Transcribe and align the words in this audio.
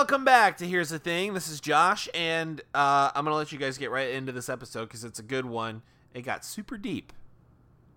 Welcome 0.00 0.24
back 0.24 0.56
to 0.56 0.66
Here's 0.66 0.88
the 0.88 0.98
Thing. 0.98 1.34
This 1.34 1.46
is 1.46 1.60
Josh, 1.60 2.08
and 2.14 2.62
uh, 2.74 3.10
I'm 3.14 3.22
going 3.22 3.34
to 3.34 3.36
let 3.36 3.52
you 3.52 3.58
guys 3.58 3.76
get 3.76 3.90
right 3.90 4.08
into 4.08 4.32
this 4.32 4.48
episode 4.48 4.86
because 4.86 5.04
it's 5.04 5.18
a 5.18 5.22
good 5.22 5.44
one. 5.44 5.82
It 6.14 6.22
got 6.22 6.42
super 6.42 6.78
deep 6.78 7.12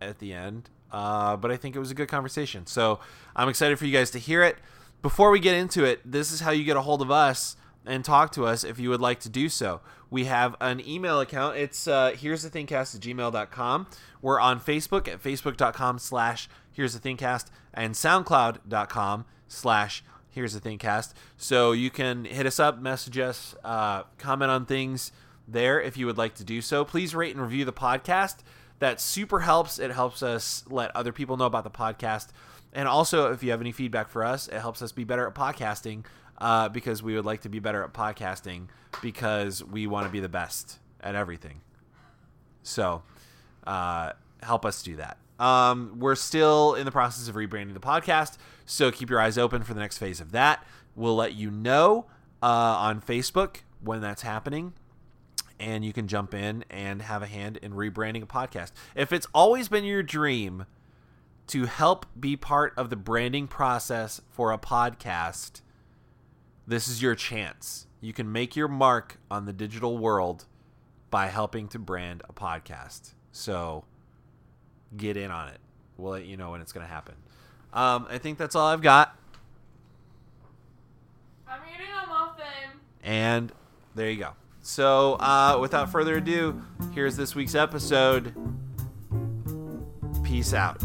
at 0.01 0.19
the 0.19 0.33
end, 0.33 0.69
uh, 0.91 1.37
but 1.37 1.49
I 1.49 1.55
think 1.55 1.77
it 1.77 1.79
was 1.79 1.91
a 1.91 1.93
good 1.93 2.09
conversation. 2.09 2.65
So 2.65 2.99
I'm 3.37 3.47
excited 3.47 3.79
for 3.79 3.85
you 3.85 3.93
guys 3.93 4.11
to 4.11 4.19
hear 4.19 4.43
it. 4.43 4.57
Before 5.01 5.31
we 5.31 5.39
get 5.39 5.55
into 5.55 5.85
it, 5.85 6.01
this 6.03 6.33
is 6.33 6.41
how 6.41 6.51
you 6.51 6.65
get 6.65 6.75
a 6.75 6.81
hold 6.81 7.01
of 7.01 7.09
us 7.09 7.55
and 7.85 8.03
talk 8.03 8.33
to 8.33 8.45
us 8.45 8.65
if 8.65 8.79
you 8.79 8.89
would 8.89 8.99
like 8.99 9.21
to 9.21 9.29
do 9.29 9.47
so. 9.47 9.79
We 10.09 10.25
have 10.25 10.57
an 10.59 10.85
email 10.85 11.21
account. 11.21 11.55
It's 11.55 11.87
uh, 11.87 12.17
here's 12.19 12.43
the 12.43 12.49
thingcast 12.49 12.95
at 12.95 13.01
gmail.com. 13.01 13.87
We're 14.21 14.41
on 14.41 14.59
Facebook 14.59 15.07
at 15.07 15.23
facebook.com 15.23 15.99
slash 15.99 16.49
here's 16.69 16.99
the 16.99 16.99
thingcast 16.99 17.45
and 17.73 17.93
soundcloud.com 17.93 19.23
slash 19.47 20.03
here's 20.33 20.53
the 20.53 20.59
thingcast. 20.59 21.13
So 21.37 21.71
you 21.71 21.89
can 21.89 22.25
hit 22.25 22.45
us 22.45 22.59
up, 22.59 22.79
message 22.79 23.17
us, 23.17 23.55
uh, 23.63 24.03
comment 24.17 24.51
on 24.51 24.65
things 24.65 25.11
there 25.47 25.81
if 25.81 25.97
you 25.97 26.05
would 26.05 26.17
like 26.17 26.35
to 26.35 26.43
do 26.43 26.61
so. 26.61 26.83
Please 26.83 27.13
rate 27.13 27.35
and 27.35 27.41
review 27.41 27.65
the 27.65 27.73
podcast. 27.73 28.37
That 28.79 28.99
super 28.99 29.41
helps. 29.41 29.79
It 29.79 29.91
helps 29.91 30.23
us 30.23 30.63
let 30.69 30.93
other 30.95 31.11
people 31.11 31.37
know 31.37 31.45
about 31.45 31.63
the 31.63 31.71
podcast. 31.71 32.29
And 32.73 32.87
also, 32.87 33.31
if 33.31 33.43
you 33.43 33.51
have 33.51 33.61
any 33.61 33.71
feedback 33.71 34.09
for 34.09 34.23
us, 34.23 34.47
it 34.47 34.59
helps 34.59 34.81
us 34.81 34.91
be 34.91 35.03
better 35.03 35.27
at 35.27 35.35
podcasting 35.35 36.05
uh, 36.39 36.69
because 36.69 37.03
we 37.03 37.15
would 37.15 37.25
like 37.25 37.41
to 37.41 37.49
be 37.49 37.59
better 37.59 37.83
at 37.83 37.93
podcasting 37.93 38.67
because 39.01 39.63
we 39.63 39.87
want 39.87 40.07
to 40.07 40.11
be 40.11 40.19
the 40.19 40.29
best 40.29 40.79
at 40.99 41.15
everything. 41.15 41.61
So, 42.63 43.03
uh, 43.67 44.13
help 44.41 44.65
us 44.65 44.81
do 44.81 44.95
that. 44.95 45.17
Um, 45.39 45.97
we're 45.99 46.15
still 46.15 46.75
in 46.75 46.85
the 46.85 46.91
process 46.91 47.27
of 47.27 47.35
rebranding 47.35 47.73
the 47.73 47.79
podcast, 47.79 48.37
so 48.65 48.91
keep 48.91 49.09
your 49.09 49.19
eyes 49.19 49.37
open 49.37 49.63
for 49.63 49.73
the 49.73 49.79
next 49.79 49.97
phase 49.97 50.21
of 50.21 50.31
that. 50.31 50.65
We'll 50.95 51.15
let 51.15 51.33
you 51.33 51.51
know 51.51 52.05
uh, 52.41 52.45
on 52.45 53.01
Facebook 53.01 53.57
when 53.81 54.01
that's 54.01 54.21
happening, 54.21 54.73
and 55.59 55.83
you 55.83 55.93
can 55.93 56.07
jump 56.07 56.33
in 56.33 56.63
and 56.69 57.01
have 57.01 57.21
a 57.21 57.27
hand 57.27 57.57
in 57.57 57.73
rebranding 57.73 58.23
a 58.23 58.27
podcast. 58.27 58.71
If 58.95 59.11
it's 59.11 59.27
always 59.33 59.67
been 59.69 59.83
your 59.83 60.03
dream 60.03 60.65
to 61.47 61.65
help 61.65 62.05
be 62.19 62.35
part 62.35 62.73
of 62.77 62.89
the 62.89 62.95
branding 62.95 63.47
process 63.47 64.21
for 64.29 64.51
a 64.51 64.57
podcast, 64.57 65.61
this 66.65 66.87
is 66.87 67.01
your 67.01 67.15
chance. 67.15 67.87
You 67.99 68.13
can 68.13 68.31
make 68.31 68.55
your 68.55 68.67
mark 68.67 69.17
on 69.29 69.45
the 69.45 69.53
digital 69.53 69.97
world 69.97 70.45
by 71.09 71.27
helping 71.27 71.67
to 71.69 71.79
brand 71.79 72.23
a 72.27 72.33
podcast. 72.33 73.13
So 73.31 73.85
get 74.95 75.17
in 75.17 75.31
on 75.31 75.49
it. 75.49 75.59
We'll 75.97 76.13
let 76.13 76.25
you 76.25 76.37
know 76.37 76.51
when 76.51 76.61
it's 76.61 76.71
going 76.71 76.85
to 76.85 76.91
happen. 76.91 77.15
Um, 77.73 78.05
I 78.09 78.19
think 78.19 78.37
that's 78.37 78.55
all 78.55 78.67
I've 78.67 78.81
got. 78.81 79.17
I'm 81.47 81.59
eating 81.73 81.87
a 82.03 82.07
muffin. 82.07 82.79
And 83.03 83.51
there 83.95 84.09
you 84.09 84.19
go. 84.19 84.29
So, 84.61 85.15
uh, 85.15 85.57
without 85.59 85.91
further 85.91 86.17
ado, 86.17 86.61
here's 86.93 87.17
this 87.17 87.35
week's 87.35 87.55
episode. 87.55 88.33
Peace 90.23 90.53
out. 90.53 90.81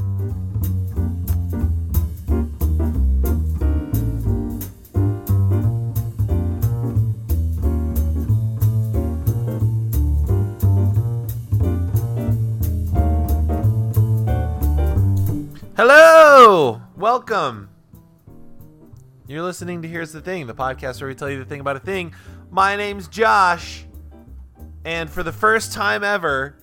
Hello! 15.78 16.81
Welcome. 16.95 17.69
You're 19.28 19.44
listening 19.44 19.81
to 19.81 19.88
Here's 19.88 20.11
the 20.11 20.22
Thing, 20.22 20.47
the 20.47 20.53
podcast 20.53 21.00
where 21.00 21.08
we 21.08 21.16
tell 21.16 21.30
you 21.30 21.39
the 21.39 21.45
thing 21.45 21.59
about 21.59 21.75
a 21.75 21.80
thing. 21.80 22.14
My 22.50 22.75
name's 22.75 23.08
Josh, 23.08 23.86
and 24.86 25.09
for 25.09 25.23
the 25.23 25.31
first 25.31 25.73
time 25.73 26.03
ever 26.03 26.58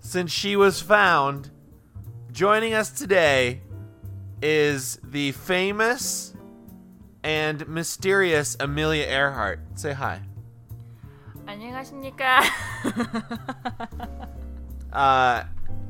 since 0.00 0.30
she 0.30 0.56
was 0.56 0.80
found, 0.80 1.50
joining 2.32 2.74
us 2.74 2.90
today 2.90 3.62
is 4.40 4.98
the 5.04 5.32
famous 5.32 6.34
and 7.22 7.66
mysterious 7.68 8.56
Amelia 8.60 9.04
Earhart. 9.04 9.60
Say 9.74 9.92
hi. 9.92 10.20
안녕하십니까? 11.46 12.42
Uh, 14.92 15.44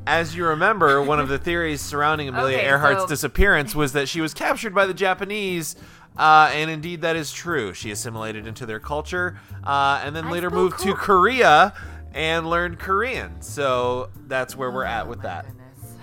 as 0.08 0.34
you 0.34 0.44
remember, 0.46 1.02
one 1.02 1.20
of 1.20 1.28
the 1.28 1.38
theories 1.48 1.80
surrounding 1.80 2.28
Amelia 2.28 2.56
Okay, 2.58 2.66
Earhart's 2.66 3.02
so- 3.02 3.06
disappearance 3.08 3.74
was 3.74 3.92
that 3.92 4.08
she 4.08 4.20
was 4.20 4.34
captured 4.34 4.74
by 4.74 4.86
the 4.86 4.94
Japanese. 4.94 5.76
Uh, 6.16 6.50
and 6.52 6.68
indeed, 6.68 7.02
that 7.02 7.14
is 7.14 7.30
true. 7.32 7.72
She 7.72 7.92
assimilated 7.92 8.46
into 8.48 8.66
their 8.66 8.80
culture, 8.80 9.38
uh, 9.62 10.00
and 10.04 10.16
then 10.16 10.24
I 10.26 10.30
later 10.32 10.50
moved 10.50 10.80
to 10.80 10.92
Korea 10.94 11.72
and 12.12 12.50
learned 12.50 12.80
Korean. 12.80 13.40
So 13.40 14.10
that's 14.26 14.56
where 14.56 14.68
we're 14.72 14.82
at 14.84 15.06
Oh 15.06 15.10
with 15.10 15.22
that. 15.22 15.46
goodness. 15.46 15.94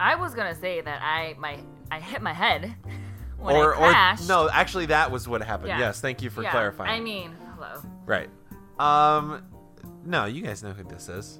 I 0.00 0.16
was 0.16 0.34
gonna 0.34 0.56
say 0.56 0.80
that 0.80 1.00
I 1.02 1.36
my 1.38 1.60
I 1.92 2.00
hit 2.00 2.20
my 2.20 2.32
head 2.32 2.74
when 3.38 3.54
or, 3.54 3.76
I 3.76 4.14
or 4.14 4.26
no, 4.26 4.50
actually, 4.50 4.86
that 4.86 5.12
was 5.12 5.28
what 5.28 5.40
happened. 5.40 5.68
Yeah. 5.68 5.78
Yes, 5.78 6.00
thank 6.00 6.20
you 6.20 6.28
for 6.30 6.42
Yeah, 6.42 6.50
clarifying. 6.50 6.90
I 6.90 6.98
mean, 6.98 7.32
hello. 7.54 7.80
right. 8.06 8.28
Um, 8.80 9.44
no, 10.04 10.24
you 10.24 10.42
guys 10.42 10.64
know 10.64 10.72
who 10.72 10.82
this 10.82 11.08
is. 11.08 11.38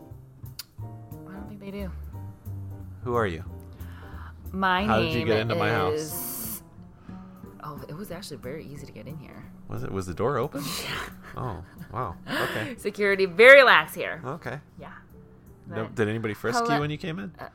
They 1.62 1.70
do. 1.70 1.90
Who 3.04 3.14
are 3.14 3.26
you? 3.26 3.44
My 4.50 4.84
How 4.84 4.98
name 4.98 5.12
did 5.12 5.20
you 5.20 5.26
get 5.26 5.38
into 5.38 5.54
my 5.54 5.70
house? 5.70 5.94
is- 5.94 6.62
Oh, 7.64 7.80
it 7.88 7.94
was 7.96 8.10
actually 8.10 8.38
very 8.38 8.64
easy 8.66 8.84
to 8.86 8.90
get 8.92 9.06
in 9.06 9.16
here. 9.16 9.44
Was 9.68 9.84
it? 9.84 9.92
Was 9.92 10.06
the 10.06 10.14
door 10.14 10.36
open? 10.36 10.64
oh, 11.36 11.62
wow. 11.92 12.16
Okay. 12.28 12.74
Security 12.78 13.24
very 13.26 13.62
lax 13.62 13.94
here. 13.94 14.20
Okay. 14.24 14.58
Yeah. 14.80 14.90
No, 15.68 15.86
did 15.86 16.08
anybody 16.08 16.34
frisk 16.34 16.58
Hello- 16.58 16.74
you 16.74 16.80
when 16.80 16.90
you 16.90 16.98
came 16.98 17.20
in? 17.20 17.32
Uh, 17.38 17.46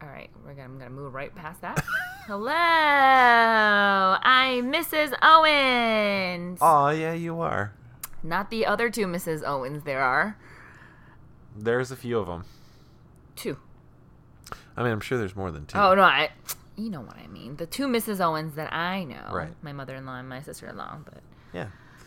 all 0.00 0.08
right, 0.08 0.30
we're 0.44 0.52
gonna, 0.54 0.62
I'm 0.68 0.78
gonna 0.78 0.90
move 0.90 1.12
right 1.14 1.34
past 1.34 1.60
that. 1.62 1.84
Hello, 2.28 2.52
I'm 4.22 4.72
Mrs. 4.72 5.12
Owens. 5.20 6.58
Oh, 6.62 6.90
yeah, 6.90 7.12
you 7.12 7.40
are. 7.40 7.72
Not 8.22 8.50
the 8.50 8.64
other 8.66 8.88
two 8.88 9.06
Mrs. 9.06 9.42
Owens. 9.44 9.82
There 9.82 10.00
are 10.00 10.36
There's 11.56 11.90
a 11.90 11.96
few 11.96 12.18
of 12.20 12.28
them. 12.28 12.44
Two. 13.36 13.56
I 14.76 14.82
mean, 14.82 14.92
I'm 14.92 15.00
sure 15.00 15.18
there's 15.18 15.36
more 15.36 15.50
than 15.50 15.66
two. 15.66 15.78
Oh 15.78 15.94
no, 15.94 16.02
I. 16.02 16.30
You 16.76 16.88
know 16.90 17.00
what 17.00 17.16
I 17.16 17.26
mean. 17.26 17.56
The 17.56 17.66
two 17.66 17.86
Mrs. 17.88 18.20
Owens 18.24 18.54
that 18.54 18.72
I 18.72 19.04
know. 19.04 19.30
Right. 19.32 19.52
My 19.62 19.72
mother-in-law 19.72 20.16
and 20.18 20.28
my 20.28 20.40
sister-in-law, 20.40 20.98
but 21.04 21.20
Yeah. 21.52 21.66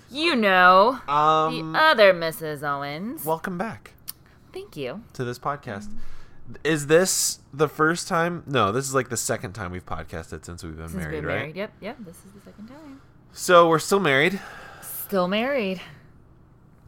you 0.10 0.36
know 0.36 1.00
Um. 1.08 1.74
the 1.74 1.80
other 1.80 2.14
Mrs. 2.14 2.64
Owens. 2.64 3.24
welcome 3.24 3.58
back 3.58 3.94
Thank 4.52 4.76
you. 4.76 5.04
to 5.14 5.24
this 5.24 5.38
podcast. 5.38 5.94
Is 6.64 6.88
this 6.88 7.40
the 7.54 7.70
first 7.70 8.08
time? 8.08 8.44
No, 8.48 8.72
this 8.72 8.86
is 8.88 8.94
like 8.96 9.10
the 9.10 9.18
second 9.18 9.54
time 9.54 9.72
we've 9.72 9.86
podcasted 9.86 10.44
since 10.44 10.64
we've 10.64 10.76
been 10.76 10.90
Since 10.90 10.98
married, 11.04 11.24
we're 11.24 11.30
right? 11.30 11.38
married. 11.40 11.56
Yep, 11.56 11.72
yep. 11.80 11.98
This 12.00 12.18
is 12.26 12.32
the 12.34 12.42
second 12.42 12.68
time. 12.68 13.02
So 13.32 13.70
we're 13.70 13.80
still 13.80 14.00
married. 14.00 14.42
Still 14.82 15.28
married. 15.28 15.82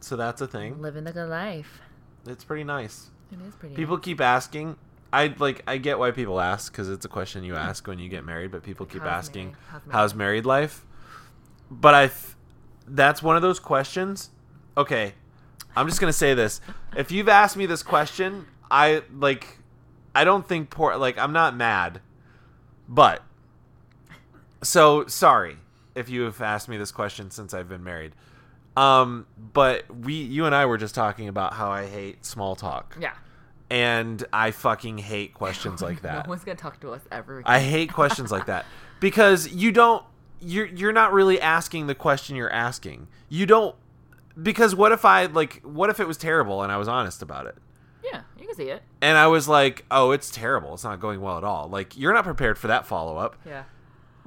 So 0.00 0.16
that's 0.16 0.40
a 0.40 0.46
thing. 0.46 0.82
Living 0.82 1.04
the 1.04 1.12
good 1.12 1.28
life. 1.28 1.80
It's 2.26 2.44
pretty 2.44 2.64
nice. 2.64 3.10
It 3.32 3.38
is 3.46 3.54
pretty. 3.54 3.74
People 3.74 3.98
keep 3.98 4.20
asking. 4.20 4.76
I 5.12 5.34
like. 5.38 5.62
I 5.66 5.78
get 5.78 5.98
why 5.98 6.10
people 6.10 6.40
ask 6.40 6.72
because 6.72 6.88
it's 6.88 7.04
a 7.04 7.08
question 7.08 7.44
you 7.44 7.56
ask 7.56 7.86
when 7.86 7.98
you 7.98 8.08
get 8.08 8.24
married. 8.24 8.50
But 8.50 8.62
people 8.62 8.86
keep 8.86 9.02
How's 9.02 9.26
asking, 9.26 9.44
married? 9.44 9.56
How's 9.70 9.92
"How's 9.92 10.14
married 10.14 10.46
life?" 10.46 10.84
But 11.70 11.94
I, 11.94 12.06
th- 12.08 12.34
that's 12.86 13.22
one 13.22 13.36
of 13.36 13.42
those 13.42 13.58
questions. 13.58 14.30
Okay, 14.76 15.14
I'm 15.74 15.88
just 15.88 16.00
gonna 16.00 16.12
say 16.12 16.34
this. 16.34 16.60
If 16.96 17.10
you've 17.10 17.28
asked 17.28 17.56
me 17.56 17.66
this 17.66 17.82
question, 17.82 18.46
I 18.70 19.02
like. 19.16 19.58
I 20.14 20.24
don't 20.24 20.46
think 20.46 20.70
poor. 20.70 20.96
Like 20.96 21.18
I'm 21.18 21.32
not 21.32 21.56
mad, 21.56 22.00
but 22.88 23.22
so 24.62 25.06
sorry 25.06 25.56
if 25.94 26.08
you 26.08 26.22
have 26.22 26.40
asked 26.40 26.68
me 26.68 26.76
this 26.76 26.92
question 26.92 27.30
since 27.30 27.54
I've 27.54 27.68
been 27.68 27.84
married. 27.84 28.12
Um, 28.76 29.26
but 29.54 29.84
we, 29.94 30.14
you 30.14 30.44
and 30.46 30.54
I 30.54 30.66
were 30.66 30.76
just 30.78 30.94
talking 30.94 31.28
about 31.28 31.54
how 31.54 31.70
I 31.70 31.86
hate 31.86 32.24
small 32.26 32.54
talk 32.56 32.96
Yeah. 33.00 33.12
and 33.70 34.24
I 34.32 34.50
fucking 34.50 34.98
hate 34.98 35.32
questions 35.34 35.80
like 35.80 36.02
that. 36.02 36.26
No 36.26 36.30
one's 36.30 36.44
gonna 36.44 36.56
talk 36.56 36.80
to 36.80 36.90
us 36.92 37.00
ever. 37.10 37.38
Again. 37.38 37.50
I 37.52 37.58
hate 37.60 37.92
questions 37.92 38.30
like 38.30 38.46
that 38.46 38.66
because 39.00 39.48
you 39.48 39.72
don't 39.72 40.04
you're 40.40 40.66
you're 40.66 40.92
not 40.92 41.12
really 41.14 41.40
asking 41.40 41.86
the 41.86 41.94
question 41.94 42.36
you're 42.36 42.52
asking. 42.52 43.08
You 43.30 43.46
don't 43.46 43.74
because 44.40 44.74
what 44.74 44.92
if 44.92 45.04
I 45.06 45.24
like 45.26 45.62
what 45.62 45.88
if 45.88 45.98
it 45.98 46.06
was 46.06 46.18
terrible 46.18 46.62
and 46.62 46.70
I 46.70 46.76
was 46.76 46.88
honest 46.88 47.22
about 47.22 47.46
it? 47.46 47.56
yeah, 48.04 48.20
you 48.38 48.46
can 48.46 48.54
see 48.54 48.68
it. 48.70 48.82
And 49.00 49.16
I 49.18 49.26
was 49.26 49.48
like, 49.48 49.84
"Oh, 49.90 50.10
it's 50.12 50.30
terrible. 50.30 50.74
It's 50.74 50.84
not 50.84 51.00
going 51.00 51.20
well 51.22 51.38
at 51.38 51.44
all." 51.44 51.68
Like 51.68 51.96
you're 51.98 52.12
not 52.12 52.24
prepared 52.24 52.56
for 52.58 52.66
that 52.68 52.86
follow-up. 52.86 53.34
Yeah. 53.46 53.64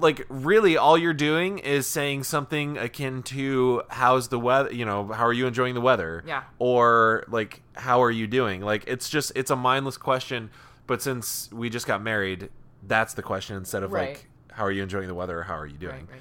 Like 0.00 0.26
really 0.28 0.76
all 0.76 0.96
you're 0.98 1.12
doing 1.14 1.58
is 1.58 1.86
saying 1.86 2.24
something 2.24 2.78
akin 2.78 3.22
to 3.24 3.82
how's 3.90 4.28
the 4.28 4.38
weather, 4.38 4.72
you 4.72 4.84
know, 4.84 5.06
how 5.08 5.24
are 5.26 5.32
you 5.32 5.46
enjoying 5.46 5.74
the 5.74 5.80
weather? 5.80 6.22
Yeah. 6.26 6.42
Or 6.58 7.24
like 7.28 7.62
how 7.74 8.02
are 8.02 8.10
you 8.10 8.26
doing? 8.26 8.60
Like 8.62 8.84
it's 8.86 9.08
just 9.08 9.32
it's 9.34 9.50
a 9.50 9.56
mindless 9.56 9.96
question, 9.96 10.50
but 10.86 11.02
since 11.02 11.50
we 11.52 11.68
just 11.70 11.86
got 11.86 12.02
married, 12.02 12.48
that's 12.86 13.14
the 13.14 13.22
question 13.22 13.56
instead 13.56 13.82
of 13.82 13.92
Right. 13.92 14.08
like 14.10 14.28
how 14.52 14.64
are 14.64 14.72
you 14.72 14.82
enjoying 14.82 15.08
the 15.08 15.14
weather 15.14 15.38
or 15.40 15.42
how 15.42 15.56
are 15.56 15.66
you 15.66 15.76
doing? 15.78 16.08
Right, 16.10 16.20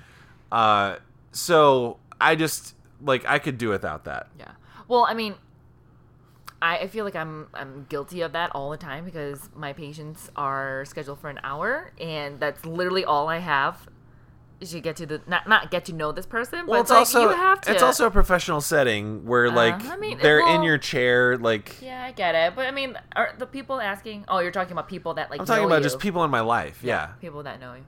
right. 0.52 0.92
Uh 0.94 1.00
so 1.32 1.98
I 2.20 2.36
just 2.36 2.76
like 3.02 3.26
I 3.26 3.40
could 3.40 3.58
do 3.58 3.70
without 3.70 4.06
that. 4.06 4.28
Yeah. 4.38 4.52
Well, 4.88 5.06
I 5.08 5.14
mean, 5.14 5.36
I, 6.62 6.80
I 6.80 6.88
feel 6.88 7.06
like 7.06 7.16
I'm 7.16 7.48
I'm 7.54 7.86
guilty 7.90 8.22
of 8.22 8.34
that 8.34 8.52
all 8.54 8.70
the 8.70 8.78
time 8.78 9.06
because 9.06 9.50
my 9.56 9.74
patients 9.74 10.30
are 10.36 10.86
scheduled 10.86 11.20
for 11.20 11.30
an 11.30 11.40
hour, 11.44 11.92
and 12.00 12.40
that's 12.40 12.66
literally 12.66 13.06
all 13.06 13.30
I 13.30 13.38
have 13.38 13.88
to 14.60 14.80
get 14.82 14.98
to 14.98 15.06
the 15.06 15.22
not 15.26 15.48
not 15.48 15.72
get 15.72 15.86
to 15.86 15.94
know 15.94 16.12
this 16.12 16.26
person. 16.26 16.68
Well, 16.68 16.80
but 16.80 16.82
it's 16.82 16.90
like, 16.90 17.00
also 17.00 17.22
you 17.22 17.30
have 17.30 17.62
to. 17.62 17.72
it's 17.72 17.84
also 17.84 18.08
a 18.08 18.12
professional 18.12 18.62
setting 18.62 19.26
where 19.26 19.50
like 19.50 19.84
I 19.86 19.96
mean, 19.96 20.20
they're 20.22 20.46
in 20.48 20.64
your 20.64 20.78
chair. 20.78 21.38
Like 21.38 21.82
Yeah, 21.82 22.04
I 22.04 22.12
get 22.12 22.36
it, 22.36 22.56
but 22.56 22.68
I 22.68 22.72
mean, 22.72 22.98
are 23.16 23.34
the 23.38 23.46
people 23.46 23.80
asking? 23.80 24.26
Oh, 24.28 24.40
you're 24.40 24.52
talking 24.52 24.74
about 24.74 24.90
people 24.90 25.14
that 25.16 25.30
like. 25.30 25.40
I'm 25.40 25.46
talking 25.46 25.66
about 25.66 25.78
you. 25.78 25.84
just 25.84 26.00
people 26.00 26.24
in 26.24 26.32
my 26.32 26.42
life. 26.42 26.82
Yeah. 26.84 27.08
people 27.22 27.44
that 27.44 27.60
know 27.60 27.76
you. 27.76 27.86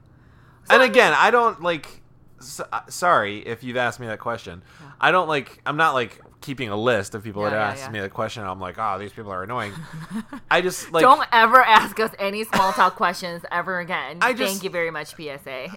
and 0.70 0.82
again, 0.82 1.12
I 1.16 1.30
don't 1.30 1.62
like. 1.62 2.00
So, 2.40 2.66
uh, 2.72 2.80
sorry 2.88 3.38
if 3.38 3.62
you've 3.62 3.76
asked 3.76 4.00
me 4.00 4.06
that 4.08 4.18
question. 4.18 4.62
I 5.00 5.10
don't 5.10 5.28
like. 5.28 5.60
I'm 5.66 5.76
not 5.76 5.94
like 5.94 6.20
keeping 6.42 6.68
a 6.68 6.76
list 6.76 7.14
of 7.14 7.24
people 7.24 7.42
Yeah, 7.44 7.50
that 7.50 7.56
yeah, 7.56 7.70
asked 7.70 7.82
yeah. 7.84 7.90
me 7.90 8.00
the 8.00 8.08
question. 8.10 8.42
I'm 8.44 8.60
like, 8.60 8.76
oh, 8.78 8.98
these 8.98 9.12
people 9.12 9.30
are 9.32 9.42
annoying. 9.42 9.72
I 10.50 10.60
just 10.60 10.92
like. 10.92 11.02
Don't 11.02 11.26
ever 11.32 11.62
ask 11.62 11.98
us 12.00 12.10
any 12.18 12.44
small 12.44 12.72
talk 12.72 12.96
questions 12.96 13.42
ever 13.50 13.78
again. 13.80 14.18
I 14.20 14.32
just- 14.34 14.52
Thank 14.52 14.64
you 14.64 14.70
very 14.70 14.90
much, 14.90 15.14
PSA. 15.16 15.68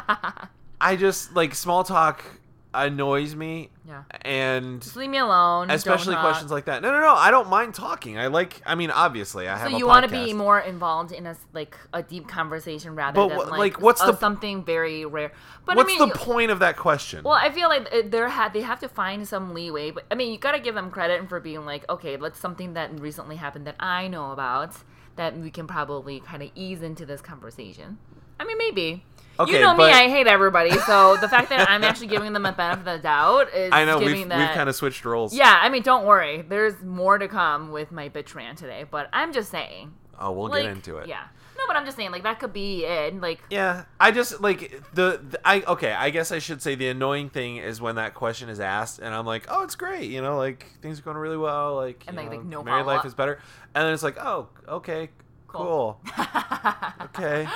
I 0.80 0.96
just 0.96 1.34
like 1.34 1.54
small 1.54 1.84
talk 1.84 2.24
annoys 2.74 3.34
me, 3.36 3.70
yeah. 3.86 4.02
and 4.22 4.82
Just 4.82 4.96
leave 4.96 5.08
me 5.10 5.18
alone. 5.18 5.70
especially 5.70 6.14
questions 6.16 6.50
like 6.50 6.64
that. 6.66 6.82
No, 6.82 6.90
no, 6.92 7.00
no. 7.00 7.14
I 7.14 7.30
don't 7.30 7.48
mind 7.48 7.74
talking. 7.74 8.18
I 8.18 8.26
like. 8.26 8.60
I 8.66 8.74
mean, 8.74 8.90
obviously, 8.90 9.48
I 9.48 9.56
have. 9.56 9.70
So 9.70 9.76
you 9.78 9.86
want 9.86 10.04
to 10.04 10.10
be 10.10 10.32
more 10.32 10.58
involved 10.60 11.12
in 11.12 11.26
a 11.26 11.36
like 11.52 11.76
a 11.92 12.02
deep 12.02 12.26
conversation 12.28 12.94
rather 12.96 13.14
But 13.16 13.28
than 13.28 13.38
like, 13.38 13.58
like, 13.58 13.80
what's 13.80 14.00
of 14.02 14.08
the- 14.08 14.16
something 14.18 14.64
very 14.64 15.04
rare. 15.04 15.32
But 15.64 15.76
What's 15.76 15.92
I 15.92 15.98
mean, 15.98 16.08
the 16.08 16.14
point 16.14 16.50
of 16.50 16.58
that 16.58 16.76
question? 16.76 17.22
well, 17.24 17.34
I 17.34 17.50
feel 17.50 17.68
like 17.68 17.82
uh, 17.92 17.96
it- 17.98 18.10
they're 18.10 18.28
ha- 18.28 18.50
they 18.52 18.62
have 18.62 18.80
to 18.80 18.88
find 18.88 19.26
some 19.26 19.54
leeway. 19.54 19.90
But 19.92 20.04
I 20.10 20.14
mean, 20.14 20.32
you 20.32 20.38
gotta 20.38 20.60
give 20.60 20.74
them 20.74 20.90
credit 20.90 21.26
for 21.28 21.40
being 21.40 21.64
like, 21.64 21.88
okay, 21.88 22.16
let's 22.16 22.38
something 22.38 22.74
that 22.74 22.98
recently 23.00 23.36
happened 23.36 23.66
that 23.66 23.76
I 23.80 24.08
know 24.08 24.32
about 24.32 24.74
that 25.16 25.38
we 25.38 25.50
can 25.50 25.66
probably 25.66 26.20
kind 26.20 26.42
of 26.42 26.50
ease 26.54 26.82
into 26.82 27.06
this 27.06 27.20
conversation. 27.20 27.98
I 28.40 28.44
mean, 28.44 28.58
maybe. 28.58 29.04
Okay, 29.38 29.54
you 29.54 29.60
know 29.60 29.74
me, 29.74 29.84
I 29.84 30.08
hate 30.08 30.26
everybody. 30.26 30.70
So 30.70 31.16
the 31.20 31.28
fact 31.28 31.48
that 31.50 31.68
I'm 31.68 31.82
actually 31.82 32.06
giving 32.06 32.32
them 32.32 32.46
a 32.46 32.52
benefit 32.52 32.80
of 32.80 32.84
the 32.84 33.02
doubt 33.02 33.52
is 33.52 33.70
I 33.72 33.84
know 33.84 33.98
giving 33.98 34.14
we've 34.20 34.28
that. 34.28 34.38
we've 34.38 34.54
kind 34.54 34.68
of 34.68 34.76
switched 34.76 35.04
roles. 35.04 35.34
yeah, 35.34 35.58
I 35.60 35.68
mean, 35.68 35.82
don't 35.82 36.04
worry. 36.04 36.42
There's 36.42 36.80
more 36.82 37.18
to 37.18 37.26
come 37.26 37.72
with 37.72 37.90
my 37.90 38.08
bitch 38.08 38.34
rant 38.34 38.58
today, 38.58 38.84
but 38.88 39.08
I'm 39.12 39.32
just 39.32 39.50
saying. 39.50 39.94
Oh, 40.18 40.30
we'll 40.30 40.48
like, 40.48 40.62
get 40.62 40.72
into 40.72 40.98
it. 40.98 41.08
Yeah. 41.08 41.24
No, 41.56 41.64
but 41.66 41.76
I'm 41.76 41.84
just 41.84 41.96
saying, 41.96 42.10
like 42.10 42.24
that 42.24 42.38
could 42.40 42.52
be 42.52 42.84
it. 42.84 43.20
Like, 43.20 43.40
Yeah, 43.48 43.84
I 43.98 44.10
just 44.10 44.40
like 44.40 44.82
the, 44.92 45.20
the 45.30 45.40
I 45.44 45.62
okay. 45.62 45.92
I 45.92 46.10
guess 46.10 46.30
I 46.30 46.38
should 46.38 46.60
say 46.60 46.74
the 46.74 46.88
annoying 46.88 47.30
thing 47.30 47.56
is 47.56 47.80
when 47.80 47.94
that 47.96 48.14
question 48.14 48.48
is 48.48 48.60
asked, 48.60 48.98
and 48.98 49.14
I'm 49.14 49.24
like, 49.26 49.46
oh, 49.48 49.62
it's 49.62 49.74
great, 49.74 50.10
you 50.10 50.20
know, 50.20 50.36
like 50.36 50.66
things 50.82 50.98
are 50.98 51.02
going 51.02 51.16
really 51.16 51.36
well, 51.36 51.76
like, 51.76 52.04
And 52.06 52.16
like- 52.16 52.30
know, 52.30 52.36
like, 52.36 52.44
no 52.44 52.62
married 52.62 52.86
life 52.86 53.04
is 53.04 53.14
better, 53.14 53.40
and 53.74 53.86
then 53.86 53.94
it's 53.94 54.02
like, 54.02 54.18
oh, 54.18 54.48
okay, 54.68 55.10
cool, 55.46 56.00
okay, 57.02 57.48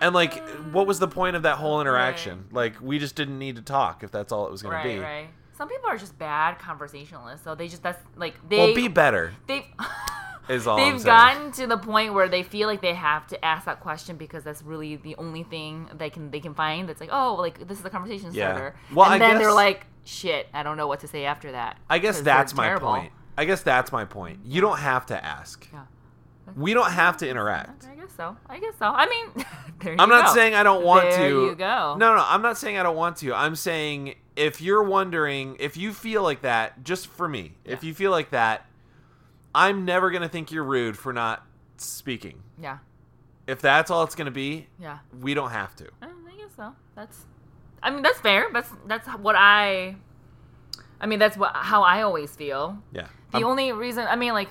and 0.00 0.14
like, 0.14 0.34
what 0.72 0.86
was 0.86 0.98
the 0.98 1.08
point 1.08 1.36
of 1.36 1.42
that 1.42 1.56
whole 1.58 1.80
interaction? 1.80 2.46
Like, 2.50 2.80
we 2.80 2.98
just 2.98 3.14
didn't 3.16 3.38
need 3.38 3.56
to 3.56 3.62
talk 3.62 4.02
if 4.02 4.10
that's 4.10 4.32
all 4.32 4.46
it 4.46 4.50
was 4.52 4.62
going 4.62 4.74
right, 4.74 4.82
to 4.82 4.88
be. 4.88 4.98
right. 4.98 5.28
Some 5.56 5.68
people 5.68 5.88
are 5.90 5.98
just 5.98 6.18
bad 6.18 6.58
conversationalists, 6.58 7.44
so 7.44 7.54
they 7.54 7.68
just 7.68 7.82
that's 7.82 8.02
like 8.16 8.34
they 8.48 8.56
Well, 8.58 8.74
be 8.74 8.88
better 8.88 9.34
they've 9.46 9.64
is 10.48 10.66
all 10.66 10.76
they've 10.78 11.04
gotten 11.04 11.52
to 11.52 11.66
the 11.66 11.76
point 11.76 12.14
where 12.14 12.28
they 12.28 12.42
feel 12.42 12.66
like 12.66 12.80
they 12.80 12.94
have 12.94 13.26
to 13.28 13.44
ask 13.44 13.66
that 13.66 13.78
question 13.80 14.16
because 14.16 14.42
that's 14.42 14.62
really 14.62 14.96
the 14.96 15.14
only 15.16 15.42
thing 15.42 15.88
they 15.98 16.08
can 16.08 16.30
they 16.30 16.40
can 16.40 16.54
find 16.54 16.88
that's 16.88 16.98
like 17.00 17.10
oh 17.12 17.34
like 17.34 17.68
this 17.68 17.78
is 17.78 17.84
a 17.84 17.90
conversation 17.90 18.30
Yeah. 18.32 18.54
starter 18.54 18.74
Well, 18.94 19.10
and 19.12 19.22
I 19.22 19.28
then 19.28 19.38
they're 19.38 19.52
like 19.52 19.86
shit 20.04 20.48
I 20.54 20.62
don't 20.62 20.78
know 20.78 20.86
what 20.86 21.00
to 21.00 21.06
say 21.08 21.26
after 21.26 21.52
that 21.52 21.76
I 21.90 21.98
guess 21.98 22.22
that's 22.22 22.54
my 22.54 22.64
terrible. 22.64 22.88
point. 22.88 23.12
I 23.36 23.44
guess 23.44 23.62
that's 23.62 23.92
my 23.92 24.06
point. 24.06 24.40
You 24.46 24.62
don't 24.62 24.78
have 24.78 25.04
to 25.06 25.24
ask. 25.24 25.68
yeah 25.72 25.82
We 26.56 26.74
don't 26.74 26.90
have 26.90 27.16
to 27.18 27.28
interact. 27.28 27.86
I 27.86 27.94
guess 27.94 28.10
so 28.16 28.36
I 28.48 28.58
guess 28.58 28.74
so 28.78 28.86
I 28.86 29.06
mean 29.08 29.44
there 29.80 29.92
you 29.92 29.98
I'm 29.98 30.08
not 30.08 30.26
go. 30.26 30.34
saying 30.34 30.54
I 30.54 30.62
don't 30.62 30.84
want 30.84 31.10
There 31.10 31.28
to. 31.30 31.44
you 31.46 31.54
go. 31.54 31.96
No, 31.98 32.14
no, 32.16 32.24
I'm 32.26 32.42
not 32.42 32.58
saying 32.58 32.76
I 32.78 32.82
don't 32.82 32.96
want 32.96 33.16
to. 33.18 33.34
I'm 33.34 33.56
saying 33.56 34.14
if 34.36 34.60
you're 34.60 34.82
wondering, 34.82 35.56
if 35.60 35.76
you 35.76 35.92
feel 35.92 36.22
like 36.22 36.42
that, 36.42 36.82
just 36.84 37.08
for 37.08 37.28
me, 37.28 37.54
if 37.64 37.84
you 37.84 37.92
feel 37.94 38.10
like 38.10 38.30
that, 38.30 38.64
I'm 39.54 39.84
never 39.84 40.10
going 40.10 40.22
to 40.22 40.28
think 40.28 40.50
you're 40.52 40.64
rude 40.64 40.96
for 40.96 41.12
not 41.12 41.44
speaking. 41.76 42.42
yeah 42.60 42.78
If 43.46 43.60
that's 43.60 43.90
all 43.90 44.02
it's 44.04 44.14
going 44.14 44.26
to 44.26 44.30
be, 44.30 44.66
yeah 44.78 44.98
we 45.20 45.34
don't 45.34 45.50
have 45.50 45.74
to. 45.76 45.86
I 46.02 46.06
I 46.06 46.36
guess 46.36 46.50
so. 46.56 46.74
That's, 46.94 47.26
I 47.82 47.90
mean, 47.90 48.02
that's 48.02 48.20
fair. 48.20 48.46
That's 48.52 48.70
that's 48.86 49.08
what 49.08 49.34
I, 49.36 49.96
I 51.00 51.06
mean, 51.06 51.18
that's 51.18 51.36
what 51.36 51.52
how 51.54 51.82
I 51.82 52.02
always 52.02 52.34
feel. 52.36 52.78
Yeah. 52.92 53.08
The 53.32 53.38
I'm- 53.38 53.46
only 53.46 53.72
reason, 53.72 54.06
I 54.08 54.16
mean, 54.16 54.32
like, 54.32 54.48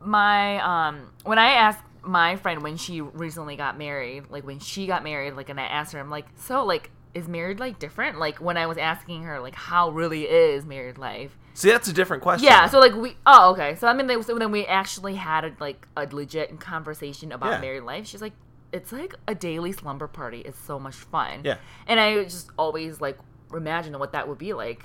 my 0.00 0.88
um, 0.88 1.10
when 1.24 1.38
I 1.38 1.50
asked 1.52 1.84
my 2.02 2.36
friend 2.36 2.62
when 2.62 2.76
she 2.76 3.00
recently 3.00 3.56
got 3.56 3.76
married, 3.76 4.24
like 4.30 4.46
when 4.46 4.58
she 4.60 4.86
got 4.86 5.02
married, 5.04 5.34
like, 5.34 5.48
and 5.48 5.60
I 5.60 5.64
asked 5.64 5.92
her, 5.92 6.00
I'm 6.00 6.10
like, 6.10 6.26
so 6.36 6.64
like, 6.64 6.90
is 7.14 7.28
married 7.28 7.58
like 7.60 7.78
different? 7.78 8.18
Like 8.18 8.40
when 8.40 8.56
I 8.56 8.66
was 8.66 8.78
asking 8.78 9.24
her, 9.24 9.40
like, 9.40 9.54
how 9.54 9.90
really 9.90 10.22
is 10.24 10.64
married 10.64 10.98
life? 10.98 11.36
See, 11.54 11.70
that's 11.70 11.88
a 11.88 11.92
different 11.92 12.22
question. 12.22 12.46
Yeah, 12.46 12.66
so 12.68 12.78
like 12.78 12.94
we 12.94 13.16
oh 13.26 13.50
okay. 13.52 13.74
So 13.74 13.88
I 13.88 13.92
mean 13.92 14.06
they, 14.06 14.20
so 14.22 14.38
then 14.38 14.52
we 14.52 14.64
actually 14.66 15.16
had 15.16 15.44
a, 15.44 15.52
like 15.58 15.86
a 15.96 16.06
legit 16.10 16.60
conversation 16.60 17.32
about 17.32 17.50
Yeah. 17.52 17.60
married 17.60 17.82
life. 17.82 18.06
She's 18.06 18.22
like 18.22 18.34
it's 18.72 18.92
like 18.92 19.14
a 19.26 19.34
daily 19.34 19.72
slumber 19.72 20.06
party. 20.06 20.42
It's 20.44 20.58
so 20.58 20.78
much 20.78 20.94
fun. 20.94 21.40
Yeah. 21.42 21.56
And 21.86 21.98
I 21.98 22.22
just 22.24 22.50
always 22.58 23.00
like 23.00 23.18
imagine 23.52 23.98
what 23.98 24.12
that 24.12 24.28
would 24.28 24.38
be 24.38 24.52
like 24.52 24.84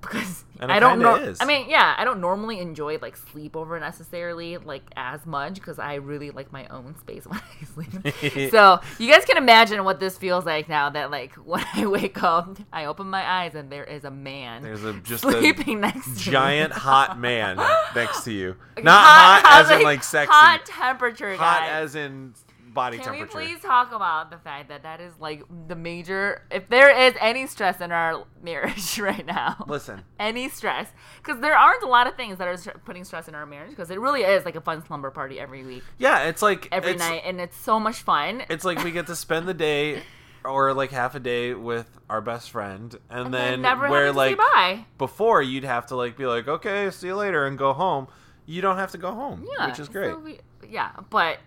because 0.00 0.44
I 0.60 0.78
don't 0.78 0.98
know. 0.98 1.16
is. 1.16 1.38
I 1.40 1.44
mean, 1.44 1.68
yeah, 1.68 1.94
I 1.96 2.04
don't 2.04 2.20
normally 2.20 2.60
enjoy 2.60 2.98
like 3.00 3.18
sleepover 3.18 3.80
necessarily 3.80 4.58
like 4.58 4.82
as 4.96 5.24
much 5.26 5.54
because 5.54 5.78
I 5.78 5.94
really 5.94 6.30
like 6.30 6.52
my 6.52 6.66
own 6.68 6.96
space 6.98 7.26
when 7.26 7.40
I 7.40 7.64
sleep. 7.64 8.50
so 8.50 8.80
you 8.98 9.10
guys 9.10 9.24
can 9.24 9.36
imagine 9.36 9.82
what 9.84 10.00
this 10.00 10.18
feels 10.18 10.44
like 10.44 10.68
now 10.68 10.90
that 10.90 11.10
like 11.10 11.34
when 11.44 11.64
I 11.74 11.86
wake 11.86 12.22
up, 12.22 12.58
I 12.72 12.84
open 12.86 13.08
my 13.08 13.28
eyes 13.28 13.54
and 13.54 13.70
there 13.70 13.84
is 13.84 14.04
a 14.04 14.10
man 14.10 14.62
There's 14.62 14.84
a 14.84 14.92
just 14.94 15.22
sleeping 15.22 15.78
a 15.78 15.80
next 15.80 16.20
giant 16.20 16.72
hot 16.72 17.18
man 17.18 17.56
next 17.94 18.24
to 18.24 18.32
you. 18.32 18.56
Not 18.82 19.04
hot, 19.04 19.64
as 19.64 19.70
in 19.70 19.82
like 19.82 20.04
sexy. 20.04 20.32
Hot 20.32 20.64
temperature, 20.66 21.34
Hot 21.36 21.62
as 21.62 21.94
in 21.94 22.34
body 22.74 22.96
Can 22.98 23.06
temperature. 23.06 23.38
we 23.38 23.46
please 23.46 23.60
talk 23.60 23.92
about 23.92 24.30
the 24.30 24.38
fact 24.38 24.68
that 24.68 24.82
that 24.82 25.00
is 25.00 25.12
like 25.18 25.42
the 25.68 25.74
major? 25.76 26.42
If 26.50 26.68
there 26.68 26.90
is 27.06 27.14
any 27.20 27.46
stress 27.46 27.80
in 27.80 27.92
our 27.92 28.24
marriage 28.42 28.98
right 28.98 29.24
now, 29.26 29.64
Listen, 29.68 30.02
any 30.18 30.48
stress, 30.48 30.88
because 31.22 31.40
there 31.40 31.56
aren't 31.56 31.82
a 31.82 31.88
lot 31.88 32.06
of 32.06 32.16
things 32.16 32.38
that 32.38 32.48
are 32.48 32.56
putting 32.84 33.04
stress 33.04 33.28
in 33.28 33.34
our 33.34 33.46
marriage, 33.46 33.70
because 33.70 33.90
it 33.90 34.00
really 34.00 34.22
is 34.22 34.44
like 34.44 34.56
a 34.56 34.60
fun 34.60 34.84
slumber 34.86 35.10
party 35.10 35.38
every 35.38 35.64
week, 35.64 35.82
yeah, 35.98 36.24
it's 36.24 36.42
like 36.42 36.68
every 36.72 36.92
it's- 36.92 37.08
night, 37.08 37.22
and 37.24 37.40
it's 37.40 37.56
so 37.56 37.78
much 37.78 37.96
fun. 37.96 38.42
It's 38.48 38.64
like 38.64 38.82
we 38.84 38.90
get 38.90 39.06
to 39.08 39.16
spend 39.16 39.46
the 39.46 39.54
day 39.54 40.02
or 40.44 40.72
like 40.74 40.90
half 40.90 41.14
a 41.14 41.20
day 41.20 41.54
with 41.54 41.88
our 42.10 42.20
best 42.20 42.50
friend 42.50 42.96
and, 43.10 43.26
and 43.26 43.34
then 43.34 43.50
then 43.52 43.62
never 43.62 43.88
where 43.88 44.12
like 44.12 44.36
before 44.98 45.40
you'd 45.40 45.62
have 45.64 45.86
to 45.86 45.94
like 45.96 46.16
be 46.16 46.26
like 46.26 46.48
okay 46.48 46.90
see 46.90 47.06
you 47.06 47.14
later 47.14 47.46
and 47.46 47.56
go 47.56 47.72
home 47.72 48.08
you 48.44 48.60
don't 48.60 48.76
have 48.76 48.90
to 48.90 48.98
go 48.98 49.12
home 49.12 49.46
Yeah, 49.56 49.68
which 49.68 49.78
is 49.78 49.88
great 49.88 50.10
so 50.10 50.18
we- 50.18 50.40
yeah, 50.68 50.90
but 51.10 51.38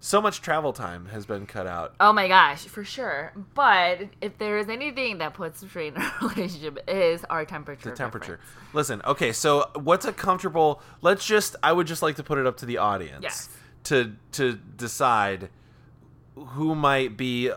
so 0.00 0.20
much 0.20 0.40
travel 0.40 0.72
time 0.72 1.06
has 1.06 1.26
been 1.26 1.44
cut 1.46 1.66
out 1.66 1.94
Oh 1.98 2.12
my 2.12 2.28
gosh, 2.28 2.64
for 2.66 2.84
sure. 2.84 3.32
But 3.54 4.02
if 4.20 4.38
there 4.38 4.58
is 4.58 4.68
anything 4.68 5.18
that 5.18 5.34
puts 5.34 5.62
a 5.62 5.68
strain 5.68 5.94
in 5.96 6.02
our 6.02 6.12
relationship, 6.28 6.78
is 6.88 7.24
our 7.28 7.44
temperature. 7.44 7.90
the 7.90 7.96
temperature 7.96 8.36
difference. 8.36 8.74
listen 8.74 9.02
okay 9.04 9.32
so 9.32 9.68
what's 9.74 10.06
a 10.06 10.12
comfortable 10.12 10.80
let's 11.02 11.26
just 11.26 11.56
i 11.62 11.72
would 11.72 11.86
just 11.86 12.02
like 12.02 12.16
to 12.16 12.22
put 12.22 12.38
it 12.38 12.46
up 12.46 12.56
to 12.58 12.66
the 12.66 12.78
audience 12.78 13.22
Yes. 13.22 13.48
to 13.84 14.14
to 14.32 14.54
decide 14.76 15.48
who 16.36 16.74
might 16.76 17.16
be 17.16 17.50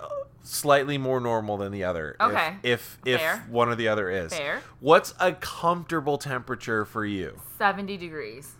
slightly 0.44 0.98
more 0.98 1.20
normal 1.20 1.58
than 1.58 1.72
the 1.72 1.84
other 1.84 2.16
if- 2.20 2.26
Okay. 2.28 2.56
if 2.64 2.98
if, 3.06 3.20
Fair. 3.20 3.46
one 3.50 3.70
or 3.70 3.76
the 3.76 3.88
other 3.88 4.10
is 4.10 4.34
Fair. 4.34 4.62
what's 4.80 5.14
a 5.20 5.34
comfortable 5.34 6.18
temperature 6.18 6.84
for 6.86 7.06
you 7.06 7.40
70 7.60 7.98
degrees. 7.98 8.56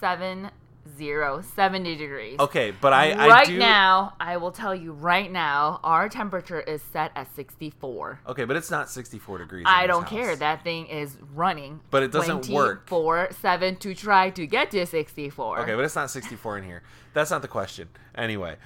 Seven 0.00 0.50
zero, 0.96 1.42
70 1.54 1.96
degrees. 1.96 2.38
Okay, 2.38 2.72
but 2.80 2.92
I, 2.92 3.10
I 3.12 3.28
right 3.28 3.46
do. 3.46 3.58
now, 3.58 4.14
I 4.20 4.36
will 4.36 4.52
tell 4.52 4.74
you 4.74 4.92
right 4.92 5.30
now, 5.30 5.80
our 5.82 6.08
temperature 6.08 6.60
is 6.60 6.82
set 6.92 7.12
at 7.14 7.34
64. 7.34 8.20
Okay, 8.28 8.44
but 8.44 8.56
it's 8.56 8.70
not 8.70 8.90
64 8.90 9.38
degrees. 9.38 9.64
I 9.68 9.86
don't 9.86 10.02
house. 10.02 10.10
care. 10.10 10.36
That 10.36 10.62
thing 10.64 10.86
is 10.86 11.16
running. 11.34 11.80
But 11.90 12.02
it 12.02 12.12
doesn't 12.12 12.48
work. 12.48 12.86
24 12.86 13.28
7 13.40 13.76
to 13.76 13.94
try 13.94 14.30
to 14.30 14.46
get 14.46 14.70
to 14.72 14.86
64. 14.86 15.60
Okay, 15.60 15.74
but 15.74 15.84
it's 15.84 15.96
not 15.96 16.10
64 16.10 16.58
in 16.58 16.64
here. 16.64 16.82
That's 17.12 17.30
not 17.30 17.42
the 17.42 17.48
question. 17.48 17.88
Anyway, 18.14 18.56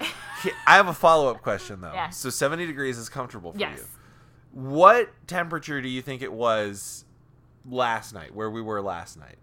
I 0.67 0.75
have 0.75 0.87
a 0.87 0.93
follow 0.93 1.29
up 1.29 1.41
question 1.41 1.81
though. 1.81 1.93
Yes. 1.93 2.17
So 2.17 2.29
70 2.29 2.65
degrees 2.67 2.97
is 2.97 3.09
comfortable 3.09 3.53
for 3.53 3.59
Yes. 3.59 3.79
you. 3.79 3.85
What 4.53 5.09
temperature 5.27 5.81
do 5.81 5.87
you 5.87 6.01
think 6.01 6.21
it 6.21 6.33
was 6.33 7.05
last 7.65 8.13
night? 8.13 8.35
Where 8.35 8.49
we 8.49 8.61
were 8.61 8.81
last 8.81 9.17
night? 9.17 9.37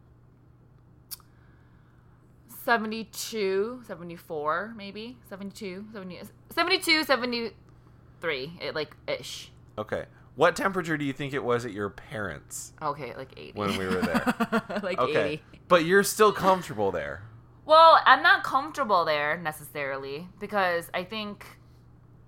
72, 2.69 3.81
74, 3.87 4.75
maybe. 4.77 5.17
72, 5.31 5.87
70, 5.91 6.21
72, 6.51 7.05
73, 7.05 8.53
it, 8.61 8.75
like 8.75 8.95
ish. 9.07 9.51
Okay. 9.79 10.05
What 10.35 10.55
temperature 10.55 10.99
do 10.99 11.07
you 11.07 11.15
think 11.15 11.33
it 11.33 11.43
was 11.43 11.65
at 11.65 11.73
your 11.73 11.89
parents' 11.89 12.75
Okay, 12.83 13.15
like 13.17 13.31
80. 13.39 13.53
when 13.59 13.79
we 13.79 13.87
were 13.87 14.03
there? 14.03 14.63
like 14.83 14.99
Okay. 14.99 15.27
80. 15.33 15.43
But 15.69 15.87
you're 15.87 16.05
still 16.05 16.31
comfortable 16.31 16.93
there. 16.93 17.23
Well, 17.65 17.99
I'm 18.05 18.23
not 18.23 18.45
comfortable 18.45 19.07
there 19.07 19.39
necessarily 19.39 20.29
because 20.39 20.91
I 20.93 21.05
think 21.05 21.47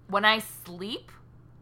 when 0.09 0.25
I 0.25 0.39
sleep, 0.39 1.13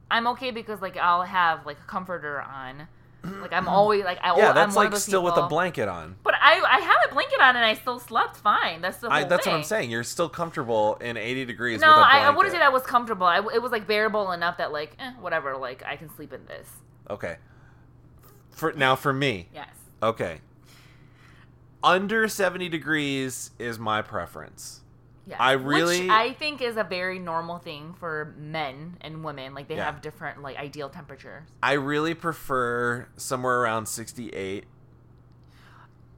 I'm 0.08 0.28
okay 0.28 0.52
because 0.52 0.80
like 0.80 0.96
I'll 0.96 1.24
have 1.24 1.66
like 1.66 1.78
a 1.80 1.86
comforter 1.90 2.40
on. 2.40 2.86
Like 3.24 3.52
I'm 3.52 3.68
always 3.68 4.04
like 4.04 4.18
I 4.22 4.30
always 4.30 4.42
Yeah, 4.42 4.50
I'm 4.50 4.54
that's 4.54 4.76
like 4.76 4.86
of 4.86 4.92
those 4.92 5.04
still 5.04 5.22
with 5.24 5.36
a 5.36 5.46
blanket 5.48 5.88
on. 5.88 6.16
But 6.22 6.34
I 6.34 6.60
I 6.60 6.80
have 6.80 6.96
a 7.10 7.14
blanket 7.14 7.40
on 7.40 7.56
and 7.56 7.64
I 7.64 7.74
still 7.74 7.98
slept 7.98 8.36
fine. 8.36 8.80
That's 8.80 8.98
the 8.98 9.08
whole 9.08 9.16
I, 9.16 9.24
that's 9.24 9.46
what 9.46 9.54
I'm 9.54 9.64
saying. 9.64 9.90
You're 9.90 10.04
still 10.04 10.28
comfortable 10.28 10.96
in 10.96 11.16
80 11.16 11.44
degrees 11.44 11.80
No, 11.80 11.88
with 11.88 11.96
a 11.96 12.00
I. 12.00 12.18
I 12.26 12.30
wouldn't 12.30 12.52
say 12.52 12.58
that 12.58 12.72
was 12.72 12.84
comfortable. 12.84 13.26
I, 13.26 13.38
it 13.38 13.60
was 13.60 13.72
like 13.72 13.86
bearable 13.86 14.32
enough 14.32 14.58
that 14.58 14.72
like 14.72 14.96
eh, 14.98 15.12
whatever. 15.20 15.56
Like 15.56 15.82
I 15.84 15.96
can 15.96 16.14
sleep 16.14 16.32
in 16.32 16.46
this. 16.46 16.68
Okay. 17.10 17.36
For 18.50 18.72
now, 18.72 18.96
for 18.96 19.12
me, 19.12 19.48
Yes. 19.54 19.68
okay. 20.02 20.40
Under 21.82 22.26
70 22.26 22.68
degrees 22.68 23.52
is 23.58 23.78
my 23.78 24.02
preference. 24.02 24.80
Yes. 25.28 25.36
I 25.40 25.52
really- 25.52 26.02
Which 26.02 26.10
I 26.10 26.32
think 26.32 26.62
is 26.62 26.76
a 26.78 26.84
very 26.84 27.18
normal 27.18 27.58
thing 27.58 27.94
for 28.00 28.34
men 28.38 28.96
and 29.02 29.22
women. 29.22 29.54
Like 29.54 29.68
they 29.68 29.76
Yeah. 29.76 29.84
have 29.84 30.00
different 30.00 30.40
like 30.42 30.56
ideal 30.56 30.88
temperatures. 30.88 31.44
I 31.62 31.72
really 31.74 32.14
prefer 32.14 33.08
somewhere 33.16 33.60
around 33.60 33.86
68 33.86 34.64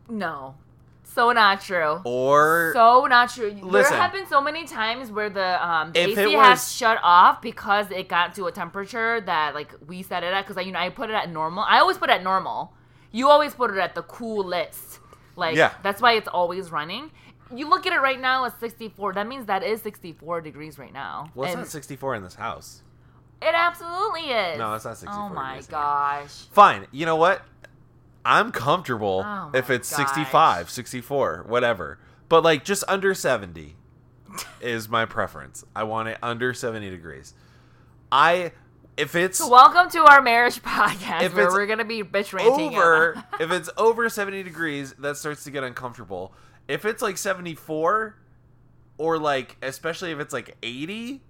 No. 0.09 0.55
So 1.03 1.33
not 1.33 1.61
true. 1.61 2.01
or 2.05 2.71
So 2.73 3.07
not 3.07 3.31
true. 3.31 3.51
Listen. 3.51 3.71
there 3.95 4.01
have 4.01 4.13
been 4.13 4.27
so 4.27 4.41
many 4.41 4.65
times 4.65 5.11
where 5.11 5.29
the 5.29 5.67
um, 5.67 5.91
the 5.93 6.01
AC 6.01 6.21
it 6.35 6.39
has 6.39 6.73
shut 6.73 6.99
off 7.03 7.43
because 7.43 7.91
it 7.91 8.09
got 8.09 8.35
to 8.37 8.45
a 8.47 8.53
temperature 8.53 9.21
that 9.23 9.55
like 9.55 9.73
we 9.89 10.03
set 10.03 10.23
it 10.23 10.33
at. 10.33 10.43
Because 10.47 10.57
I 10.57 10.61
you 10.61 10.71
know 10.73 10.79
I 10.79 10.89
put 10.89 11.11
it 11.11 11.15
at 11.15 11.29
normal. 11.31 11.65
I 11.69 11.81
always 11.81 11.99
put 11.99 12.11
it 12.11 12.13
at 12.15 12.23
normal. 12.23 12.73
You 13.11 13.29
always 13.29 13.55
put 13.55 13.73
it 13.73 13.79
at 13.79 13.97
the 13.97 14.03
coolest. 14.03 15.01
Like 15.35 15.57
Yeah. 15.57 15.73
that's 15.83 16.01
why 16.01 16.13
it's 16.13 16.29
always 16.29 16.71
running. 16.71 17.11
You 17.55 17.69
look 17.69 17.87
at 17.87 17.93
it 17.93 18.01
right 18.01 18.21
now 18.21 18.45
it's 18.45 18.59
64. 18.61 19.15
That 19.15 19.27
means 19.27 19.47
that 19.47 19.63
is 19.63 19.83
64 19.83 20.41
degrees 20.41 20.79
right 20.79 20.93
now. 20.93 21.31
well, 21.35 21.47
it's 21.47 21.55
And 21.55 21.63
not 21.63 21.69
64 21.69 22.15
in 22.17 22.23
this 22.23 22.35
house. 22.35 22.83
it 23.43 23.55
absolutely 23.55 24.23
is. 24.31 24.59
No, 24.59 24.75
it's 24.75 24.85
not 24.85 24.97
64 24.99 25.23
Oh 25.25 25.29
my 25.35 25.55
in 25.57 25.59
here. 25.61 25.67
gosh. 25.71 26.33
Fine. 26.53 26.87
You 26.93 27.07
know 27.07 27.17
what? 27.17 27.43
I'm 28.25 28.53
comfortable 28.53 29.23
Oh 29.27 29.51
if 29.55 29.71
it's 29.71 29.91
gosh. 29.91 30.09
65, 30.09 30.71
64, 30.71 31.45
whatever. 31.49 31.99
But 32.29 32.45
like 32.45 32.65
just 32.65 32.85
under 32.87 33.15
70 33.15 33.77
is 34.61 34.89
my 34.89 35.05
preference. 35.05 35.65
I 35.75 35.83
want 35.85 36.09
it 36.09 36.19
under 36.23 36.55
70 36.55 36.89
degrees. 36.91 37.35
I 38.13 38.53
if 38.97 39.15
it's 39.15 39.39
So 39.39 39.49
welcome 39.49 39.89
to 39.91 40.01
our 40.05 40.21
marriage 40.21 40.61
podcast 40.63 41.23
If 41.23 41.35
where 41.35 41.49
we're 41.51 41.67
gonna 41.67 41.85
be 41.85 42.03
bitch 42.03 42.33
ranting. 42.33 42.77
over 42.77 43.25
if 43.41 43.51
it's 43.51 43.71
over 43.77 44.09
70 44.09 44.43
degrees 44.43 44.93
that 44.99 45.17
starts 45.17 45.43
to 45.45 45.51
get 45.51 45.65
uncomfortable 45.65 46.33
if 46.69 46.85
it's 46.85 47.03
like 47.03 47.19
74 47.19 48.17
or 48.99 49.19
like 49.19 49.57
especially 49.63 50.11
if 50.13 50.19
it's 50.21 50.33
like 50.33 50.57
80 50.63 51.23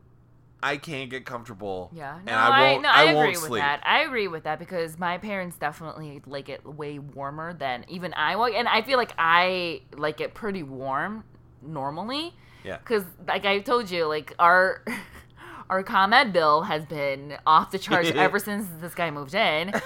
i 0.62 0.76
can't 0.76 1.08
get 1.08 1.24
comfortable 1.24 1.90
Yeah, 1.94 2.18
no, 2.24 2.32
and 2.32 2.40
i 2.40 2.72
won't 2.72 2.82
no, 2.82 2.88
i, 2.90 3.02
I, 3.02 3.14
won't 3.14 3.28
agree 3.28 3.40
with 3.40 3.48
sleep 3.48 3.62
that. 3.62 3.80
I 3.84 4.02
agree 4.02 4.28
with 4.28 4.44
that 4.44 4.58
because 4.58 4.98
my 4.98 5.18
parents 5.18 5.56
definitely 5.56 6.20
like 6.26 6.48
it 6.48 6.64
way 6.66 6.98
warmer 6.98 7.54
than 7.54 7.84
even 7.88 8.12
I 8.16 8.34
like, 8.34 8.54
and 8.54 8.68
I 8.68 8.82
feel 8.82 8.98
like 8.98 9.12
I 9.18 9.82
like 9.96 10.20
it 10.20 10.34
pretty 10.34 10.62
warm 10.62 11.24
normally. 11.62 12.34
yeah 12.64 12.76
Because 12.78 13.04
like 13.26 13.44
I 13.46 13.60
told 13.60 13.90
you, 13.90 14.06
like 14.06 14.34
our 14.38 14.84
our 15.70 15.82
ComEd 15.82 16.32
bill 16.32 16.62
has 16.62 16.84
been 16.84 17.36
off 17.46 17.70
the 17.70 17.78
charts 17.78 18.10
ever 18.14 18.38
since 18.38 18.66
this 18.80 18.94
guy 18.94 19.10
moved 19.10 19.34
in. 19.34 19.72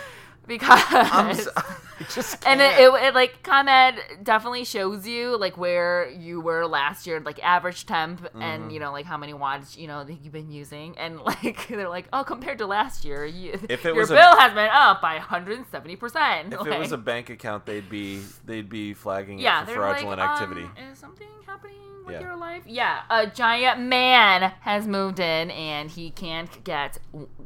Because 0.47 0.81
i'm 0.91 1.31
s- 1.31 1.49
I 1.57 2.03
just 2.13 2.45
and 2.47 2.61
it, 2.61 2.79
it, 2.81 2.93
it 2.93 3.15
like 3.15 3.43
ComEd 3.45 4.25
definitely 4.25 4.65
shows 4.65 5.07
you 5.07 5.39
like 5.39 5.57
where 5.57 6.09
you 6.11 6.41
were 6.41 6.67
last 6.67 7.07
year, 7.07 7.21
like 7.21 7.43
average 7.43 7.87
temp, 7.87 8.21
Mm-hmm. 8.21 8.43
and 8.43 8.73
you 8.73 8.81
know 8.81 8.91
like 8.91 9.07
how 9.07 9.17
many 9.17 9.33
watts 9.33 9.79
you 9.79 9.87
know 9.87 10.03
that 10.03 10.13
you've 10.15 10.33
been 10.33 10.51
using, 10.51 10.99
and 10.99 11.21
like 11.21 11.69
they're 11.69 11.89
like, 11.89 12.07
oh, 12.13 12.25
compared 12.25 12.59
to 12.59 12.67
last 12.67 13.05
year, 13.05 13.25
you, 13.25 13.53
If 13.69 13.85
it 13.87 13.95
your 13.95 13.95
was 13.95 14.11
a- 14.11 14.15
bill 14.15 14.37
has 14.37 14.53
been 14.53 14.69
up 14.73 15.01
by 15.01 15.15
170 15.15 15.97
percent. 15.97 16.53
if 16.53 16.67
it 16.67 16.79
was 16.79 16.91
a 16.93 16.99
bank 16.99 17.31
account 17.31 17.65
they'd 17.65 17.89
be 17.89 18.21
they'd 18.45 18.69
be 18.69 18.93
flagging 18.93 19.39
yeah, 19.39 19.63
it 19.63 19.69
for 19.69 19.75
fraudulent 19.75 20.19
like, 20.19 20.29
activity 20.31 20.63
um, 20.63 20.91
is 20.93 20.99
something 20.99 21.29
happening 21.47 21.77
with 22.05 22.15
Yeah. 22.17 22.21
your 22.21 22.37
life? 22.37 22.65
Yeah, 22.67 23.03
a 23.09 23.27
giant 23.29 23.81
man 23.81 24.53
has 24.61 24.87
moved 24.89 25.21
in, 25.21 25.51
and 25.53 25.89
he 25.91 26.11
can't 26.11 26.63
get 26.65 26.99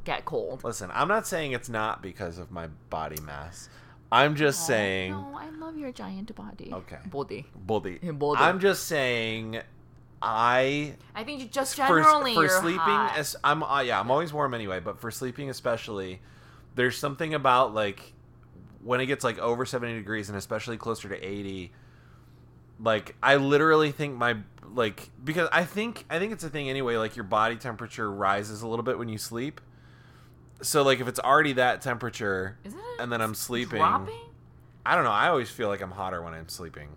get 0.04 0.24
cold. 0.24 0.64
listen 0.64 0.90
i'm 0.94 1.08
not 1.08 1.26
saying 1.26 1.52
it's 1.52 1.68
not 1.68 2.00
because 2.02 2.38
of 2.38 2.50
my 2.50 2.66
body 2.90 3.20
mass 3.22 3.68
i'm 4.10 4.34
just 4.34 4.66
saying 4.66 5.12
No, 5.12 5.36
I 5.38 5.50
love 5.50 5.76
your 5.76 5.92
giant 5.92 6.34
body. 6.34 6.70
Okay. 6.72 6.98
body. 7.06 7.46
Body. 7.54 7.98
Body. 7.98 8.40
i'm 8.40 8.60
just 8.60 8.84
saying 8.84 9.60
i 10.20 10.94
I 11.14 11.24
think 11.24 11.40
you 11.40 11.46
just 11.46 11.76
for, 11.76 11.82
generally 12.00 12.34
for 12.34 12.42
you're 12.42 12.60
sleeping 12.60 12.78
hot. 12.80 13.16
as 13.16 13.36
i'm 13.44 13.62
uh, 13.62 13.80
yeah 13.82 14.00
i'm 14.00 14.10
always 14.10 14.32
warm 14.32 14.54
anyway 14.54 14.80
but 14.80 15.00
for 15.00 15.10
sleeping 15.10 15.48
especially 15.50 16.20
there's 16.74 16.96
something 16.96 17.34
about 17.34 17.74
like 17.74 18.14
when 18.82 19.00
it 19.00 19.06
gets 19.06 19.22
like 19.24 19.38
over 19.38 19.64
70 19.64 19.94
degrees 19.94 20.28
and 20.28 20.38
especially 20.38 20.76
closer 20.76 21.08
to 21.08 21.16
80 21.16 21.72
like 22.80 23.14
i 23.22 23.36
literally 23.36 23.92
think 23.92 24.16
my 24.16 24.36
like 24.72 25.10
because 25.22 25.48
i 25.52 25.64
think 25.64 26.04
i 26.10 26.18
think 26.18 26.32
it's 26.32 26.44
a 26.44 26.50
thing 26.50 26.68
anyway 26.68 26.96
like 26.96 27.16
your 27.16 27.24
body 27.24 27.56
temperature 27.56 28.10
rises 28.10 28.62
a 28.62 28.68
little 28.68 28.84
bit 28.84 28.98
when 28.98 29.08
you 29.08 29.18
sleep 29.18 29.60
so 30.60 30.82
like 30.82 31.00
if 31.00 31.08
it's 31.08 31.20
already 31.20 31.52
that 31.54 31.80
temperature 31.82 32.58
it 32.64 32.72
and 32.98 33.10
then 33.12 33.20
i'm 33.20 33.34
sleeping 33.34 33.78
dropping? 33.78 34.14
I 34.86 34.94
don't 34.94 35.04
know. 35.04 35.10
I 35.10 35.28
always 35.28 35.50
feel 35.50 35.68
like 35.68 35.82
I'm 35.82 35.90
hotter 35.90 36.22
when 36.22 36.32
I'm 36.32 36.48
sleeping. 36.48 36.88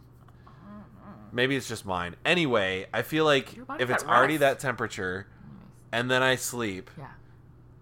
Maybe 1.33 1.55
it's 1.57 1.67
just 1.67 1.85
mine. 1.85 2.15
Anyway, 2.25 2.87
I 2.93 3.01
feel 3.01 3.25
like 3.25 3.53
Your 3.55 3.65
if 3.79 3.89
it's 3.89 4.03
already 4.03 4.33
rest. 4.35 4.39
that 4.41 4.59
temperature 4.59 5.27
and 5.91 6.09
then 6.09 6.23
I 6.23 6.35
sleep, 6.35 6.89
Yeah. 6.97 7.07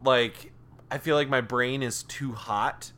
like 0.03 0.51
I 0.89 0.97
feel 0.97 1.15
like 1.15 1.29
my 1.29 1.41
brain 1.41 1.83
is 1.83 2.01
too 2.03 2.31
hot 2.33 2.91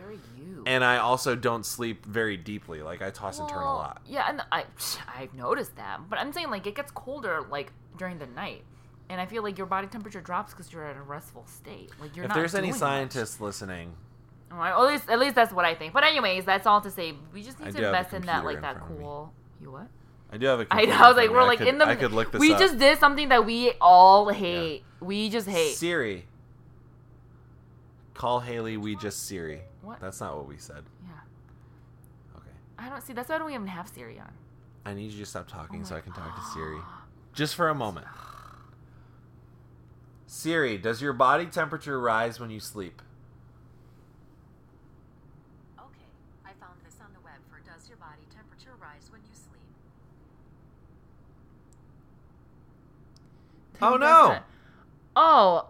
And 0.66 0.84
I 0.84 0.98
also 0.98 1.36
don't 1.36 1.66
sleep 1.66 2.06
very 2.06 2.38
deeply. 2.38 2.82
Like 2.82 3.02
I 3.02 3.10
toss 3.10 3.40
and 3.40 3.50
turn 3.50 3.60
a 3.64 3.66
lot. 3.66 4.02
Yeah, 4.08 4.30
and 4.30 4.42
I 4.52 4.66
I've 5.18 5.34
noticed 5.34 5.76
that, 5.76 6.00
but 6.10 6.20
I'm 6.20 6.32
saying 6.32 6.50
like 6.50 6.66
it 6.68 6.76
gets 6.76 6.92
colder 6.92 7.46
like 7.50 7.74
during 7.98 8.18
the 8.18 8.28
night, 8.28 8.64
and 9.10 9.20
I 9.20 9.26
feel 9.26 9.44
like 9.44 9.58
your 9.58 9.68
body 9.68 9.88
temperature 9.88 10.22
drops 10.22 10.54
because 10.54 10.72
you're 10.72 10.86
at 10.86 10.96
a 10.96 11.02
restful 11.02 11.46
state. 11.48 11.92
Like 12.00 12.16
you're 12.16 12.24
If 12.26 12.30
not. 12.30 12.36
there's 12.36 12.56
any 12.56 12.72
scientists 12.72 13.42
listening, 13.42 13.94
much. 14.50 14.58
Alright, 14.58 14.72
at 14.74 14.82
least 14.94 15.10
at 15.10 15.20
least 15.20 15.36
that's 15.36 15.52
what 15.52 15.66
I 15.66 15.76
think. 15.76 15.92
But 15.94 16.06
anyways, 16.06 16.46
that's 16.46 16.66
all 16.66 16.80
to 16.80 16.90
say. 16.90 17.14
We 17.34 17.44
just 17.44 17.60
need 17.60 17.74
do 17.74 17.80
to 17.82 17.86
invest 17.88 18.14
in 18.14 18.22
that 18.28 18.46
like 18.46 18.56
in 18.58 18.62
that 18.62 18.78
front 18.78 18.92
of 18.92 18.98
me. 19.00 19.04
cool. 19.04 19.34
You 19.60 19.72
what? 19.72 19.88
I 20.32 20.38
do 20.38 20.46
have 20.48 20.62
a 20.62 20.68
I 20.72 20.86
know. 20.86 20.94
I 20.94 21.08
was 21.10 21.18
like, 21.18 21.30
we're. 21.30 21.42
I 21.42 21.46
like 21.48 21.60
could- 21.60 21.68
in 21.68 21.78
the. 21.78 21.86
I 21.86 21.96
could 21.96 22.14
look 22.14 22.32
this 22.32 22.40
we 22.40 22.54
up. 22.54 22.60
just 22.60 22.78
did 22.78 23.00
something 23.00 23.28
that 23.30 23.46
we 23.46 23.74
all 23.82 24.30
hate. 24.30 24.84
We 25.02 25.30
just 25.30 25.50
hate. 25.50 25.76
Siri. 25.76 26.26
Call 28.14 28.40
Haley. 28.40 28.78
We 28.78 28.96
just 28.96 29.28
Siri. 29.28 29.62
What? 29.82 30.00
That's 30.00 30.22
not 30.22 30.38
what 30.38 30.48
we 30.48 30.58
said. 30.58 30.84
yeah. 31.04 32.38
Okay. 32.38 32.50
I 32.78 32.90
don't 32.90 33.02
see. 33.02 33.14
That's 33.14 33.30
why 33.30 33.36
I 33.36 33.38
don't 33.40 33.48
we 33.48 33.54
even 33.54 33.68
have 33.68 33.88
Siri 33.88 34.20
on. 34.20 34.32
I 34.86 34.94
need 34.94 35.12
you 35.12 35.20
to 35.20 35.26
stop 35.26 35.48
talking 35.48 35.82
Oh 35.82 35.86
so 35.86 35.96
I 35.96 36.02
can 36.02 36.14
talk 36.14 36.36
to 36.36 36.42
Siri. 36.54 36.80
Just 37.34 37.56
for 37.56 37.70
a 37.70 37.76
moment. 37.76 38.08
Siri, 40.28 40.78
does 40.78 41.02
your 41.02 41.14
body 41.14 41.46
temperature 41.46 42.00
rise 42.00 42.40
when 42.40 42.50
you 42.50 42.60
sleep? 42.60 43.02
Okay, 45.80 46.10
I 46.44 46.50
found 46.60 46.80
this 46.84 46.96
on 47.02 47.14
the 47.14 47.20
web 47.24 47.36
for 47.50 47.60
does 47.70 47.88
your 47.88 47.98
body 47.98 48.24
temperature 48.34 48.72
rise 48.82 49.10
when 49.12 49.22
you 49.22 49.34
sleep? 49.34 49.50
Oh, 53.82 53.98
no! 53.98 54.40
Oh, 55.16 55.68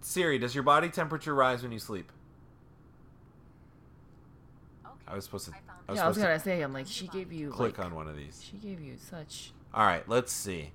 Siri, 0.00 0.38
does 0.38 0.54
your 0.54 0.64
body 0.64 0.88
temperature 0.88 1.34
rise 1.34 1.62
when 1.62 1.72
you 1.72 1.78
sleep? 1.78 2.10
Okay. 4.84 4.94
I 5.08 5.14
was 5.14 5.24
supposed 5.24 5.46
to. 5.46 5.52
I 5.52 5.92
was 5.92 5.98
yeah. 5.98 6.04
I 6.04 6.08
was 6.08 6.18
gonna 6.18 6.38
say. 6.40 6.62
I'm 6.62 6.72
like, 6.72 6.86
she 6.86 7.06
gave 7.08 7.32
you 7.32 7.50
click 7.50 7.78
like, 7.78 7.86
on 7.86 7.94
one 7.94 8.08
of 8.08 8.16
these. 8.16 8.42
She 8.42 8.56
gave 8.56 8.80
you 8.80 8.96
such 8.98 9.52
All 9.74 9.84
right, 9.84 10.08
let's 10.08 10.32
see. 10.32 10.72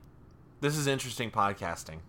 This 0.61 0.77
is 0.77 0.87
interesting 0.87 1.31
podcasting. 1.31 1.99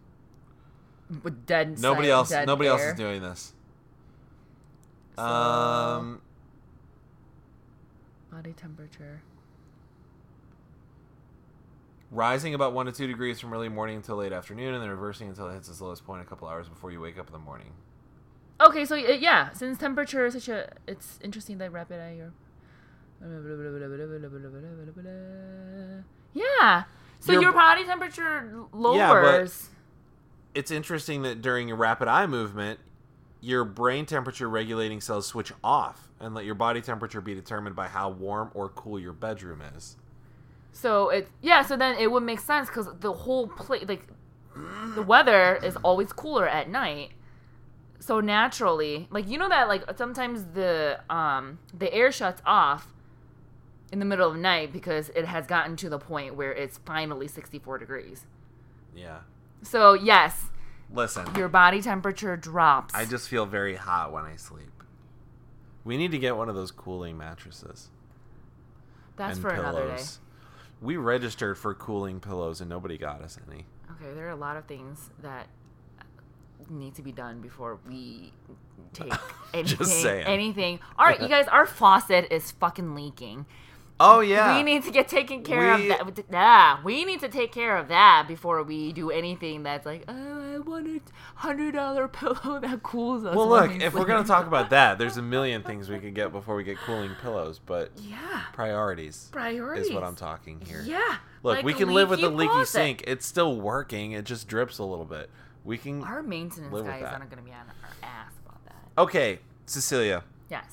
with 1.23 1.46
dead. 1.46 1.78
Nobody 1.78 2.08
silent, 2.08 2.11
else. 2.11 2.28
dead 2.30 2.46
Nobody 2.46 2.68
else 2.68 2.82
is 2.82 2.94
doing 2.94 3.23
this. 3.23 3.52
So- 5.16 5.23
Um. 5.23 6.20
Body 8.30 8.52
temperature. 8.52 9.23
Rising 12.10 12.54
about 12.54 12.72
one 12.72 12.86
to 12.86 12.92
two 12.92 13.06
degrees 13.06 13.40
from 13.40 13.52
early 13.52 13.68
morning 13.68 13.96
until 13.96 14.16
late 14.16 14.32
afternoon, 14.32 14.75
and 14.75 14.82
then 14.82 14.90
reversing 14.90 15.28
until 15.28 15.48
it 15.48 15.54
hits 15.54 15.68
its 15.68 15.80
lowest 15.80 16.06
point 16.06 16.22
a 16.22 16.25
couple 16.25 16.46
hours 16.46 16.68
before 16.68 16.90
you 16.92 17.00
wake 17.00 17.18
up 17.18 17.26
in 17.26 17.32
the 17.32 17.38
morning. 17.38 17.72
Okay, 18.60 18.84
so 18.84 18.94
yeah, 18.94 19.52
since 19.52 19.76
temperature 19.76 20.25
is 20.26 20.34
such 20.34 20.48
a, 20.48 20.72
it's 20.86 21.18
interesting 21.22 21.58
that 21.58 21.72
rapid 21.72 22.00
eye. 22.00 22.14
Your 22.14 22.32
Yeah. 26.32 26.84
So 27.20 27.32
Your 27.32 27.42
your, 27.42 27.52
body 27.52 27.84
temperature 27.84 28.52
lowers. 28.72 28.98
Yeah, 28.98 29.20
but- 29.22 30.58
It's 30.58 30.70
interesting 30.70 31.22
that 31.22 31.42
during 31.42 31.68
your 31.68 31.76
rapid 31.76 32.08
eye 32.08 32.26
movement, 32.26 32.80
your 33.40 33.64
brain 33.64 34.06
temperature 34.06 34.48
regulating 34.48 35.00
cells 35.00 35.26
switch 35.26 35.52
off 35.62 36.08
and 36.20 36.34
let 36.34 36.44
your 36.44 36.54
body 36.54 36.80
temperature 36.80 37.20
be 37.20 37.34
determined 37.34 37.76
by 37.76 37.88
how 37.88 38.08
warm 38.10 38.50
or 38.54 38.68
cool 38.70 38.98
your 38.98 39.12
bedroom 39.12 39.62
is. 39.76 39.96
So 40.76 41.09
it 41.09 41.28
yeah, 41.40 41.62
so 41.62 41.75
then 41.75 41.97
it 41.99 42.11
would 42.12 42.23
make 42.23 42.38
sense 42.38 42.68
because 42.68 42.87
the 43.00 43.11
whole 43.11 43.49
place 43.49 43.88
like 43.88 44.06
the 44.95 45.00
weather 45.00 45.56
is 45.56 45.75
always 45.76 46.12
cooler 46.12 46.47
at 46.47 46.68
night. 46.68 47.12
So 47.99 48.21
naturally, 48.21 49.09
like 49.11 49.26
you 49.26 49.38
know 49.38 49.49
that 49.49 49.68
like 49.68 49.85
sometimes 49.97 50.45
the 50.52 51.00
um 51.09 51.61
the 51.73 51.92
air 51.95 52.12
shuts 52.12 52.42
off 52.45 52.92
in 53.90 54.00
the 54.00 54.04
middle 54.04 54.28
of 54.28 54.35
the 54.35 54.40
night 54.40 54.71
because 54.71 55.09
it 55.14 55.25
has 55.25 55.47
gotten 55.47 55.76
to 55.76 55.88
the 55.88 55.99
point 55.99 56.35
where 56.35 56.52
it's 56.52 56.76
finally 56.85 57.26
64 57.26 57.78
degrees. 57.78 58.26
Yeah. 58.95 59.21
So 59.62 59.95
yes, 59.95 60.50
Listen, 60.92 61.26
your 61.37 61.49
body 61.49 61.80
temperature 61.80 62.37
drops. 62.37 62.95
I 62.95 63.06
just 63.06 63.30
feel 63.30 63.47
very 63.47 63.76
hot 63.76 64.12
when 64.12 64.25
I 64.25 64.37
sleep. 64.37 64.85
We 65.85 65.97
need 65.97 66.11
to 66.11 66.18
get 66.18 66.37
one 66.37 66.50
of 66.50 66.54
those 66.54 66.71
cooling 66.71 67.16
mattresses. 67.16 67.88
That's 69.16 69.38
for 69.38 69.49
another 69.49 69.97
day. 69.97 70.02
We 70.80 70.97
registered 70.97 71.56
for 71.59 71.75
cooling 71.75 72.21
pillows 72.21 72.61
and 72.61 72.68
nobody 72.68 72.99
got 72.99 73.23
us 73.23 73.38
any. 73.50 73.64
Okay, 73.92 74.12
there 74.14 74.26
are 74.26 74.30
a 74.30 74.37
lot 74.37 74.56
of 74.56 74.66
things 74.66 75.11
that 75.23 75.47
need 76.68 76.95
to 76.97 77.02
be 77.02 77.12
done 77.12 77.40
before 77.40 77.78
we 77.88 78.33
take 78.92 79.12
anything. 79.54 79.87
saying. 79.87 80.26
Anything. 80.26 80.80
All 80.99 81.06
right, 81.06 81.21
you 81.21 81.28
guys, 81.28 81.47
our 81.49 81.66
faucet 81.66 82.28
is 82.30 82.50
fucking 82.52 82.95
leaking. 82.95 83.47
Oh 83.98 84.20
yeah. 84.20 84.56
We 84.56 84.62
need 84.62 84.82
to 84.84 84.90
get 84.90 85.08
taken 85.08 85.42
care 85.42 85.76
We- 85.76 85.90
of 85.90 86.14
that. 86.16 86.24
Yeah, 86.30 86.78
we 86.84 87.04
need 87.06 87.20
to 87.20 87.28
take 87.28 87.50
care 87.52 87.76
of 87.78 87.88
that 87.88 88.26
before 88.28 88.62
we 88.62 88.92
do 88.92 89.10
anything 89.10 89.62
that's 89.62 89.86
like, 89.86 90.04
oh, 90.06 90.54
I 90.54 90.58
want 90.58 90.86
a 90.86 91.00
hundred 91.36 91.72
dollar 91.72 92.06
pillow 92.20 92.60
that 92.60 92.82
cools 92.82 93.24
us. 93.24 93.34
well, 93.34 93.48
look, 93.48 93.70
we 93.70 93.82
if 93.82 93.94
we're 93.94 94.04
gonna 94.04 94.24
talk 94.26 94.46
about 94.46 94.68
that, 94.76 94.98
there's 94.98 95.16
a 95.16 95.22
million 95.22 95.62
things 95.62 95.88
we 95.88 95.98
could 95.98 96.14
get 96.14 96.30
before 96.30 96.56
we 96.56 96.62
get 96.64 96.76
cooling 96.78 97.12
pillows, 97.22 97.58
but 97.64 97.90
yeah, 97.96 98.42
priorities, 98.52 99.28
priorities 99.32 99.86
is 99.86 99.92
what 99.94 100.04
I'm 100.04 100.16
talking 100.16 100.60
here. 100.60 100.82
Yeah, 100.84 101.16
Look, 101.42 101.56
like 101.56 101.64
we 101.64 101.72
can 101.72 101.88
live 101.92 102.10
with 102.10 102.22
a 102.22 102.28
leaky 102.28 102.48
faucet. 102.52 102.68
sink. 102.68 103.04
It's 103.06 103.24
still 103.26 103.58
working. 103.58 104.12
It 104.12 104.24
just 104.26 104.46
drips 104.46 104.78
a 104.78 104.84
little 104.84 105.04
bit. 105.06 105.30
We 105.64 105.78
can. 105.78 106.02
Our 106.02 106.22
maintenance 106.22 106.70
guy 106.82 106.96
is 106.98 107.02
not 107.02 107.30
gonna 107.30 107.40
be 107.42 107.50
on 107.52 107.58
our 107.82 107.90
ass 108.08 108.32
about 108.44 108.62
that. 108.66 109.00
Okay, 109.00 109.38
Cecilia, 109.64 110.22
Yes, 110.50 110.66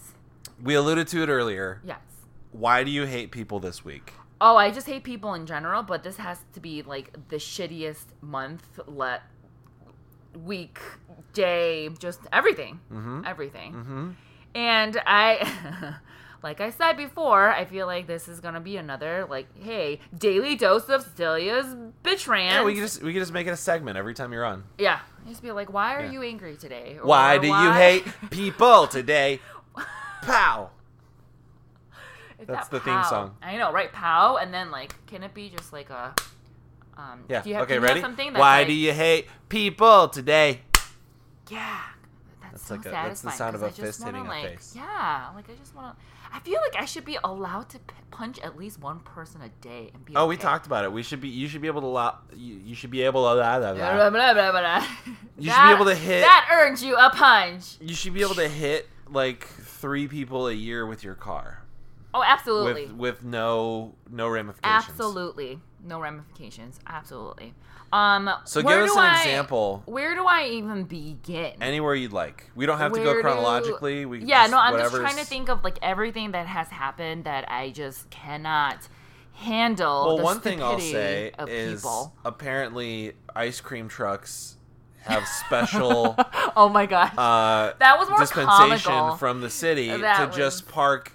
we 0.62 0.76
alluded 0.76 1.08
to 1.08 1.24
it 1.24 1.30
earlier. 1.30 1.80
yes. 1.86 2.00
Why 2.54 2.84
do 2.84 2.92
you 2.92 3.04
hate 3.06 3.32
people 3.32 3.60
this 3.60 3.84
week? 3.84 4.14
Oh, 4.40 4.56
I 4.56 4.72
just 4.72 4.88
hate 4.88 5.04
people 5.04 5.34
in 5.34 5.46
general, 5.46 5.84
but 5.84 6.04
this 6.04 6.18
has 6.18 6.40
to 6.54 6.60
be 6.60 6.82
like 6.82 7.12
the 7.30 7.36
shittiest 7.38 8.06
month, 8.22 8.80
let 8.88 9.22
week, 10.44 10.80
day, 11.34 11.90
just 12.00 12.20
everything, 12.32 12.80
Mm-hmm. 12.92 13.22
everything. 13.26 13.74
Mm-hmm. 13.74 14.10
And 14.56 15.02
I, 15.06 15.96
like 16.44 16.62
I 16.62 16.70
said 16.72 16.94
before, 16.98 17.50
I 17.52 17.66
feel 17.66 17.86
like 17.88 18.06
this 18.08 18.28
is 18.28 18.40
gonna 18.40 18.60
be 18.60 18.78
another 18.78 19.26
like, 19.30 19.48
hey, 19.60 20.00
daily 20.18 20.56
dose 20.56 20.90
of 20.90 21.06
Celia's 21.16 21.76
bitch 22.04 22.28
rant. 22.28 22.54
Yeah, 22.54 22.64
we 22.64 22.74
could 22.74 22.82
just 22.82 23.02
we 23.02 23.14
could 23.14 23.20
just 23.20 23.34
make 23.34 23.48
it 23.48 23.52
a 23.52 23.58
segment 23.58 23.98
every 23.98 24.14
time 24.14 24.32
you're 24.34 24.46
on. 24.46 24.64
yeah, 24.78 25.00
just 25.28 25.42
be 25.42 25.52
like, 25.52 25.72
why 25.72 25.96
are 25.96 26.04
Yeah. 26.06 26.12
you 26.12 26.22
angry 26.24 26.56
today? 26.58 26.98
Or 27.02 27.08
Why 27.08 27.38
do 27.38 27.48
you 27.48 27.72
hate 27.72 28.04
people 28.30 28.88
today? 28.88 29.40
Pow. 30.24 30.70
That's 32.48 32.68
that 32.70 32.72
the 32.72 32.80
theme 32.92 33.04
song. 33.04 33.36
I 33.42 33.58
know, 33.58 33.72
right? 33.72 33.92
Pow, 33.92 34.38
and 34.38 34.54
then 34.54 34.72
like, 34.72 34.96
can 35.08 35.24
it 35.24 35.34
be 35.34 35.50
just 35.50 35.72
like 35.74 35.90
a, 35.90 36.14
um, 36.98 37.24
Yeah. 37.30 37.42
do 37.42 37.50
you 37.50 37.56
have, 37.56 37.64
okay, 37.64 37.74
do 37.76 37.76
you 37.76 37.82
have 37.82 37.90
ready? 37.90 38.02
something 38.02 38.34
Why 38.34 38.60
like- 38.60 38.68
do 38.68 38.74
you 38.74 38.94
hate 38.94 39.28
people 39.50 40.08
today? 40.10 40.62
Yeah, 41.50 41.80
that's, 42.42 42.52
That's 42.54 42.68
so 42.68 42.76
like 42.76 42.86
a- 42.86 42.90
that's 42.90 43.22
the 43.22 43.32
sound 43.32 43.56
of 43.56 43.64
a 43.64 43.70
fist 43.70 44.04
hitting 44.04 44.22
a 44.22 44.28
like, 44.28 44.48
face. 44.48 44.74
Yeah, 44.76 45.30
like 45.36 45.50
I 45.50 45.54
just 45.56 45.76
want 45.76 45.98
to. 45.98 46.04
I 46.36 46.40
feel 46.40 46.60
like 46.62 46.82
I 46.82 46.86
should 46.86 47.06
be 47.06 47.20
allowed 47.24 47.70
to 47.70 47.80
p- 47.80 47.94
punch 48.10 48.40
at 48.40 48.58
least 48.58 48.80
one 48.80 49.02
person 49.02 49.42
a 49.44 49.50
day 49.62 49.92
and 49.94 50.04
be. 50.04 50.16
Oh, 50.16 50.26
we 50.26 50.36
talked 50.36 50.66
about 50.66 50.84
it. 50.84 50.92
We 50.92 51.04
should 51.04 51.22
be. 51.22 51.28
You 51.30 51.48
should 51.48 51.62
be 51.62 51.68
able 51.68 51.82
to. 51.82 51.88
Lo- 51.88 52.16
you, 52.36 52.56
you 52.56 52.74
should 52.74 52.90
be 52.90 53.04
able 53.04 53.30
to. 53.30 53.36
Blah, 53.36 53.60
blah, 53.60 53.74
Blah, 53.74 54.10
blah. 54.10 54.10
blah, 54.10 54.34
blah, 54.34 54.52
blah. 54.52 54.88
You 55.38 55.52
should 55.52 55.64
be 55.68 55.74
able 55.74 55.86
to 55.86 55.96
hit- 55.96 56.22
That 56.22 56.48
earns 56.52 56.84
you 56.84 56.96
a 56.96 57.10
punch. 57.12 57.78
You 57.82 57.94
should 57.94 58.14
be 58.16 58.22
able 58.22 58.36
to 58.36 58.48
hit 58.48 58.90
like 59.10 59.44
three 59.44 60.08
people 60.08 60.48
a 60.48 60.54
year 60.54 60.86
with 60.88 61.04
your 61.04 61.14
car, 61.16 61.63
Oh, 62.14 62.24
absolutely, 62.24 62.86
with 62.86 62.94
with 62.96 63.24
no 63.24 63.96
no 64.10 64.28
ramifications. 64.30 64.86
absolutely, 64.90 65.60
no 65.84 66.00
ramifications. 66.00 66.80
Absolutely. 66.86 67.54
Um. 67.92 68.30
So 68.46 68.62
give 68.62 68.72
us 68.72 68.92
an 68.92 68.98
I- 69.00 69.18
example. 69.22 69.84
Where 69.86 70.16
do 70.16 70.26
I 70.26 70.46
even 70.48 70.84
begin? 70.86 71.54
Anywhere 71.62 71.94
you'd 71.96 72.14
like. 72.14 72.50
We 72.56 72.66
don't 72.66 72.78
have 72.80 72.92
to 72.94 73.00
Where 73.00 73.04
go 73.06 73.14
do- 73.16 73.22
chronologically. 73.22 74.06
We 74.06 74.20
yeah, 74.24 74.48
no, 74.48 74.58
I'm 74.58 74.78
just 74.78 74.96
trying 74.96 75.18
to 75.18 75.26
think 75.26 75.50
of 75.50 75.64
like 75.64 75.78
everything 75.82 76.32
that 76.32 76.48
has 76.48 76.68
happened 76.70 77.26
that 77.26 77.50
I 77.52 77.70
just 77.72 78.10
cannot 78.10 78.88
handle. 79.34 80.06
Well, 80.06 80.18
the 80.18 80.24
one 80.24 80.40
thing 80.40 80.62
I'll 80.62 80.80
say 80.80 81.32
of 81.38 81.50
is 81.50 81.82
people. 81.82 82.14
apparently 82.26 83.14
ice 83.36 83.62
cream 83.62 83.88
trucks 83.90 84.58
have 85.02 85.28
special 85.46 86.16
oh 86.56 86.70
my 86.70 86.86
god, 86.86 87.12
uh, 87.18 87.74
that 87.80 88.00
was 88.00 88.10
more 88.10 88.20
dispensation 88.20 88.92
comical. 88.92 89.18
from 89.18 89.42
the 89.42 89.50
city 89.50 89.90
That 89.90 90.20
to 90.20 90.28
was- 90.28 90.36
just 90.36 90.68
park 90.68 91.12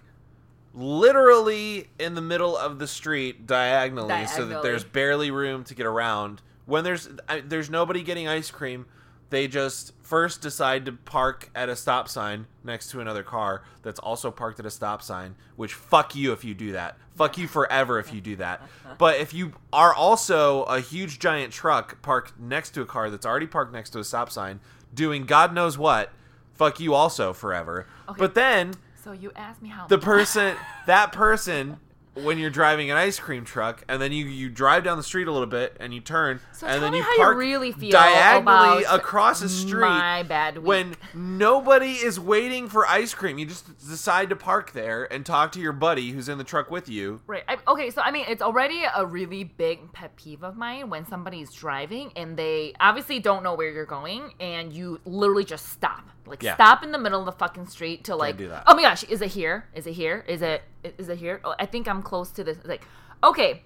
literally 0.75 1.89
in 1.99 2.15
the 2.15 2.21
middle 2.21 2.57
of 2.57 2.79
the 2.79 2.87
street 2.87 3.47
diagonally, 3.47 4.09
so 4.27 4.47
that 4.47 4.63
there's 4.63 4.85
barely 4.85 5.31
room 5.31 5.65
to 5.65 5.75
get 5.75 5.87
around. 5.87 6.43
When 6.67 6.85
there's 6.85 7.09
I, 7.29 7.41
there's 7.41 7.71
nobody 7.71 8.03
getting 8.03 8.29
ice 8.29 8.51
cream, 8.51 8.87
they 9.31 9.49
just 9.49 9.93
first 10.03 10.41
decide 10.41 10.87
to 10.87 10.93
park 10.93 11.51
at 11.55 11.69
a 11.69 11.77
stop 11.77 12.09
sign 12.09 12.47
next 12.65 12.91
to 12.91 13.01
another 13.01 13.23
car 13.23 13.63
that's 13.83 13.99
also 14.01 14.31
parked 14.31 14.59
at 14.61 14.67
a 14.67 14.71
stop 14.71 15.03
sign. 15.03 15.35
Which 15.57 15.75
fuck 15.75 16.15
you 16.15 16.33
if 16.33 16.45
you 16.45 16.55
do 16.55 16.73
that. 16.73 16.97
Fuck 17.17 17.37
you 17.37 17.49
forever 17.49 17.99
if 17.99 18.13
you 18.13 18.21
do 18.21 18.37
that. 18.37 18.63
But 18.99 19.21
if 19.21 19.33
you 19.33 19.53
are 19.73 19.95
also 19.95 20.65
a 20.65 20.81
huge 20.81 21.21
giant 21.21 21.53
truck 21.53 22.03
parked 22.03 22.41
next 22.41 22.71
to 22.71 22.81
a 22.81 22.87
car 22.87 23.11
that's 23.11 23.25
already 23.25 23.47
parked 23.47 23.73
next 23.73 23.91
to 23.91 24.01
a 24.01 24.05
stop 24.05 24.29
sign, 24.29 24.59
doing 24.93 25.25
God 25.25 25.55
knows 25.55 25.79
what, 25.79 26.11
fuck 26.55 26.81
you 26.81 26.95
also 26.95 27.33
forever. 27.33 27.87
Okay. 28.09 28.19
But 28.19 28.35
then 28.35 28.75
So 29.09 29.12
you 29.12 29.33
asked 29.37 29.62
me 29.62 29.71
how 29.71 29.87
the 29.87 29.97
person 30.12 30.55
that 30.87 31.12
person 31.12 31.79
when 32.12 32.37
you're 32.37 32.51
driving 32.51 32.90
an 32.90 32.97
ice 32.99 33.18
cream 33.18 33.44
truck 33.44 33.83
and 33.88 34.03
then 34.03 34.12
you 34.12 34.27
you 34.27 34.51
drive 34.51 34.85
down 34.85 34.99
the 34.99 35.03
street 35.03 35.29
a 35.29 35.33
little 35.33 35.47
bit 35.47 35.75
and 35.81 35.94
you 35.94 36.01
turn 36.01 36.40
So 36.53 36.66
and 36.66 36.83
then 36.83 36.92
you 36.92 37.03
how 37.03 37.12
you 37.12 37.16
park 37.18 37.37
really 37.38 37.73
feel 37.73 37.90
diagonally 37.90 38.85
across 38.85 39.40
the 39.40 39.49
street 39.49 39.81
my 39.81 40.25
bad 40.25 40.59
week. 40.59 40.66
when 40.66 40.97
nobody 41.14 41.92
is 41.92 42.21
waiting 42.21 42.68
for 42.68 42.87
ice 42.87 43.14
cream 43.14 43.38
you 43.38 43.47
just 43.47 43.79
decide 43.79 44.29
to 44.29 44.37
park 44.37 44.73
there 44.73 45.11
and 45.11 45.25
talk 45.25 45.53
to 45.53 45.61
your 45.61 45.73
buddy 45.73 46.11
who's 46.11 46.29
in 46.29 46.37
the 46.37 46.44
truck 46.44 46.71
with 46.71 46.88
you 46.88 47.23
Right. 47.27 47.44
I, 47.49 47.57
okay, 47.66 47.88
so 47.90 48.03
I 48.03 48.11
mean, 48.11 48.27
it's 48.29 48.42
already 48.42 48.83
a 48.94 49.07
really 49.07 49.44
big 49.44 49.92
pet 49.92 50.16
peeve 50.16 50.42
of 50.42 50.57
mine 50.57 50.90
when 50.90 51.07
somebody's 51.07 51.53
driving 51.55 52.12
and 52.14 52.37
they 52.37 52.75
obviously 52.81 53.21
don't 53.21 53.42
know 53.42 53.55
where 53.55 53.71
you're 53.71 53.87
going 53.87 54.35
and 54.40 54.73
you 54.73 55.01
literally 55.07 55.44
just 55.44 55.68
stop. 55.71 56.11
Like 56.29 56.43
Yeah. 56.43 56.55
stop 56.55 56.83
in 56.83 56.93
the 56.93 56.99
middle 56.99 57.21
of 57.21 57.27
the 57.27 57.33
fucking 57.33 57.67
street 57.67 58.05
to 58.05 58.17
like 58.17 58.37
do 58.37 58.49
that. 58.49 58.64
Oh 58.67 58.75
my 58.75 58.83
gosh, 58.83 59.05
is 59.05 59.21
it 59.21 59.31
here? 59.31 59.67
Is 59.75 59.87
it 59.87 59.93
here? 59.93 60.25
Is 60.29 60.43
it 60.43 60.62
is 60.99 61.09
it 61.09 61.19
here? 61.19 61.41
Oh, 61.45 61.55
I 61.59 61.67
think 61.67 61.88
I'm 61.88 62.03
close 62.03 62.31
to 62.33 62.45
this. 62.45 62.59
Like, 62.64 62.83
okay. 63.23 63.62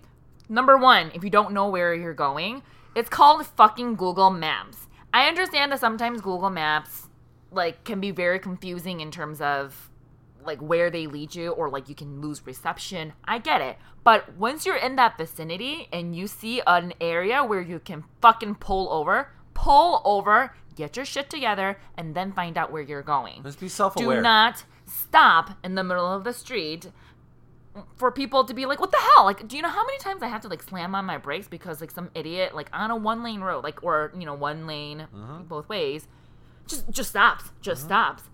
Number 0.49 0.77
1, 0.77 1.13
if 1.15 1.23
you 1.25 1.31
don't 1.31 1.53
know 1.53 1.69
where 1.69 1.95
you're 1.95 2.13
going, 2.15 2.63
it's 2.95 3.09
called 3.09 3.47
fucking 3.47 3.95
Google 3.97 4.31
Maps. 4.31 4.89
I 5.15 5.27
understand 5.29 5.73
that 5.73 5.81
sometimes 5.81 6.21
Google 6.21 6.51
Maps 6.51 7.09
like 7.51 7.85
can 7.85 8.01
be 8.01 8.11
very 8.11 8.39
confusing 8.39 9.01
in 9.01 9.11
terms 9.11 9.41
of 9.41 9.91
like 10.45 10.61
where 10.61 10.91
they 10.91 11.07
lead 11.07 11.35
you 11.35 11.51
or 11.51 11.71
like 11.71 11.89
you 11.89 11.95
can 11.95 12.21
lose 12.21 12.45
reception. 12.47 13.13
I 13.25 13.39
get 13.39 13.61
it. 13.61 13.79
But 14.05 14.35
once 14.37 14.67
you're 14.67 14.77
in 14.77 14.97
that 14.97 15.17
vicinity 15.17 15.89
and 15.93 16.17
you 16.17 16.27
see 16.27 16.61
an 16.67 16.93
area 17.01 17.45
where 17.45 17.61
you 17.61 17.79
can 17.79 18.05
fucking 18.21 18.57
pull 18.57 18.91
over, 18.93 19.29
pull 19.55 20.03
over, 20.05 20.55
get 20.75 20.97
your 20.97 21.05
shit 21.05 21.31
together 21.31 21.79
and 21.97 22.15
then 22.15 22.33
find 22.33 22.57
out 22.57 22.73
where 22.73 22.83
you're 22.83 23.03
going. 23.03 23.43
let's 23.45 23.57
be 23.57 23.69
self-aware 23.69 24.17
Do 24.17 24.23
not 24.23 24.65
stop 24.87 25.59
in 25.65 25.75
the 25.75 25.85
middle 25.85 26.07
of 26.07 26.25
the 26.25 26.33
street 26.33 26.91
for 27.97 28.11
people 28.11 28.45
to 28.45 28.55
be 28.55 28.67
like, 28.67 28.81
what 28.81 28.91
the 28.91 28.99
hell? 28.99 29.25
Like, 29.25 29.49
do 29.49 29.57
you 29.57 29.63
know 29.63 29.69
how 29.69 29.85
many 29.85 29.99
times 29.99 30.23
I 30.23 30.29
have 30.29 30.43
to 30.43 30.49
like 30.49 30.63
slam 30.63 30.95
on 30.95 31.05
my 31.05 31.19
brakes 31.19 31.49
because 31.49 31.81
like 31.81 31.91
some 31.91 32.11
idiot 32.15 32.55
like 32.55 32.69
on 32.73 32.91
a 32.91 32.97
one 32.97 33.23
lane 33.23 33.41
road, 33.41 33.65
like 33.65 33.83
or 33.83 34.13
you 34.19 34.27
know 34.27 34.35
one 34.35 34.67
lane 34.67 35.07
mm-hmm. 35.15 35.45
both 35.45 35.69
ways, 35.69 36.07
just 36.67 36.91
just 36.91 37.11
stops, 37.11 37.51
just 37.61 37.81
mm-hmm. 37.83 37.89
stops, 37.89 38.25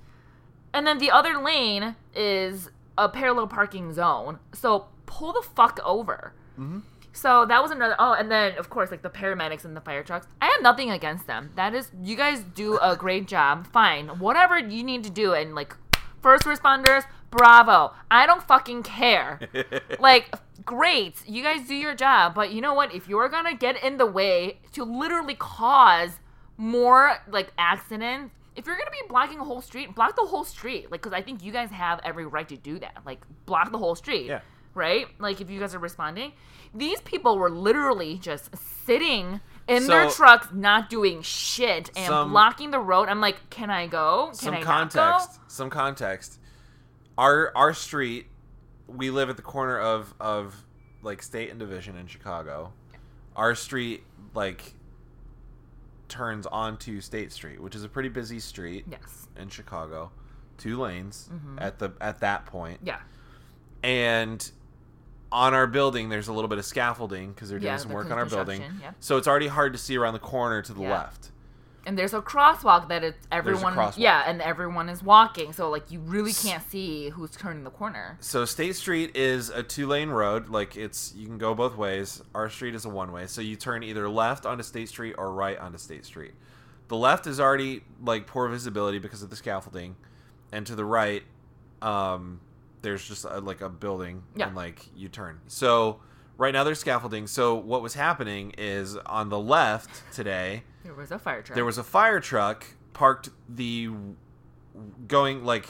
and 0.73 0.87
then 0.87 0.99
the 0.99 1.11
other 1.11 1.39
lane 1.39 1.97
is 2.15 2.71
a 2.97 3.09
parallel 3.09 3.47
parking 3.47 3.93
zone. 3.93 4.39
So 4.53 4.87
pull 5.07 5.33
the 5.33 5.43
fuck 5.43 5.79
over. 5.85 6.35
Mm-hmm. 6.59 6.81
So 7.19 7.45
that 7.47 7.61
was 7.61 7.73
another. 7.73 7.97
Oh, 7.99 8.13
and 8.13 8.31
then 8.31 8.57
of 8.59 8.71
course, 8.71 8.93
like 8.93 9.03
the 9.03 9.11
paramedics 9.11 9.65
and 9.65 9.77
the 9.77 9.81
fire 9.81 10.05
trucks. 10.05 10.29
I 10.41 10.47
have 10.47 10.63
nothing 10.63 10.93
against 10.93 11.27
them. 11.27 11.51
That 11.57 11.75
is, 11.75 11.91
you 12.01 12.17
guys 12.17 12.45
do 12.55 12.79
a 12.79 12.97
great 12.97 13.27
job. 13.27 13.67
Fine, 13.67 14.21
whatever 14.21 14.57
you 14.57 14.85
need 14.85 15.03
to 15.03 15.11
do, 15.11 15.35
and 15.35 15.57
like 15.57 15.75
first 16.23 16.45
responders, 16.45 17.05
bravo. 17.31 17.93
I 18.09 18.25
don't 18.25 18.43
fucking 18.43 18.85
care. 18.85 19.41
like, 19.99 20.33
great, 20.65 21.17
you 21.27 21.43
guys 21.43 21.67
do 21.67 21.75
your 21.75 21.95
job, 21.97 22.37
but 22.37 22.53
you 22.53 22.61
know 22.61 22.75
what? 22.75 22.95
If 22.95 23.09
you're 23.09 23.29
gonna 23.29 23.57
get 23.57 23.83
in 23.83 23.97
the 23.97 24.07
way 24.07 24.61
to 24.73 24.85
literally 24.85 25.35
cause 25.35 26.21
more 26.57 27.17
like 27.29 27.53
accidents, 27.59 28.33
if 28.55 28.65
you're 28.65 28.77
gonna 28.77 28.93
be 28.93 29.09
blocking 29.09 29.41
a 29.41 29.45
whole 29.45 29.61
street, 29.61 29.93
block 29.93 30.15
the 30.15 30.27
whole 30.27 30.45
street. 30.45 30.91
Like, 30.93 31.03
because 31.03 31.13
I 31.13 31.23
think 31.23 31.43
you 31.43 31.51
guys 31.51 31.71
have 31.71 32.01
every 32.05 32.27
right 32.27 32.49
to 32.49 32.57
do 32.57 32.79
that. 32.79 32.99
Like, 33.05 33.25
block 33.45 33.73
the 33.73 33.79
whole 33.79 33.97
street. 33.97 34.27
Yeah. 34.27 34.41
Right? 34.75 35.07
Like, 35.19 35.41
if 35.41 35.51
you 35.51 35.59
guys 35.59 35.75
are 35.75 35.79
responding, 35.79 36.33
these 36.75 37.01
people 37.01 37.37
were 37.39 37.51
literally 37.51 38.19
just 38.19 38.51
sitting 38.85 39.41
in 39.67 39.83
So- 39.83 39.89
their 39.89 40.11
trucks, 40.11 40.49
not 40.53 40.89
doing 40.89 41.23
shit 41.23 41.91
and 41.97 42.07
Some- 42.07 42.31
blocking 42.31 42.71
the 42.71 42.79
road. 42.81 43.09
I'm 43.09 43.21
like, 43.21 43.51
can 43.51 43.71
I 43.71 43.87
go? 43.87 44.27
Can 44.29 44.35
some 44.35 44.55
I 44.55 44.63
context. 44.63 45.41
Some 45.49 45.71
context. 45.71 46.39
Our 47.17 47.51
our 47.57 47.75
street, 47.75 48.29
we 48.87 49.11
live 49.11 49.29
at 49.31 49.37
the 49.37 49.43
corner 49.43 49.79
of 49.79 50.15
of 50.21 50.65
like 51.03 51.23
State 51.23 51.51
and 51.51 51.59
Division 51.59 51.97
in 51.97 52.07
Chicago. 52.07 52.73
Our 53.35 53.55
street 53.55 54.05
like 54.35 54.75
turns 56.09 56.47
onto 56.47 57.01
State 57.01 57.33
Street, 57.33 57.61
which 57.61 57.75
is 57.75 57.85
a 57.85 57.89
pretty 57.89 58.09
busy 58.09 58.41
street 58.41 58.85
Yes. 58.91 59.29
in 59.37 59.49
Chicago. 59.49 60.11
Two 60.57 60.81
lanes 60.81 61.29
Mm-hmm. 61.33 61.59
at 61.59 61.79
the 61.79 61.91
at 62.01 62.21
that 62.21 62.47
point. 62.47 62.81
Yeah. 62.83 63.01
and 63.83 64.51
on 65.31 65.53
our 65.55 65.67
building 65.67 66.09
there's 66.09 66.29
a 66.29 66.33
little 66.33 66.49
bit 66.49 66.59
of 66.59 66.65
scaffolding 66.65 67.33
because 67.33 67.49
they're 67.51 67.59
doing 67.59 67.73
Yeah, 67.73 67.77
some 67.79 67.93
work 67.93 68.11
on 68.11 68.19
our 68.19 68.27
building 68.27 68.63
yeah. 68.81 68.93
so 69.01 69.17
it's 69.19 69.29
already 69.29 69.49
hard 69.49 69.73
to 69.75 69.79
see 69.79 69.97
around 69.97 70.15
the 70.15 70.19
corner 70.21 70.63
to 70.63 70.73
the 70.73 70.83
Yeah. 70.83 70.91
left 70.93 71.31
And 71.87 71.97
there's 71.99 72.13
a 72.15 72.21
crosswalk 72.21 72.89
that 72.89 73.03
it's 73.05 73.27
everyone 73.33 73.75
yeah, 73.97 74.25
and 74.27 74.43
everyone 74.43 74.89
is 74.91 75.03
walking. 75.03 75.53
So 75.55 75.71
like 75.71 75.91
you 75.91 76.01
really 76.01 76.33
can't 76.35 76.63
see 76.69 77.09
who's 77.11 77.31
turning 77.31 77.65
the 77.65 77.71
corner. 77.71 78.17
so 78.21 78.45
state 78.45 78.77
street 78.77 79.17
is 79.17 79.49
a 79.49 79.63
two 79.63 79.87
lane 79.87 80.11
road 80.11 80.49
like 80.51 80.77
it's 80.77 81.15
you 81.17 81.27
can 81.27 81.39
go 81.39 81.55
both 81.55 81.77
ways 81.77 82.23
our 82.35 82.51
street 82.51 82.75
is 82.75 82.85
a 82.85 82.89
one 82.91 83.11
way 83.13 83.27
so 83.27 83.41
you 83.41 83.57
turn 83.57 83.83
either 83.83 84.09
left 84.09 84.45
onto 84.47 84.63
state 84.63 84.89
street 84.89 85.15
or 85.19 85.33
right 85.33 85.59
onto 85.59 85.79
state 85.79 86.05
street 86.05 86.33
the 86.89 86.97
left 86.97 87.27
is 87.27 87.39
already 87.39 87.83
like 88.03 88.27
poor 88.27 88.49
visibility 88.49 88.99
because 88.99 89.23
of 89.23 89.31
the 89.31 89.37
scaffolding 89.37 89.95
and 90.53 90.67
to 90.67 90.75
the 90.75 90.85
right 90.85 91.23
um 91.83 92.41
there's 92.83 93.07
just 93.07 93.25
a, 93.25 93.41
like 93.41 93.61
a 93.61 93.69
building 93.69 94.23
Yeah. 94.37 94.47
and 94.49 94.57
like 94.57 94.81
you 94.97 95.09
turn 95.09 95.41
so 95.47 96.01
right 96.37 96.53
now 96.53 96.65
there's 96.65 96.79
scaffolding 96.81 97.27
so 97.27 97.55
what 97.55 97.83
was 97.83 97.95
happening 97.95 98.53
is 98.59 98.97
on 98.97 99.29
the 99.29 99.39
left 99.39 100.03
today 100.13 100.63
There 100.85 100.95
was 100.95 101.11
a 101.11 101.19
fire 101.19 101.43
truck. 101.43 101.55
there 101.57 101.65
was 101.65 101.79
a 101.79 101.85
fire 101.85 102.21
truck 102.21 102.65
parked 102.93 103.31
the 103.49 103.89
going 105.07 105.45
like 105.45 105.69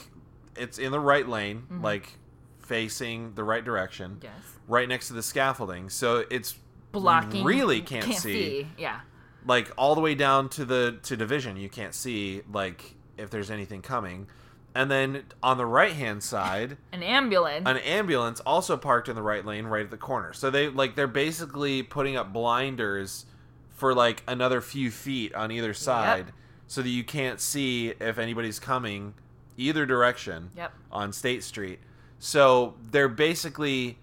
it's 0.57 0.79
in 0.79 0.93
the 0.93 1.01
right 1.01 1.27
lane 1.29 1.63
Mm-hmm. 1.71 1.83
like 1.85 2.19
facing 2.59 3.33
the 3.35 3.45
right 3.45 3.65
direction 3.65 4.19
yes. 4.23 4.33
right 4.67 4.87
next 4.89 5.09
to 5.09 5.15
the 5.15 5.23
scaffolding 5.23 5.89
so 5.89 6.25
it's 6.31 6.57
Blocking. 6.93 7.45
really 7.45 7.81
can't, 7.83 8.15
see, 8.15 8.67
Yeah. 8.79 9.01
like 9.47 9.71
all 9.77 9.95
the 9.95 10.01
way 10.01 10.15
down 10.15 10.49
to 10.51 10.65
the 10.65 10.99
to 11.05 11.17
division 11.17 11.57
you 11.57 11.69
can't 11.69 11.95
see 11.95 12.43
like 12.53 12.95
if 13.17 13.31
there's 13.31 13.51
anything 13.51 13.81
coming 13.83 14.27
and 14.75 14.91
then 14.91 15.23
on 15.43 15.57
the 15.57 15.67
right 15.67 15.93
hand 15.95 16.23
side 16.23 16.77
An 16.93 17.03
ambulance. 17.03 17.67
an 17.67 17.79
ambulance 17.79 18.41
also 18.41 18.77
parked 18.77 19.09
in 19.09 19.15
the 19.17 19.23
right 19.23 19.45
lane 19.45 19.67
right 19.67 19.85
at 19.85 19.91
the 19.91 19.97
corner 19.97 20.33
so 20.33 20.51
they 20.51 20.69
like 20.69 20.95
they're 20.97 21.07
basically 21.07 21.83
putting 21.83 22.17
up 22.17 22.33
blinders 22.33 23.27
for 23.71 23.95
like 23.95 24.23
another 24.29 24.61
few 24.61 24.91
feet 24.91 25.35
on 25.35 25.51
either 25.51 25.73
side 25.75 26.33
so 26.67 26.83
that 26.83 26.89
you 26.91 27.03
can't 27.05 27.41
see 27.41 27.89
if 28.01 28.19
anybody's 28.19 28.59
coming 28.59 29.15
either 29.57 29.87
direction 29.87 30.51
Yep. 30.57 30.73
on 30.93 31.13
state 31.13 31.43
street 31.43 31.81
so 32.19 32.75
they're 32.91 33.09
basically 33.09 33.99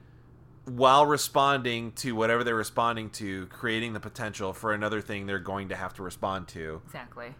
while 0.65 1.05
responding 1.05 1.91
to 1.91 2.13
whatever 2.15 2.43
they're 2.43 2.55
responding 2.55 3.09
to 3.11 3.45
creating 3.47 3.93
the 3.93 3.99
potential 3.99 4.51
for 4.51 4.73
another 4.73 4.99
thing 4.99 5.27
they're 5.27 5.37
going 5.37 5.69
to 5.69 5.75
have 5.75 5.93
to 5.93 6.01
respond 6.01 6.47
to 6.47 6.81
Exactly. 6.87 7.35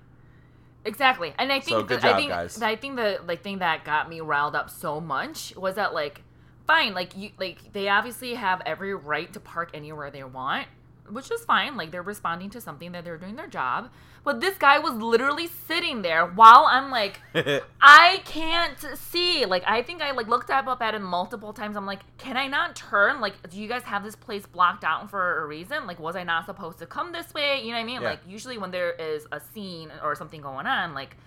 Exactly. 0.86 1.34
And 1.38 1.52
I 1.52 1.60
think 1.60 1.90
So, 1.90 1.98
the, 1.98 2.08
I 2.08 2.16
think 2.16 2.30
guys. 2.30 2.62
I 2.62 2.76
think 2.76 2.96
the 2.96 3.20
like 3.26 3.42
thing 3.42 3.60
that 3.60 3.84
got 3.84 4.08
me 4.08 4.22
riled 4.22 4.56
up 4.56 4.70
so 4.70 5.02
much 5.02 5.56
was 5.56 5.76
that 5.76 5.94
like 5.94 6.22
fine, 6.68 6.94
like 6.94 7.18
you 7.18 7.32
like 7.40 7.74
they 7.74 7.90
obviously 7.90 8.36
have 8.36 8.62
every 8.66 8.94
right 8.94 9.32
to 9.34 9.40
park 9.40 9.72
anywhere 9.74 10.12
they 10.12 10.24
want, 10.24 10.68
which 11.10 11.32
is 11.32 11.44
fine. 11.46 11.78
Like 11.78 11.92
they're 11.92 12.02
responding 12.02 12.50
to 12.52 12.62
something 12.62 12.92
that 12.94 13.04
they're 13.04 13.18
doing 13.18 13.36
their 13.36 13.48
job. 13.48 13.90
But 14.24 14.42
this 14.42 14.58
guy 14.58 14.80
was 14.80 14.94
literally 14.94 15.48
sitting 15.48 16.02
there 16.02 16.26
while 16.26 16.66
I'm 16.68 16.90
like 16.90 17.20
I 17.82 18.22
can't 18.26 18.80
see. 18.96 19.46
Like 19.46 19.64
I 19.68 19.82
think 19.84 20.02
I 20.02 20.12
like 20.12 20.28
looked 20.28 20.50
up 20.50 20.68
up 20.68 20.82
at 20.82 20.96
it 20.96 21.00
multiple 21.00 21.54
times. 21.54 21.78
I'm 21.78 21.86
like, 21.86 22.02
can 22.18 22.38
I 22.38 22.48
not 22.48 22.76
turn? 22.76 23.22
Like, 23.22 23.50
do 23.50 23.60
you 23.60 23.68
guys 23.68 23.84
have 23.84 24.04
this 24.04 24.16
place 24.16 24.46
blocked 24.46 24.84
out 24.84 25.10
for 25.10 25.44
a 25.44 25.46
reason? 25.46 25.86
Like, 25.86 26.00
was 26.00 26.16
I 26.16 26.24
not 26.24 26.46
supposed 26.46 26.80
to 26.80 26.86
come 26.86 27.12
this 27.12 27.34
way? 27.34 27.62
You 27.62 27.68
know 27.68 27.74
what 27.74 27.80
I 27.80 27.84
mean? 27.84 28.02
Yeah. 28.02 28.10
Like 28.10 28.20
usually 28.28 28.58
when 28.58 28.72
there 28.72 28.92
is 28.92 29.28
a 29.32 29.40
scene 29.40 29.92
or 30.04 30.16
something 30.16 30.42
going 30.42 30.66
on, 30.66 30.94
like 30.94 31.18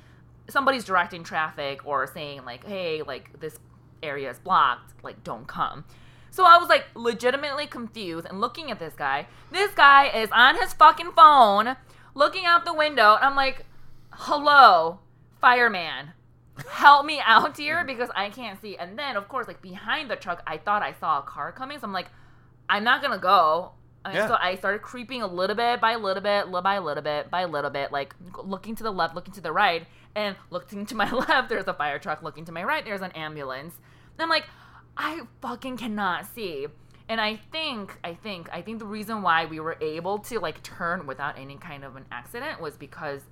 somebody's 0.49 0.85
directing 0.85 1.23
traffic 1.23 1.87
or 1.87 2.07
saying 2.07 2.45
like, 2.45 2.65
hey, 2.67 3.03
like 3.03 3.39
this 3.39 3.59
area 4.03 4.31
is 4.31 4.39
blocked, 4.39 4.95
like 5.03 5.23
don't 5.25 5.47
come. 5.47 5.85
So 6.39 6.45
I 6.45 6.57
was 6.59 6.69
like 6.69 6.85
legitimately 6.95 7.67
confused 7.67 8.25
and 8.25 8.41
looking 8.41 8.71
at 8.71 8.79
this 8.79 8.95
guy. 8.95 9.27
This 9.51 9.73
guy 9.73 10.07
is 10.07 10.31
on 10.31 10.55
his 10.55 10.73
fucking 10.73 11.11
phone, 11.17 11.75
looking 12.15 12.47
out 12.47 12.65
the 12.65 12.73
window, 12.73 13.17
and 13.17 13.25
I'm 13.25 13.35
like, 13.35 13.67
hello, 14.13 15.01
fireman. 15.41 16.13
Help 16.71 17.07
me 17.07 17.21
out 17.27 17.57
here 17.57 17.85
because 17.85 18.09
I 18.15 18.31
can't 18.31 18.63
see. 18.63 18.77
And 18.77 18.97
then, 18.97 19.17
of 19.17 19.27
course, 19.27 19.49
like 19.49 19.61
behind 19.61 20.09
the 20.09 20.15
truck, 20.15 20.45
I 20.47 20.59
thought 20.59 20.81
I 20.81 20.93
saw 20.93 21.19
a 21.19 21.23
car 21.23 21.51
coming. 21.51 21.81
So 21.81 21.89
I'm 21.89 21.93
like, 21.93 22.07
I'm 22.69 22.85
not 22.85 23.03
gonna 23.03 23.19
go. 23.19 23.73
And 24.05 24.15
Yeah. 24.15 24.29
So 24.29 24.37
I 24.41 24.55
started 24.55 24.81
creeping 24.81 25.23
a 25.23 25.27
little 25.27 25.57
bit 25.57 25.81
by 25.81 25.91
a 25.91 25.99
little 25.99 26.23
bit, 26.23 26.47
little 26.47 26.63
by 26.63 26.75
a 26.75 26.81
little 26.81 27.03
bit, 27.03 27.33
by 27.33 27.41
a 27.41 27.49
little 27.49 27.71
bit, 27.71 27.91
like 27.91 28.15
looking 28.45 28.77
to 28.77 28.85
the 28.85 28.93
left, 28.93 29.17
looking 29.17 29.35
to 29.35 29.41
the 29.41 29.51
right, 29.51 29.89
and 30.15 30.37
looking 30.51 30.87
to 30.87 30.95
my 30.95 31.11
left, 31.29 31.49
there's 31.49 31.67
a 31.67 31.75
fire 31.75 31.99
truck. 31.99 32.23
Looking 32.23 32.45
to 32.45 32.53
my 32.53 32.63
right, 32.63 32.85
there's 32.85 33.03
an 33.03 33.11
ambulance. 33.11 33.75
And 34.15 34.23
I'm 34.23 34.29
like, 34.29 34.45
I 34.99 35.21
fucking 35.41 35.77
cannot 35.77 36.27
see. 36.27 36.67
And 37.09 37.21
I 37.21 37.37
think, 37.37 37.99
I 38.05 38.13
think, 38.15 38.51
I 38.53 38.61
think 38.61 38.81
the 38.81 38.85
reason 38.85 39.23
why 39.23 39.47
we 39.47 39.61
were 39.61 39.79
able 39.81 40.19
to 40.19 40.41
like 40.41 40.63
turn 40.63 41.07
without 41.07 41.39
any 41.39 41.57
kind 41.57 41.85
of 41.85 41.97
an 41.97 42.05
accident 42.13 42.61
was 42.61 42.77
because 42.77 43.23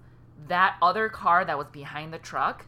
that 0.48 0.76
other 0.80 1.08
car 1.08 1.44
that 1.44 1.58
was 1.58 1.66
behind 1.68 2.12
the 2.14 2.18
truck, 2.18 2.64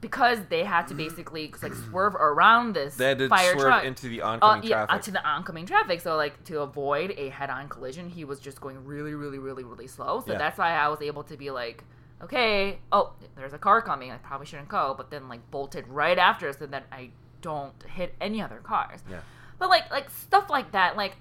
because 0.00 0.38
they 0.48 0.64
had 0.64 0.86
to 0.88 0.94
basically 0.94 1.52
like 1.62 1.74
swerve 1.74 2.14
around 2.14 2.74
this 2.74 2.96
they 2.96 3.08
had 3.08 3.18
to 3.18 3.28
fire 3.28 3.52
swerve 3.52 3.66
truck 3.66 3.84
into 3.84 4.08
the 4.08 4.22
uh, 4.22 4.30
oncoming 4.32 4.62
yeah, 4.64 4.86
traffic 4.86 4.94
uh, 4.94 4.98
to 4.98 5.10
the 5.10 5.26
oncoming 5.26 5.66
traffic. 5.66 6.00
So 6.00 6.16
like 6.16 6.42
to 6.44 6.60
avoid 6.60 7.14
a 7.16 7.28
head-on 7.28 7.68
collision, 7.68 8.10
he 8.10 8.24
was 8.24 8.40
just 8.40 8.60
going 8.60 8.84
really, 8.84 9.14
really, 9.14 9.38
really, 9.38 9.64
really 9.64 9.86
slow. 9.86 10.20
So 10.20 10.32
Yeah. 10.32 10.38
that's 10.38 10.58
why 10.58 10.72
I 10.72 10.88
was 10.88 11.00
able 11.00 11.22
to 11.24 11.36
be 11.36 11.50
like, 11.50 11.84
okay, 12.22 12.78
oh, 12.92 13.12
there's 13.36 13.52
a 13.54 13.58
car 13.58 13.80
coming. 13.80 14.10
I 14.10 14.16
probably 14.16 14.46
shouldn't 14.46 14.68
go, 14.68 14.94
but 14.96 15.10
then 15.10 15.28
like 15.28 15.50
bolted 15.50 15.86
right 15.88 16.18
after 16.18 16.52
so 16.52 16.66
that 16.66 16.84
I 16.92 17.10
don't 17.40 17.82
hit 17.84 18.14
any 18.20 18.40
other 18.42 18.58
cars. 18.58 19.00
yeah 19.10 19.20
But 19.58 19.68
like 19.68 19.90
like 19.90 20.10
stuff 20.10 20.50
like 20.50 20.72
that, 20.72 20.96
like 20.96 21.16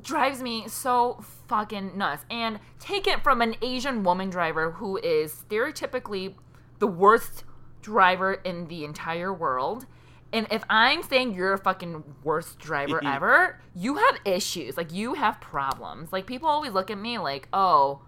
drives 0.00 0.42
me 0.42 0.68
so 0.68 1.24
fucking 1.48 1.96
nuts. 1.96 2.24
And 2.30 2.60
take 2.78 3.06
it 3.06 3.22
from 3.22 3.42
an 3.42 3.56
Asian 3.62 4.02
woman 4.02 4.30
driver 4.30 4.72
who 4.72 4.96
is 4.98 5.44
stereotypically 5.48 6.34
the 6.78 6.86
worst 6.86 7.44
driver 7.82 8.34
in 8.34 8.66
the 8.68 8.84
entire 8.84 9.32
world. 9.32 9.86
And 10.32 10.46
if 10.50 10.62
I'm 10.68 11.02
saying 11.02 11.34
you're 11.34 11.54
a 11.54 11.58
fucking 11.58 12.04
worst 12.22 12.58
driver 12.58 13.02
ever, 13.04 13.60
you 13.74 13.96
have 13.96 14.18
issues. 14.24 14.76
Like 14.76 14.92
you 14.92 15.14
have 15.14 15.40
problems. 15.40 16.12
Like 16.12 16.26
people 16.26 16.48
always 16.48 16.72
look 16.72 16.90
at 16.90 16.98
me 16.98 17.18
like, 17.18 17.48
"Oh, 17.52 18.02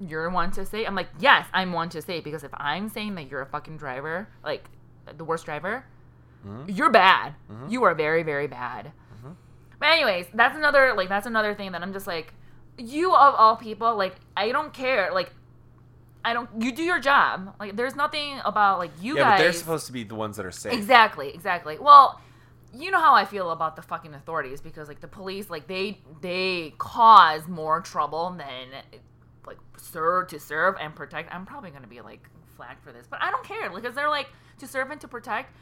you're 0.00 0.30
one 0.30 0.50
to 0.52 0.64
say." 0.64 0.86
I'm 0.86 0.94
like, 0.94 1.08
"Yes, 1.18 1.46
I'm 1.52 1.72
one 1.72 1.90
to 1.90 2.00
say 2.00 2.20
because 2.20 2.44
if 2.44 2.52
I'm 2.54 2.88
saying 2.88 3.14
that 3.16 3.30
you're 3.30 3.42
a 3.42 3.46
fucking 3.46 3.76
driver, 3.76 4.28
like 4.42 4.64
the 5.16 5.24
worst 5.24 5.44
driver, 5.44 5.84
Mm-hmm. 6.46 6.70
you're 6.70 6.90
bad. 6.90 7.34
Mm-hmm. 7.50 7.70
You 7.70 7.84
are 7.84 7.94
very, 7.94 8.22
very 8.22 8.46
bad. 8.46 8.92
Mm-hmm. 9.16 9.32
But 9.78 9.88
anyways, 9.88 10.26
that's 10.34 10.56
another 10.56 10.94
like 10.94 11.08
that's 11.08 11.26
another 11.26 11.54
thing 11.54 11.72
that 11.72 11.82
I'm 11.82 11.92
just 11.92 12.06
like, 12.06 12.32
you 12.78 13.12
of 13.14 13.34
all 13.34 13.56
people, 13.56 13.96
like 13.96 14.16
I 14.36 14.52
don't 14.52 14.72
care. 14.72 15.10
Like 15.12 15.32
I 16.24 16.32
don't. 16.32 16.50
You 16.60 16.72
do 16.72 16.82
your 16.82 16.98
job. 16.98 17.54
Like 17.60 17.76
there's 17.76 17.94
nothing 17.94 18.40
about 18.44 18.78
like 18.78 18.90
you 19.00 19.16
yeah 19.16 19.22
guys. 19.22 19.38
but 19.38 19.42
they're 19.44 19.52
supposed 19.52 19.86
to 19.86 19.92
be 19.92 20.04
the 20.04 20.14
ones 20.16 20.36
that 20.36 20.46
are 20.46 20.50
safe 20.50 20.72
Exactly, 20.72 21.30
exactly. 21.32 21.78
Well, 21.78 22.20
you 22.74 22.90
know 22.90 23.00
how 23.00 23.14
I 23.14 23.24
feel 23.24 23.50
about 23.52 23.76
the 23.76 23.82
fucking 23.82 24.12
authorities 24.12 24.60
because 24.60 24.88
like 24.88 25.00
the 25.00 25.08
police, 25.08 25.48
like 25.50 25.66
they 25.66 26.00
they 26.20 26.74
cause 26.78 27.46
more 27.46 27.80
trouble 27.80 28.30
than 28.36 29.00
like 29.46 29.58
serve 29.78 30.28
to 30.28 30.40
serve 30.40 30.74
and 30.80 30.94
protect. 30.94 31.32
I'm 31.32 31.46
probably 31.46 31.70
gonna 31.70 31.86
be 31.86 32.00
like 32.00 32.28
flagged 32.56 32.82
for 32.82 32.92
this, 32.92 33.06
but 33.08 33.22
I 33.22 33.30
don't 33.30 33.44
care 33.44 33.70
because 33.70 33.94
they're 33.94 34.08
like 34.08 34.28
to 34.58 34.66
serve 34.66 34.90
and 34.90 35.00
to 35.02 35.08
protect. 35.08 35.52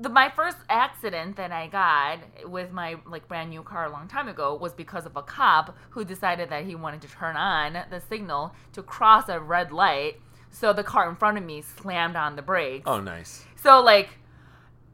The, 0.00 0.08
my 0.08 0.30
first 0.30 0.58
accident 0.68 1.36
that 1.36 1.52
I 1.52 1.68
got 1.68 2.18
with 2.48 2.70
my 2.70 2.96
like 3.06 3.28
brand 3.28 3.50
new 3.50 3.62
car 3.62 3.86
a 3.86 3.90
long 3.90 4.08
time 4.08 4.28
ago 4.28 4.54
was 4.54 4.72
because 4.72 5.06
of 5.06 5.16
a 5.16 5.22
cop 5.22 5.76
who 5.90 6.04
decided 6.04 6.50
that 6.50 6.64
he 6.64 6.74
wanted 6.74 7.00
to 7.02 7.08
turn 7.08 7.36
on 7.36 7.78
the 7.90 8.00
signal 8.00 8.54
to 8.72 8.82
cross 8.82 9.28
a 9.28 9.40
red 9.40 9.72
light. 9.72 10.20
So 10.50 10.72
the 10.72 10.84
car 10.84 11.08
in 11.08 11.16
front 11.16 11.38
of 11.38 11.44
me 11.44 11.62
slammed 11.62 12.16
on 12.16 12.36
the 12.36 12.42
brakes. 12.42 12.84
oh 12.86 13.00
nice 13.00 13.44
So 13.56 13.80
like 13.82 14.10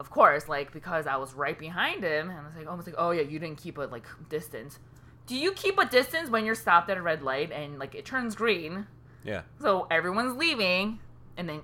of 0.02 0.10
course, 0.10 0.48
like 0.48 0.72
because 0.72 1.06
I 1.06 1.16
was 1.16 1.32
right 1.32 1.56
behind 1.56 2.02
him, 2.02 2.28
and 2.28 2.40
I 2.40 2.44
was 2.44 2.56
like, 2.56 2.66
almost 2.66 2.88
like, 2.88 2.96
oh 2.98 3.12
yeah, 3.12 3.22
you 3.22 3.38
didn't 3.38 3.58
keep 3.58 3.78
a 3.78 3.82
like 3.82 4.04
distance. 4.28 4.80
Do 5.28 5.36
you 5.36 5.52
keep 5.52 5.78
a 5.78 5.86
distance 5.86 6.28
when 6.28 6.44
you're 6.44 6.56
stopped 6.56 6.90
at 6.90 6.96
a 6.96 7.02
red 7.02 7.22
light 7.22 7.52
and 7.52 7.78
like 7.78 7.94
it 7.94 8.04
turns 8.04 8.34
green? 8.34 8.88
Yeah. 9.24 9.42
So 9.60 9.86
everyone's 9.92 10.36
leaving, 10.36 10.98
and 11.36 11.48
then 11.48 11.60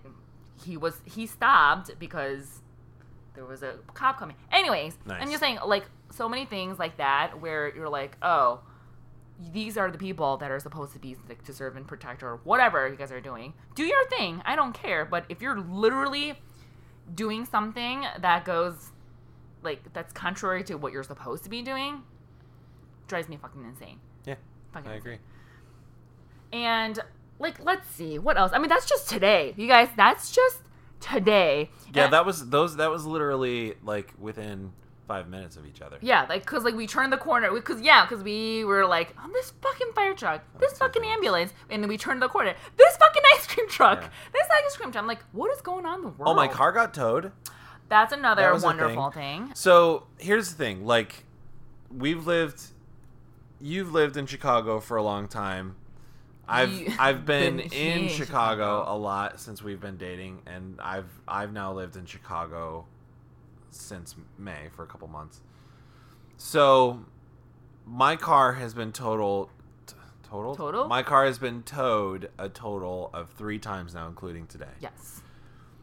he 0.64 0.77
was 0.77 1.01
he 1.05 1.27
stopped 1.27 1.98
because 1.98 2.62
there 3.38 3.46
was 3.46 3.62
a 3.62 3.74
cop 3.94 4.18
coming. 4.18 4.35
Anyways, 4.51 4.98
I'm 5.07 5.18
Nice. 5.20 5.29
just 5.29 5.38
saying 5.40 5.59
like 5.64 5.85
so 6.11 6.29
many 6.29 6.44
things 6.44 6.77
like 6.77 6.96
that 6.96 7.40
where 7.40 7.72
you're 7.72 7.88
like, 7.88 8.16
oh, 8.20 8.61
these 9.53 9.79
are 9.79 9.92
the 9.92 9.98
people 9.98 10.37
that 10.38 10.51
are 10.51 10.59
supposed 10.59 10.92
to 10.94 10.98
be 10.98 11.16
like 11.29 11.44
to 11.44 11.53
serve 11.53 11.77
and 11.77 11.87
protect 11.87 12.24
or 12.24 12.40
whatever 12.42 12.88
you 12.88 12.96
guys 12.96 13.12
are 13.12 13.20
doing. 13.20 13.55
Do 13.77 13.85
your 13.85 14.05
thing. 14.09 14.42
I 14.44 14.57
don't 14.57 14.72
care. 14.72 15.05
But 15.05 15.24
if 15.29 15.40
you're 15.40 15.61
literally 15.61 16.35
doing 17.14 17.44
something 17.44 18.05
that 18.18 18.44
goes 18.44 18.90
like 19.62 19.92
that's 19.92 20.12
contrary 20.12 20.64
to 20.64 20.74
what 20.74 20.92
you're 20.92 21.05
supposed 21.05 21.44
to 21.44 21.51
be 21.51 21.62
doing, 21.62 22.03
drives 23.07 23.29
me 23.29 23.37
fucking 23.37 23.64
insane. 23.64 24.01
Yeah. 24.27 24.35
Fucking 24.72 24.90
I 24.90 24.94
insane. 24.96 25.12
agree. 25.12 25.18
And 26.53 26.98
like, 27.38 27.64
let's 27.64 27.88
see 27.88 28.18
what 28.18 28.37
else. 28.37 28.51
I 28.53 28.59
mean, 28.59 28.68
that's 28.68 28.88
just 28.88 29.09
today, 29.09 29.55
you 29.57 29.68
guys. 29.68 29.88
That's 29.96 30.33
just 30.33 30.62
today. 31.01 31.71
Yeah, 31.95 32.05
And- 32.05 32.13
that 32.13 32.27
was 32.27 32.49
those. 32.51 32.77
That 32.77 32.91
was 32.91 33.05
literally 33.07 33.75
like 33.83 34.13
within 34.19 34.73
five 35.07 35.27
minutes 35.29 35.57
of 35.57 35.65
each 35.65 35.81
other. 35.81 35.97
yeah, 36.03 36.27
like 36.29 36.43
because 36.43 36.65
like 36.65 36.75
we 36.75 36.87
turned 36.87 37.11
the 37.13 37.17
corner 37.17 37.51
because 37.51 37.81
yeah, 37.81 38.05
because 38.05 38.23
we 38.23 38.63
were 38.65 38.87
like 38.87 39.15
on 39.23 39.33
this 39.33 39.53
fucking 39.63 39.93
fire 39.95 40.13
truck, 40.15 40.43
oh, 40.55 40.59
this 40.59 40.73
two 40.73 40.79
fucking 40.79 41.03
ambulance, 41.05 41.53
and 41.71 41.83
then 41.83 41.89
we 41.89 41.97
turned 41.97 42.21
the 42.21 42.29
corner, 42.29 42.55
this 42.77 42.97
fucking 42.99 43.23
ice 43.35 43.47
cream 43.47 43.69
truck, 43.71 44.03
Yeah. 44.03 44.09
this 44.35 44.47
ice 44.67 44.77
cream 44.77 44.93
truck. 44.93 45.03
I'm 45.03 45.09
like, 45.09 45.25
what 45.33 45.51
is 45.55 45.63
going 45.63 45.87
on 45.87 46.01
in 46.01 46.03
the 46.03 46.09
world? 46.09 46.33
Oh, 46.33 46.35
my 46.35 46.47
car 46.49 46.73
got 46.73 46.93
towed. 46.93 47.33
That's 47.89 48.13
another 48.13 48.51
a 48.51 48.59
wonderful 48.59 49.11
thing. 49.11 49.47
thing. 49.47 49.55
So 49.55 50.07
here's 50.19 50.51
the 50.51 50.57
thing: 50.57 50.85
like, 50.85 51.25
we've 51.91 52.27
lived, 52.27 52.61
you've 53.61 53.93
lived 53.93 54.19
in 54.19 54.27
Chicago 54.27 54.79
for 54.79 54.99
a 54.99 55.03
long 55.03 55.27
time. 55.27 55.77
I've 56.49 56.73
You- 56.73 56.93
I've 56.99 57.25
been, 57.27 57.57
been 57.59 57.61
in 57.73 58.09
Chicago, 58.09 58.15
Chicago. 58.25 58.85
a 58.87 58.97
lot 58.97 59.41
since 59.41 59.63
we've 59.63 59.81
been 59.81 59.97
dating, 59.97 60.41
and 60.47 60.79
I've 60.81 61.11
I've 61.29 61.53
now 61.53 61.73
lived 61.73 61.97
in 61.97 62.07
Chicago 62.07 62.87
since 63.71 64.15
May 64.39 64.69
for 64.75 64.83
a 64.83 64.87
couple 64.87 65.09
months. 65.09 65.41
So 66.37 67.05
my 67.87 68.17
car 68.17 68.55
has 68.55 68.75
been 68.75 68.93
total. 68.93 69.51
t- 69.87 69.95
Total? 70.29 70.55
Total? 70.55 70.89
My 70.89 71.03
car 71.03 71.25
has 71.27 71.39
been 71.39 71.63
towed 71.63 72.31
a 72.39 72.49
total 72.49 73.11
of 73.15 73.31
three 73.31 73.59
times 73.59 73.95
now, 73.95 74.07
including 74.09 74.47
today. 74.47 74.67
Yes. 74.81 75.23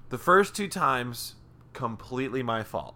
The 0.10 0.18
first 0.20 0.56
two 0.56 0.68
times, 0.68 1.36
completely 1.74 2.44
my 2.44 2.62
fault. 2.64 2.96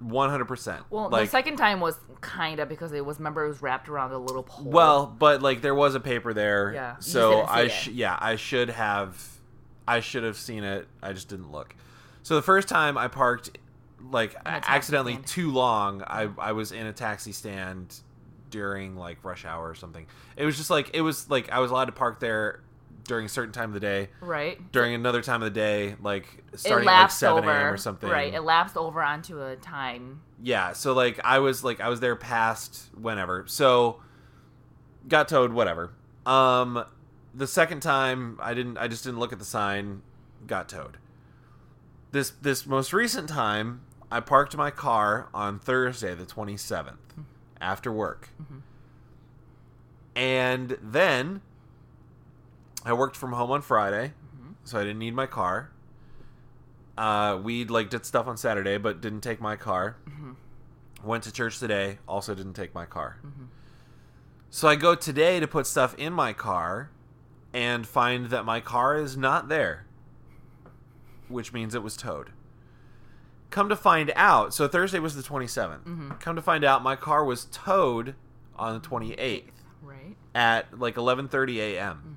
One 0.00 0.30
hundred 0.30 0.46
percent. 0.46 0.82
Well, 0.90 1.10
like, 1.10 1.26
the 1.26 1.30
second 1.30 1.56
time 1.56 1.78
was 1.78 1.98
kind 2.22 2.58
of 2.58 2.68
because 2.68 2.92
it 2.92 3.04
was 3.04 3.18
remember 3.18 3.44
it 3.44 3.48
was 3.48 3.60
wrapped 3.60 3.88
around 3.88 4.12
a 4.12 4.18
little 4.18 4.42
pole. 4.42 4.64
well, 4.64 5.06
but 5.06 5.42
like 5.42 5.60
there 5.60 5.74
was 5.74 5.94
a 5.94 6.00
paper 6.00 6.32
there, 6.32 6.72
Yeah, 6.72 6.96
so 7.00 7.42
I 7.42 7.68
sh- 7.68 7.88
yeah 7.88 8.16
I 8.18 8.36
should 8.36 8.70
have, 8.70 9.22
I 9.86 10.00
should 10.00 10.24
have 10.24 10.36
seen 10.38 10.64
it. 10.64 10.88
I 11.02 11.12
just 11.12 11.28
didn't 11.28 11.52
look. 11.52 11.74
So 12.22 12.34
the 12.34 12.42
first 12.42 12.66
time 12.66 12.96
I 12.96 13.08
parked, 13.08 13.58
like 14.10 14.34
accidentally 14.46 15.12
stand. 15.14 15.26
too 15.26 15.50
long. 15.52 16.02
I 16.06 16.30
I 16.38 16.52
was 16.52 16.72
in 16.72 16.86
a 16.86 16.92
taxi 16.94 17.32
stand 17.32 18.00
during 18.48 18.96
like 18.96 19.22
rush 19.22 19.44
hour 19.44 19.68
or 19.68 19.74
something. 19.74 20.06
It 20.36 20.44
was 20.46 20.56
just 20.56 20.70
like 20.70 20.90
it 20.94 21.02
was 21.02 21.28
like 21.28 21.50
I 21.50 21.58
was 21.60 21.70
allowed 21.70 21.86
to 21.86 21.92
park 21.92 22.20
there 22.20 22.60
during 23.10 23.26
a 23.26 23.28
certain 23.28 23.52
time 23.52 23.70
of 23.70 23.74
the 23.74 23.80
day. 23.80 24.08
right. 24.20 24.70
During 24.70 24.94
another 24.94 25.20
time 25.20 25.42
of 25.42 25.52
the 25.52 25.60
day, 25.60 25.96
like 26.00 26.44
starting 26.54 26.88
at 26.88 26.92
like 27.02 27.10
seven 27.10 27.42
a.m. 27.44 27.74
or 27.74 27.76
something. 27.76 28.08
Right. 28.08 28.32
It 28.32 28.40
lapsed 28.42 28.76
over 28.76 29.02
onto 29.02 29.42
a 29.42 29.56
time. 29.56 30.22
yeah 30.42 30.72
so 30.72 30.92
like 30.94 31.18
i 31.24 31.38
was 31.40 31.62
like 31.64 31.80
i 31.80 31.88
was 31.90 32.00
there 32.00 32.16
past 32.16 32.88
whenever 32.96 33.44
so 33.46 34.00
got 35.08 35.28
towed 35.28 35.52
whatever 35.52 35.92
um 36.24 36.82
the 37.34 37.46
second 37.46 37.80
time 37.80 38.38
i 38.40 38.54
didn't 38.54 38.78
i 38.78 38.86
just 38.88 39.04
didn't 39.04 39.18
look 39.18 39.32
at 39.34 39.38
the 39.38 39.44
sign 39.44 40.00
got 40.46 40.68
towed 40.68 40.96
this 42.12 42.30
this 42.40 42.64
most 42.66 42.92
recent 42.94 43.28
time 43.28 43.80
i 44.10 44.18
parked 44.20 44.56
my 44.56 44.70
car 44.70 45.28
on 45.34 45.58
thursday 45.58 46.14
the 46.14 46.24
27th 46.24 46.96
after 47.60 47.90
work 47.92 48.30
and 50.16 50.76
then 50.82 51.40
i 52.84 52.92
worked 52.92 53.16
from 53.16 53.32
home 53.32 53.50
on 53.50 53.60
friday 53.62 54.12
so 54.64 54.78
i 54.78 54.82
didn't 54.82 54.98
need 54.98 55.14
my 55.14 55.26
car 55.26 55.70
uh, 56.98 57.40
we 57.42 57.64
like 57.64 57.88
did 57.88 58.04
stuff 58.04 58.26
on 58.26 58.36
Saturday, 58.36 58.76
but 58.76 59.00
didn't 59.00 59.22
take 59.22 59.40
my 59.40 59.56
car. 59.56 59.96
Went 61.02 61.24
to 61.24 61.32
church 61.32 61.58
today, 61.58 61.98
also 62.06 62.34
didn't 62.34 62.52
take 62.52 62.74
my 62.74 62.84
car. 62.84 63.18
So 64.50 64.68
I 64.68 64.74
go 64.76 64.94
today 64.94 65.40
to 65.40 65.46
put 65.46 65.66
stuff 65.66 65.94
in 65.96 66.12
my 66.12 66.34
car, 66.34 66.90
and 67.54 67.86
find 67.86 68.26
that 68.26 68.44
my 68.44 68.60
car 68.60 68.96
is 68.98 69.16
not 69.16 69.48
there, 69.48 69.86
which 71.28 71.54
means 71.54 71.74
it 71.74 71.82
was 71.82 71.96
towed. 71.96 72.32
Come 73.48 73.70
to 73.70 73.76
find 73.76 74.12
out, 74.14 74.52
so 74.52 74.68
Thursday 74.68 74.98
was 74.98 75.16
the 75.16 75.22
27th. 75.22 76.20
Come 76.20 76.36
to 76.36 76.42
find 76.42 76.64
out, 76.64 76.82
my 76.82 76.96
car 76.96 77.24
was 77.24 77.46
towed 77.46 78.14
on 78.56 78.74
the 78.74 78.80
28th 78.86 79.44
Right. 79.82 80.16
at 80.34 80.78
like 80.78 80.96
11:30 80.96 81.56
a.m. 81.60 82.16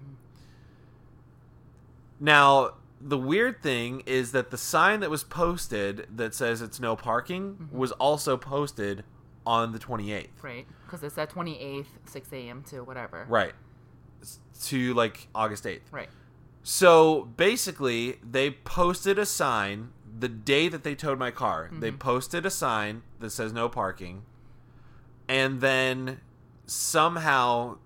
Now, 2.24 2.76
the 3.02 3.18
weird 3.18 3.62
thing 3.62 4.02
is 4.06 4.32
that 4.32 4.50
the 4.50 4.58
sign 4.58 5.02
that 5.02 5.10
was 5.10 5.26
posted 5.26 6.08
that 6.16 6.34
says 6.34 6.62
it's 6.62 6.80
no 6.80 6.96
parking 6.96 7.56
mm-hmm. 7.56 7.78
was 7.78 7.92
also 7.92 8.38
posted 8.38 9.04
on 9.46 9.74
the 9.74 9.80
28th. 9.80 10.30
Right. 10.42 10.66
Because 10.86 11.04
it's 11.04 11.18
at 11.18 11.30
28th, 11.30 11.86
6 12.06 12.32
a.m. 12.32 12.64
to 12.70 12.82
whatever. 12.82 13.26
Right. 13.28 13.52
To 14.68 14.94
like 14.94 15.28
August 15.36 15.66
8th. 15.66 15.82
Right. 15.92 16.08
So, 16.64 17.26
basically, 17.36 18.20
they 18.24 18.52
posted 18.52 19.20
a 19.20 19.26
sign 19.26 19.90
the 20.18 20.30
day 20.30 20.70
that 20.70 20.86
they 20.86 20.96
towed 20.96 21.20
my 21.20 21.30
car. 21.30 21.70
They 21.74 21.90
mm-hmm. 21.90 21.98
posted 21.98 22.46
a 22.46 22.50
sign 22.50 23.04
that 23.20 23.32
says 23.32 23.52
no 23.52 23.68
parking. 23.68 24.24
And 25.28 25.60
then 25.60 26.22
somehow 26.68 27.80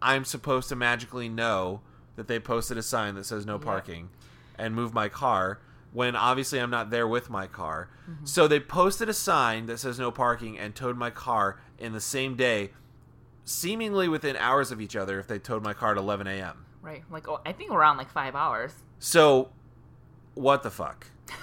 I'm 0.00 0.24
supposed 0.24 0.70
to 0.70 0.76
magically 0.76 1.28
know 1.28 1.82
that 2.20 2.28
they 2.28 2.38
posted 2.38 2.76
a 2.76 2.82
sign 2.82 3.14
that 3.14 3.24
says 3.24 3.46
no 3.46 3.58
parking 3.58 4.10
and 4.58 4.74
move 4.74 4.92
my 4.92 5.08
car 5.08 5.58
when 5.90 6.14
obviously 6.14 6.58
I'm 6.58 6.68
not 6.68 6.90
there 6.90 7.08
with 7.08 7.30
my 7.30 7.46
car. 7.46 7.88
Mm-hmm. 8.06 8.26
So 8.26 8.46
they 8.46 8.60
posted 8.60 9.08
a 9.08 9.14
sign 9.14 9.64
that 9.66 9.78
says 9.78 9.98
no 9.98 10.10
parking 10.10 10.58
and 10.58 10.74
towed 10.74 10.98
my 10.98 11.08
car 11.08 11.58
in 11.78 11.94
the 11.94 12.00
same 12.00 12.36
day, 12.36 12.72
seemingly 13.46 14.06
within 14.06 14.36
hours 14.36 14.70
of 14.70 14.82
each 14.82 14.96
other 14.96 15.18
if 15.18 15.28
they 15.28 15.38
towed 15.38 15.62
my 15.62 15.72
car 15.72 15.92
at 15.92 15.96
11 15.96 16.26
a.m. 16.26 16.66
Right. 16.82 17.04
Like, 17.10 17.26
oh, 17.26 17.40
I 17.46 17.52
think 17.52 17.70
around 17.70 17.96
like 17.96 18.10
five 18.10 18.34
hours. 18.34 18.74
So, 18.98 19.48
what 20.34 20.62
the 20.62 20.70
fuck? 20.70 21.06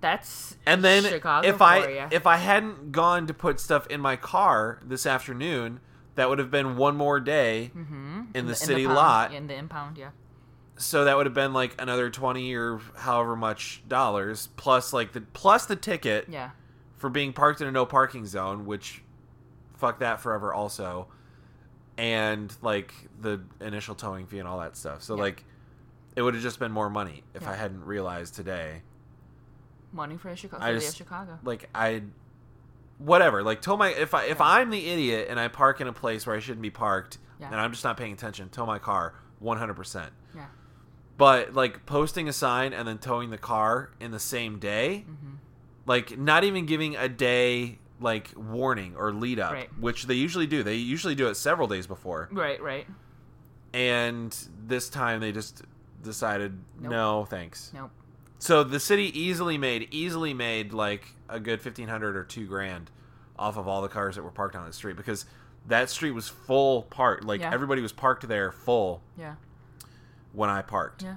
That's 0.00 0.56
And 0.64 0.84
then 0.84 1.02
Chicago 1.02 1.48
if 1.48 1.60
I 1.60 2.06
if 2.12 2.24
I 2.24 2.36
hadn't 2.36 2.92
gone 2.92 3.26
to 3.26 3.34
put 3.34 3.58
stuff 3.58 3.88
in 3.88 4.00
my 4.00 4.14
car 4.14 4.78
this 4.84 5.06
afternoon, 5.06 5.80
that 6.16 6.28
would 6.28 6.38
have 6.38 6.50
been 6.50 6.76
one 6.76 6.96
more 6.96 7.20
day 7.20 7.70
Mhm. 7.74 8.34
in 8.34 8.46
the 8.46 8.54
city 8.54 8.84
pound- 8.84 8.96
lot. 8.96 9.32
In 9.32 9.46
the 9.46 9.54
impound, 9.54 9.96
yeah. 9.98 10.10
so 10.78 11.04
that 11.04 11.16
would 11.16 11.24
have 11.24 11.34
been 11.34 11.52
like 11.54 11.74
another 11.80 12.10
20 12.10 12.54
or 12.54 12.80
however 12.96 13.34
much 13.36 13.82
dollars 13.88 14.48
plus 14.56 14.92
like 14.92 15.12
the 15.12 15.22
plus 15.22 15.64
the 15.64 15.76
ticket 15.76 16.26
Yeah. 16.28 16.50
for 16.98 17.08
being 17.08 17.32
parked 17.32 17.62
in 17.62 17.66
a 17.66 17.70
no 17.70 17.86
parking 17.86 18.26
zone 18.26 18.66
which 18.66 19.02
fuck 19.78 20.00
that 20.00 20.20
forever 20.20 20.52
also 20.52 21.06
and 21.96 22.54
like 22.60 22.92
the 23.20 23.40
initial 23.60 23.94
towing 23.94 24.26
fee 24.26 24.38
and 24.38 24.46
all 24.46 24.58
that 24.60 24.76
stuff 24.76 25.02
so 25.02 25.16
Yeah. 25.16 25.22
like 25.22 25.44
it 26.14 26.20
would 26.22 26.34
have 26.34 26.42
just 26.42 26.58
been 26.58 26.72
more 26.72 26.90
money 26.90 27.24
if 27.32 27.42
Yeah. 27.42 27.52
i 27.52 27.54
hadn't 27.54 27.84
realized 27.86 28.34
today 28.34 28.82
Money 29.92 30.18
for 30.18 30.34
Chicago. 30.36 30.62
I 30.62 30.74
just- 30.74 30.90
of 30.90 30.94
Chicago. 30.96 31.38
like 31.42 31.70
i 31.74 32.02
whatever 32.98 33.42
like 33.42 33.60
tow 33.60 33.76
my 33.76 33.88
if 33.90 34.14
i 34.14 34.24
if 34.24 34.40
i'm 34.40 34.70
the 34.70 34.88
idiot 34.88 35.26
and 35.30 35.38
i 35.38 35.48
park 35.48 35.80
in 35.80 35.86
a 35.86 35.92
place 35.92 36.26
where 36.26 36.34
i 36.34 36.38
shouldn't 36.40 36.62
be 36.62 36.70
parked 36.70 37.18
Yeah. 37.38 37.48
and 37.50 37.56
i'm 37.60 37.70
just 37.72 37.84
not 37.84 37.96
paying 37.96 38.12
attention 38.12 38.48
tow 38.48 38.64
my 38.64 38.78
car 38.78 39.14
100% 39.42 40.08
Yeah. 40.34 40.46
but 41.18 41.52
like 41.52 41.84
posting 41.84 42.26
a 42.28 42.32
sign 42.32 42.72
and 42.72 42.88
then 42.88 42.96
towing 42.98 43.28
the 43.30 43.38
car 43.38 43.90
in 44.00 44.10
the 44.12 44.18
same 44.20 44.58
day 44.58 45.04
Mm-hmm. 45.10 45.34
like 45.84 46.16
not 46.18 46.44
even 46.44 46.64
giving 46.64 46.96
a 46.96 47.08
day 47.08 47.78
like 48.00 48.30
warning 48.36 48.94
or 48.96 49.12
lead 49.12 49.38
up 49.40 49.52
Right. 49.52 49.68
which 49.78 50.06
they 50.06 50.14
usually 50.14 50.46
do 50.46 50.62
they 50.62 50.76
usually 50.76 51.14
do 51.14 51.28
it 51.28 51.34
several 51.36 51.68
days 51.68 51.86
before 51.86 52.28
Right. 52.32 52.62
Right. 52.62 52.86
and 53.74 54.36
this 54.66 54.88
time 54.88 55.20
they 55.20 55.32
just 55.32 55.62
decided 56.02 56.58
Nope. 56.80 56.90
no 56.92 57.24
thanks 57.26 57.72
Nope. 57.74 57.90
So 58.38 58.62
the 58.64 58.80
city 58.80 59.18
easily 59.18 59.58
made 59.58 59.88
easily 59.90 60.34
made 60.34 60.72
like 60.72 61.14
a 61.28 61.40
good 61.40 61.64
1500 61.64 62.16
or 62.16 62.24
2 62.24 62.46
grand 62.46 62.90
off 63.38 63.56
of 63.56 63.66
all 63.68 63.82
the 63.82 63.88
cars 63.88 64.16
that 64.16 64.22
were 64.22 64.30
parked 64.30 64.54
on 64.56 64.66
the 64.66 64.72
street 64.72 64.96
because 64.96 65.26
that 65.66 65.90
street 65.90 66.12
was 66.12 66.28
full 66.28 66.82
parked 66.82 67.24
like 67.24 67.40
Yeah. 67.40 67.52
everybody 67.52 67.82
was 67.82 67.92
parked 67.92 68.26
there 68.28 68.52
full 68.52 69.02
Yeah. 69.18 69.34
when 70.32 70.48
i 70.50 70.62
parked 70.62 71.02
Yeah. 71.02 71.16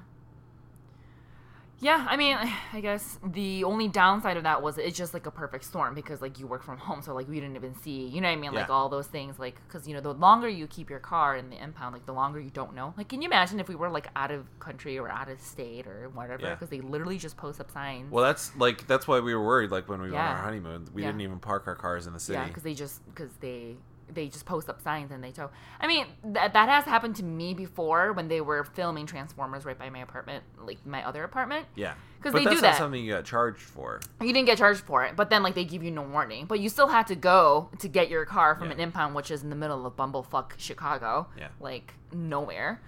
Yeah, 1.81 2.05
I 2.09 2.17
mean, 2.17 2.37
I 2.73 2.81
guess 2.81 3.17
the 3.23 3.63
only 3.63 3.87
downside 3.87 4.37
of 4.37 4.43
that 4.43 4.61
was 4.61 4.77
it's 4.77 4.97
just 4.97 5.13
like 5.13 5.25
a 5.25 5.31
perfect 5.31 5.63
storm 5.63 5.95
because 5.95 6.21
like 6.21 6.39
you 6.39 6.47
work 6.47 6.63
from 6.63 6.77
home, 6.77 7.01
so 7.01 7.13
like 7.13 7.27
we 7.27 7.39
didn't 7.39 7.55
even 7.55 7.73
see, 7.75 8.05
you 8.07 8.21
know 8.21 8.27
what 8.27 8.33
I 8.33 8.35
mean, 8.37 8.53
like 8.53 8.69
all 8.69 8.89
those 8.89 9.07
things, 9.07 9.39
like 9.39 9.55
because 9.67 9.87
you 9.87 9.93
know 9.93 10.01
the 10.01 10.13
longer 10.13 10.49
you 10.49 10.67
keep 10.67 10.89
your 10.89 10.99
car 10.99 11.35
in 11.37 11.49
the 11.49 11.61
impound, 11.61 11.93
like 11.93 12.05
the 12.05 12.13
longer 12.13 12.39
you 12.39 12.49
don't 12.49 12.75
know. 12.75 12.93
Like, 12.97 13.09
can 13.09 13.21
you 13.21 13.27
imagine 13.27 13.59
if 13.59 13.69
we 13.69 13.75
were 13.75 13.89
like 13.89 14.09
out 14.15 14.31
of 14.31 14.45
country 14.59 14.97
or 14.99 15.09
out 15.09 15.29
of 15.29 15.39
state 15.39 15.87
or 15.87 16.09
whatever? 16.09 16.43
Yeah. 16.43 16.55
Because 16.55 16.69
they 16.69 16.81
literally 16.81 17.17
just 17.17 17.37
post 17.37 17.59
up 17.59 17.71
signs. 17.71 18.11
Well, 18.11 18.23
that's 18.23 18.55
like 18.57 18.87
that's 18.87 19.07
why 19.07 19.19
we 19.19 19.33
were 19.33 19.45
worried. 19.45 19.71
Like 19.71 19.87
when 19.87 20.01
we 20.01 20.11
went 20.11 20.21
on 20.21 20.35
our 20.37 20.43
honeymoon, 20.43 20.87
we 20.93 21.01
Yeah. 21.01 21.09
didn't 21.09 21.21
even 21.21 21.39
park 21.39 21.67
our 21.67 21.75
cars 21.75 22.07
in 22.07 22.13
the 22.13 22.19
city. 22.19 22.37
Yeah, 22.37 22.47
because 22.47 22.63
they 22.63 22.73
just 22.73 23.05
because 23.05 23.31
they 23.39 23.77
they 24.13 24.27
just 24.27 24.45
post 24.45 24.69
up 24.69 24.81
signs 24.81 25.11
and 25.11 25.23
they 25.23 25.31
tow. 25.31 25.49
I 25.79 25.87
mean 25.87 26.05
that 26.23 26.53
that 26.53 26.69
has 26.69 26.85
happened 26.85 27.15
to 27.17 27.23
me 27.23 27.53
before 27.53 28.13
when 28.13 28.27
they 28.27 28.41
were 28.41 28.63
filming 28.63 29.05
Transformers 29.05 29.65
right 29.65 29.77
by 29.77 29.89
my 29.89 29.99
apartment, 29.99 30.43
like 30.63 30.85
my 30.85 31.05
other 31.05 31.23
apartment. 31.23 31.67
Yeah, 31.75 31.93
because 32.17 32.33
they 32.33 32.43
that's 32.43 32.55
do 32.57 32.61
not 32.61 32.71
that. 32.71 32.77
something 32.77 33.03
you 33.03 33.13
got 33.13 33.25
charged 33.25 33.61
for. 33.61 34.01
You 34.21 34.33
didn't 34.33 34.45
get 34.47 34.57
charged 34.57 34.81
for 34.81 35.03
it, 35.05 35.15
but 35.15 35.29
then 35.29 35.43
like 35.43 35.55
they 35.55 35.65
give 35.65 35.83
you 35.83 35.91
no 35.91 36.01
warning. 36.03 36.45
But 36.45 36.59
you 36.59 36.69
still 36.69 36.87
had 36.87 37.07
to 37.07 37.15
go 37.15 37.69
to 37.79 37.87
get 37.87 38.09
your 38.09 38.25
car 38.25 38.55
from 38.55 38.67
Yeah. 38.67 38.73
an 38.75 38.79
impound, 38.79 39.15
which 39.15 39.31
is 39.31 39.43
in 39.43 39.49
the 39.49 39.55
middle 39.55 39.85
of 39.85 39.95
bumblefuck 39.95 40.51
Chicago. 40.57 41.27
Yeah. 41.37 41.49
like 41.59 41.93
nowhere. 42.11 42.81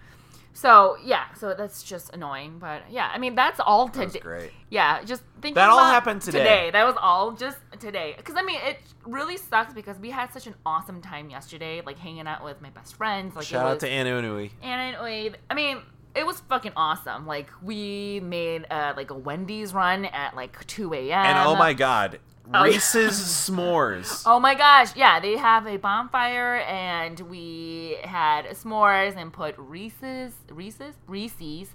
So 0.54 0.98
yeah, 1.04 1.34
so 1.34 1.54
that's 1.58 1.82
just 1.84 2.14
annoying. 2.14 2.58
But 2.60 2.84
yeah, 2.90 3.10
I 3.14 3.18
mean 3.18 3.36
that's 3.36 3.60
all 3.60 3.88
That 3.88 4.08
today. 4.08 4.20
great. 4.20 4.52
Yeah, 4.70 5.04
just 5.04 5.24
thinking 5.42 5.56
That 5.56 5.70
all 5.70 5.80
happened 5.84 6.22
today. 6.22 6.70
That 6.72 6.86
was 6.86 6.96
all 7.02 7.32
just 7.32 7.58
today. 7.80 8.14
Because 8.18 8.36
I 8.38 8.44
mean, 8.44 8.60
it 8.64 8.80
really 9.06 9.38
sucks 9.38 9.74
because 9.74 9.98
we 9.98 10.10
had 10.12 10.32
such 10.34 10.48
an 10.48 10.56
awesome 10.66 11.02
time 11.02 11.30
yesterday, 11.30 11.82
like 11.86 11.98
hanging 11.98 12.28
out 12.28 12.44
with 12.44 12.62
my 12.62 12.70
best 12.70 12.96
friends. 12.96 13.36
Like 13.36 13.46
Shout 13.46 13.66
out 13.66 13.80
to 13.82 13.90
Anna 13.90 14.10
Unui. 14.12 14.52
and 14.62 14.96
anyway, 14.96 15.34
I 15.50 15.54
mean, 15.54 15.80
it 16.16 16.26
was 16.26 16.42
fucking 16.42 16.74
awesome. 16.76 17.26
Like 17.26 17.50
we 17.62 18.20
made 18.20 18.66
uh, 18.70 18.94
like 18.98 19.12
a 19.12 19.16
Wendy's 19.18 19.74
run 19.74 20.06
at 20.06 20.36
like 20.36 20.66
two 20.68 20.94
a.m. 20.94 21.26
And 21.26 21.38
oh 21.48 21.56
my 21.56 21.74
god, 21.74 22.20
Oh, 22.54 22.64
yeah. 22.66 22.74
Reese's 22.74 23.14
s'mores. 23.14 24.24
Oh 24.32 24.40
my 24.40 24.56
gosh, 24.56 24.96
yeah, 24.96 25.20
they 25.20 25.38
have 25.38 25.66
a 25.68 25.78
bonfire 25.78 26.58
and 26.58 27.20
we 27.22 27.98
had 28.04 28.46
s'mores 28.52 29.16
and 29.16 29.32
put 29.32 29.56
Reese's, 29.58 30.34
Reese's, 30.50 30.96
Reese's, 31.08 31.70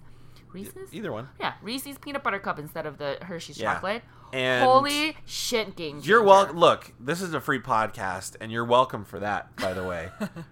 Reese's? 0.52 0.92
Either 0.94 1.12
one. 1.12 1.28
Yeah, 1.40 1.54
Reese's 1.62 1.98
peanut 1.98 2.22
butter 2.22 2.38
cup 2.38 2.58
instead 2.58 2.86
of 2.86 2.98
the 2.98 3.18
Hershey's 3.22 3.58
Yeah. 3.58 3.74
chocolate. 3.74 4.02
And 4.32 4.64
Holy 4.64 5.16
shit, 5.24 5.76
game 5.76 6.00
You're 6.02 6.22
welcome. 6.22 6.56
Look, 6.58 6.92
this 6.98 7.20
is 7.22 7.32
a 7.32 7.40
free 7.40 7.60
podcast, 7.60 8.36
and 8.40 8.50
you're 8.50 8.64
welcome 8.64 9.04
for 9.04 9.20
that. 9.20 9.54
By 9.56 9.72
the 9.72 9.84
way, 9.84 10.08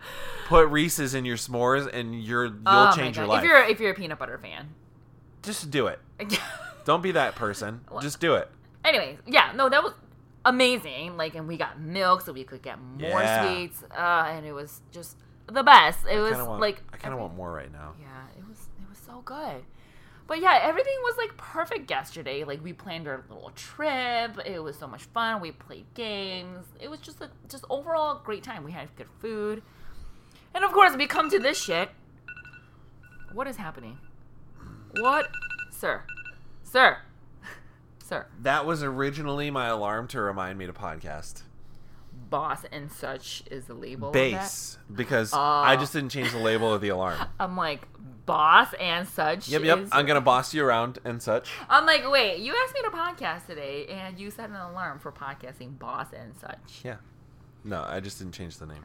put 0.46 0.68
Reese's 0.68 1.12
in 1.14 1.24
your 1.24 1.36
s'mores, 1.36 1.88
and 1.92 2.22
you're 2.22 2.46
you'll 2.46 2.54
Oh 2.66 2.92
change 2.94 3.16
your 3.16 3.26
life. 3.26 3.42
If 3.42 3.48
you're 3.48 3.64
if 3.64 3.80
you're 3.80 3.90
a 3.90 3.94
peanut 3.94 4.18
butter 4.18 4.38
fan. 4.38 4.68
Just 5.42 5.70
do 5.70 5.88
it. 5.88 5.98
Don't 6.84 7.02
be 7.02 7.12
that 7.12 7.34
person. 7.34 7.80
Just 8.00 8.20
do 8.20 8.34
it. 8.34 8.48
Anyway, 8.84 9.18
yeah, 9.26 9.52
no, 9.54 9.68
that 9.68 9.82
was 9.82 9.92
amazing. 10.44 11.16
Like, 11.16 11.34
and 11.34 11.46
we 11.48 11.56
got 11.56 11.80
milk 11.80 12.20
so 12.22 12.32
we 12.32 12.44
could 12.44 12.62
get 12.62 12.80
more 12.80 13.20
Yeah. 13.22 13.42
sweets, 13.42 13.82
uh, 13.90 14.26
and 14.28 14.44
it 14.46 14.52
was 14.52 14.80
just 14.92 15.16
the 15.46 15.62
best. 15.62 16.00
It 16.10 16.18
was 16.20 16.36
want, 16.38 16.60
like 16.60 16.82
I 16.92 16.96
kind 16.96 17.14
of 17.14 17.20
want 17.20 17.34
more 17.36 17.52
right 17.52 17.72
now. 17.72 17.92
Yeah, 18.00 18.06
it 18.38 18.46
was 18.48 18.68
it 18.80 18.88
was 18.88 18.98
so 18.98 19.20
good. 19.24 19.64
But 20.26 20.40
yeah, 20.40 20.58
everything 20.62 20.94
was 21.02 21.16
like 21.18 21.36
perfect 21.36 21.90
yesterday. 21.90 22.44
Like 22.44 22.64
we 22.64 22.72
planned 22.72 23.06
our 23.06 23.22
little 23.28 23.50
trip. 23.54 24.38
It 24.46 24.62
was 24.62 24.78
so 24.78 24.86
much 24.86 25.02
fun. 25.04 25.40
We 25.42 25.52
played 25.52 25.84
games. 25.94 26.64
It 26.80 26.88
was 26.90 27.00
just 27.00 27.20
a 27.20 27.28
just 27.48 27.64
overall 27.68 28.20
great 28.24 28.42
time. 28.42 28.64
We 28.64 28.72
had 28.72 28.88
good 28.96 29.08
food. 29.20 29.62
And 30.54 30.64
of 30.64 30.72
course, 30.72 30.96
we 30.96 31.06
come 31.06 31.28
to 31.30 31.38
this 31.38 31.62
shit. 31.62 31.90
What 33.32 33.46
is 33.48 33.56
happening? 33.56 33.98
What, 35.00 35.26
sir? 35.70 36.04
Sir. 36.62 36.98
Sir. 38.04 38.26
That 38.42 38.66
was 38.66 38.82
originally 38.82 39.50
my 39.50 39.66
alarm 39.68 40.08
to 40.08 40.20
remind 40.20 40.58
me 40.58 40.66
to 40.66 40.72
podcast. 40.74 41.42
Boss 42.30 42.64
and 42.70 42.92
such 42.92 43.42
is 43.50 43.64
the 43.64 43.74
label. 43.74 44.08
of 44.08 44.14
that? 44.14 44.18
Base 44.20 44.78
because 44.94 45.32
I 45.32 45.74
Oh. 45.74 45.76
just 45.76 45.92
didn't 45.94 46.10
change 46.10 46.30
the 46.32 46.38
label 46.38 46.72
of 46.72 46.80
the 46.82 46.90
alarm. 46.90 47.18
I'm 47.40 47.56
like 47.56 47.86
boss 48.26 48.72
and 48.80 49.08
such. 49.08 49.48
Yep, 49.48 49.62
yep. 49.62 49.78
is- 49.78 49.88
I'm 49.92 50.04
gonna 50.06 50.20
boss 50.20 50.52
you 50.52 50.64
around 50.64 50.98
and 51.04 51.22
such. 51.22 51.50
I'm 51.68 51.86
like, 51.86 52.08
wait, 52.10 52.38
you 52.40 52.54
asked 52.64 52.74
me 52.74 52.82
to 52.82 52.90
podcast 52.90 53.46
today, 53.46 53.86
and 53.86 54.18
you 54.18 54.30
set 54.30 54.50
an 54.50 54.56
alarm 54.56 54.98
for 54.98 55.10
podcasting 55.10 55.78
boss 55.78 56.08
and 56.12 56.34
such. 56.36 56.82
Yeah. 56.84 56.96
No, 57.64 57.84
I 57.88 58.00
just 58.00 58.18
didn't 58.18 58.34
change 58.34 58.58
the 58.58 58.66
name. 58.66 58.84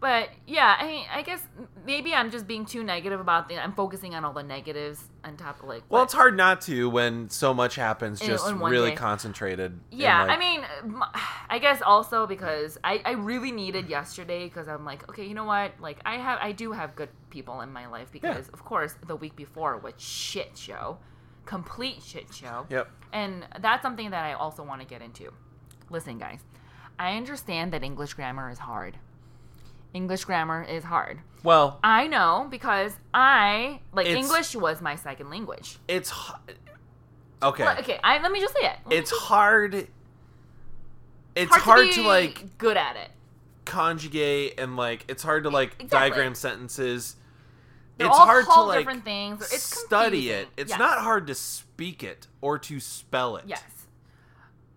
But 0.00 0.28
yeah, 0.46 0.76
I 0.78 0.86
mean, 0.86 1.04
I 1.12 1.22
guess 1.22 1.42
maybe 1.84 2.14
I'm 2.14 2.30
just 2.30 2.46
being 2.46 2.64
too 2.64 2.84
negative 2.84 3.18
about 3.18 3.48
the. 3.48 3.58
I'm 3.58 3.72
focusing 3.72 4.14
on 4.14 4.24
all 4.24 4.32
the 4.32 4.44
negatives 4.44 5.02
on 5.24 5.36
top 5.36 5.60
of 5.60 5.68
like. 5.68 5.82
Well, 5.88 6.04
it's 6.04 6.12
hard 6.12 6.36
not 6.36 6.60
to 6.62 6.88
when 6.88 7.30
so 7.30 7.52
much 7.52 7.74
happens, 7.74 8.20
In- 8.20 8.28
just 8.28 8.48
in 8.48 8.60
really 8.60 8.90
day. 8.90 8.96
concentrated. 8.96 9.80
Yeah, 9.90 10.22
like- 10.24 10.36
I 10.36 10.38
mean, 10.38 10.64
I 11.50 11.58
guess 11.58 11.82
also 11.82 12.26
because 12.28 12.78
I, 12.84 13.02
I 13.04 13.10
really 13.12 13.50
needed 13.50 13.88
yesterday 13.88 14.44
because 14.44 14.68
I'm 14.68 14.84
like, 14.84 15.08
okay, 15.08 15.26
you 15.26 15.34
know 15.34 15.44
what? 15.46 15.72
Like, 15.80 15.98
I 16.06 16.16
have 16.18 16.38
I 16.40 16.52
do 16.52 16.70
have 16.70 16.94
good 16.94 17.08
people 17.30 17.60
in 17.62 17.72
my 17.72 17.86
life 17.88 18.12
because 18.12 18.48
of 18.50 18.64
course 18.64 18.94
the 19.06 19.16
week 19.16 19.34
before 19.34 19.78
was 19.78 19.94
shit 19.96 20.56
show, 20.56 20.98
complete 21.44 22.02
shit 22.04 22.32
show. 22.32 22.66
Yep. 22.70 22.88
And 23.12 23.46
that's 23.60 23.82
something 23.82 24.10
that 24.10 24.24
I 24.24 24.34
also 24.34 24.62
want 24.62 24.80
to 24.80 24.86
get 24.86 25.02
into. 25.02 25.32
Listen, 25.90 26.18
guys, 26.18 26.40
I 27.00 27.16
understand 27.16 27.72
that 27.72 27.82
English 27.82 28.14
grammar 28.14 28.48
is 28.50 28.58
hard. 28.58 28.96
English 29.94 30.24
grammar 30.24 30.62
is 30.62 30.84
hard. 30.84 31.20
Well, 31.42 31.78
I 31.84 32.06
know 32.08 32.46
because 32.50 32.92
I 33.14 33.80
like 33.92 34.06
It's- 34.06 34.24
English 34.24 34.54
was 34.56 34.80
my 34.80 34.96
second 34.96 35.30
language. 35.30 35.78
it's 35.88 36.10
h- 36.12 36.54
okay. 37.42 37.62
Well, 37.64 37.78
okay, 37.78 37.98
I, 38.02 38.18
let 38.20 38.32
me 38.32 38.40
just 38.40 38.54
say 38.54 38.66
it. 38.66 38.76
Let 38.84 38.88
me 38.88 38.96
It's 38.96 39.10
just- 39.10 39.22
hard. 39.22 39.88
It's 41.34 41.54
hard, 41.54 41.86
be 41.86 41.92
to 41.94 42.02
like 42.02 42.58
good 42.58 42.76
at 42.76 42.96
it. 42.96 43.10
conjugate 43.64 44.58
and 44.58 44.76
like 44.76 45.04
it's 45.08 45.22
hard 45.22 45.44
to 45.44 45.50
like 45.50 45.74
Exactly. 45.78 45.88
diagram 46.10 46.34
sentences. 46.34 47.14
They're 47.96 48.08
it's 48.08 48.16
all 48.16 48.26
hard 48.26 48.44
to 48.44 48.50
called 48.50 48.68
like 48.68 48.78
different 48.80 49.04
things. 49.04 49.42
It's 49.52 49.62
study 49.62 50.22
confusing. 50.28 50.40
it. 50.42 50.48
It's 50.56 50.70
Yes. 50.70 50.78
not 50.78 50.98
hard 50.98 51.26
to 51.28 51.34
speak 51.34 52.02
it 52.02 52.26
or 52.40 52.58
to 52.58 52.80
spell 52.80 53.36
it. 53.36 53.44
Yes. 53.46 53.62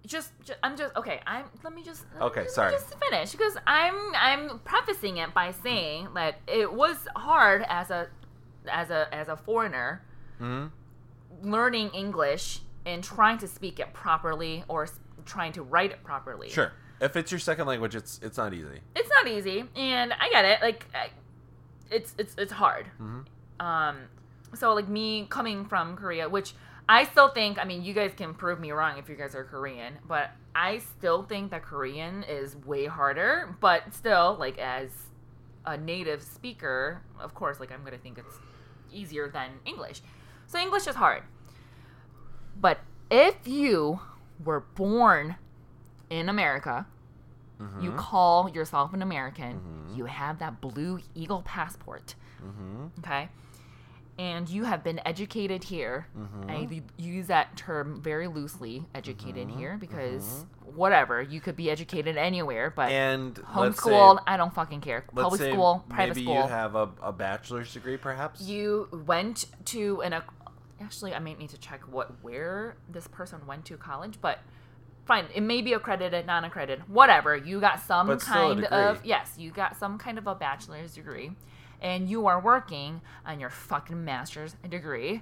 Just, 0.05 0.31
just, 0.43 0.57
I'm 0.63 0.75
just 0.75 0.95
okay. 0.95 1.21
I'm. 1.27 1.45
Let 1.63 1.73
me 1.75 1.83
just. 1.83 2.05
let 2.13 2.19
me 2.21 2.25
Okay, 2.27 2.43
just- 2.43 2.55
sorry. 2.55 2.71
Just 2.71 2.93
finish 3.09 3.31
because 3.31 3.55
I'm, 3.67 3.95
I'm 4.15 4.59
prefacing 4.59 5.17
it 5.17 5.33
by 5.33 5.51
saying 5.51 6.07
that 6.15 6.35
it 6.47 6.73
was 6.73 6.97
hard 7.15 7.63
as 7.69 7.91
a, 7.91 8.07
as 8.67 8.89
a, 8.89 9.13
as 9.13 9.27
a 9.27 9.35
foreigner, 9.37 10.03
hmm 10.39 10.67
learning 11.43 11.89
English 11.91 12.59
and 12.85 13.03
trying 13.03 13.37
to 13.37 13.47
speak 13.47 13.79
it 13.79 13.93
properly 13.93 14.63
or 14.67 14.87
trying 15.25 15.51
to 15.53 15.63
write 15.63 15.91
it 15.91 16.03
properly. 16.03 16.49
Sure. 16.49 16.71
If 16.99 17.15
it's 17.15 17.31
your 17.31 17.39
second 17.39 17.65
language, 17.67 17.95
it's 17.95 18.19
it's 18.21 18.37
not 18.37 18.53
easy. 18.53 18.79
it's 18.95 19.09
not 19.09 19.27
easy, 19.27 19.63
and 19.75 20.13
I 20.13 20.29
get 20.29 20.45
it. 20.45 20.61
Like, 20.61 20.85
I, 20.93 21.09
it's 21.89 22.13
it's 22.17 22.35
it's 22.37 22.51
hard. 22.51 22.85
Mhm. 23.01 23.25
Um, 23.59 23.97
so 24.53 24.73
like 24.73 24.87
me 24.87 25.25
coming 25.29 25.65
from 25.65 25.95
Korea, 25.95 26.27
which 26.29 26.53
I 26.91 27.05
still 27.05 27.29
think. 27.29 27.57
I 27.57 27.63
mean, 27.63 27.83
you 27.83 27.93
guys 27.93 28.11
can 28.15 28.33
prove 28.33 28.59
me 28.59 28.71
wrong 28.71 28.97
if 28.97 29.07
you 29.07 29.15
guys 29.15 29.33
are 29.33 29.45
Korean, 29.45 29.93
but 30.07 30.31
I 30.53 30.79
still 30.79 31.23
think 31.23 31.51
that 31.51 31.63
Korean 31.63 32.23
is 32.23 32.55
way 32.57 32.85
harder. 32.85 33.55
But 33.61 33.93
still, 33.93 34.35
like 34.39 34.57
as 34.57 34.89
a 35.65 35.77
native 35.77 36.21
speaker, 36.21 37.01
of 37.19 37.33
course, 37.33 37.59
like 37.61 37.71
I'm 37.71 37.83
gonna 37.85 37.97
think 37.97 38.17
it's 38.17 38.35
easier 38.91 39.29
than 39.29 39.51
English. 39.65 40.01
So 40.47 40.59
English 40.59 40.85
is 40.87 40.95
hard. 40.95 41.23
But 42.59 42.79
if 43.09 43.47
you 43.47 43.99
were 44.43 44.61
born 44.61 45.35
in 46.09 46.27
America, 46.29 46.85
Mm-hmm. 47.61 47.81
you 47.83 47.91
call 47.91 48.49
yourself 48.49 48.91
an 48.95 49.03
American, 49.03 49.61
you 49.95 50.05
have 50.05 50.39
that 50.39 50.59
blue 50.61 50.99
eagle 51.13 51.43
passport, 51.43 52.15
Mm-hmm. 52.43 52.87
okay? 52.99 53.29
And 54.19 54.47
you 54.49 54.65
have 54.65 54.83
been 54.83 54.99
educated 55.05 55.63
here. 55.63 56.07
Mm-hmm. 56.17 56.49
I 56.49 56.81
use 56.97 57.27
that 57.27 57.55
term 57.57 58.01
very 58.01 58.27
loosely, 58.27 58.85
educated 58.93 59.47
Mm-hmm. 59.47 59.57
here, 59.57 59.77
because 59.79 60.45
whatever, 60.63 61.21
you 61.21 61.41
could 61.41 61.55
be 61.55 61.71
educated 61.71 62.17
anywhere, 62.17 62.69
but 62.69 62.91
And 62.91 63.37
let's 63.55 63.83
say, 63.83 63.91
I 64.27 64.37
don't 64.37 64.53
fucking 64.53 64.81
care. 64.81 65.05
Public 65.15 65.41
school, 65.41 65.83
private 65.89 66.15
maybe 66.15 66.25
school. 66.25 66.35
you 66.43 66.47
have 66.47 66.75
a, 66.75 66.89
a 67.01 67.11
bachelor's 67.11 67.73
degree, 67.73 67.97
perhaps. 67.97 68.41
you 68.41 68.87
went 69.05 69.45
to 69.65 70.01
an 70.01 70.21
actually 70.81 71.13
i 71.13 71.19
might 71.19 71.37
need 71.37 71.49
to 71.49 71.59
check 71.59 71.81
what 71.91 72.23
where 72.23 72.75
this 72.89 73.07
person 73.07 73.39
went 73.45 73.63
to 73.65 73.77
college 73.77 74.17
but 74.19 74.39
fine 75.05 75.25
it 75.35 75.41
may 75.41 75.61
be 75.61 75.73
accredited 75.73 76.25
non-accredited 76.25 76.89
whatever 76.89 77.35
you 77.35 77.59
got 77.59 77.79
some 77.79 78.07
But 78.07 78.19
kind 78.21 78.65
of 78.65 79.05
yes 79.05 79.33
you 79.37 79.51
got 79.51 79.77
some 79.77 79.99
kind 79.99 80.17
of 80.17 80.25
a 80.25 80.33
bachelor's 80.33 80.95
degree 80.95 81.33
and 81.81 82.09
you 82.09 82.27
are 82.27 82.39
working 82.39 83.01
on 83.25 83.39
your 83.39 83.49
fucking 83.49 84.03
master's 84.03 84.55
degree 84.69 85.21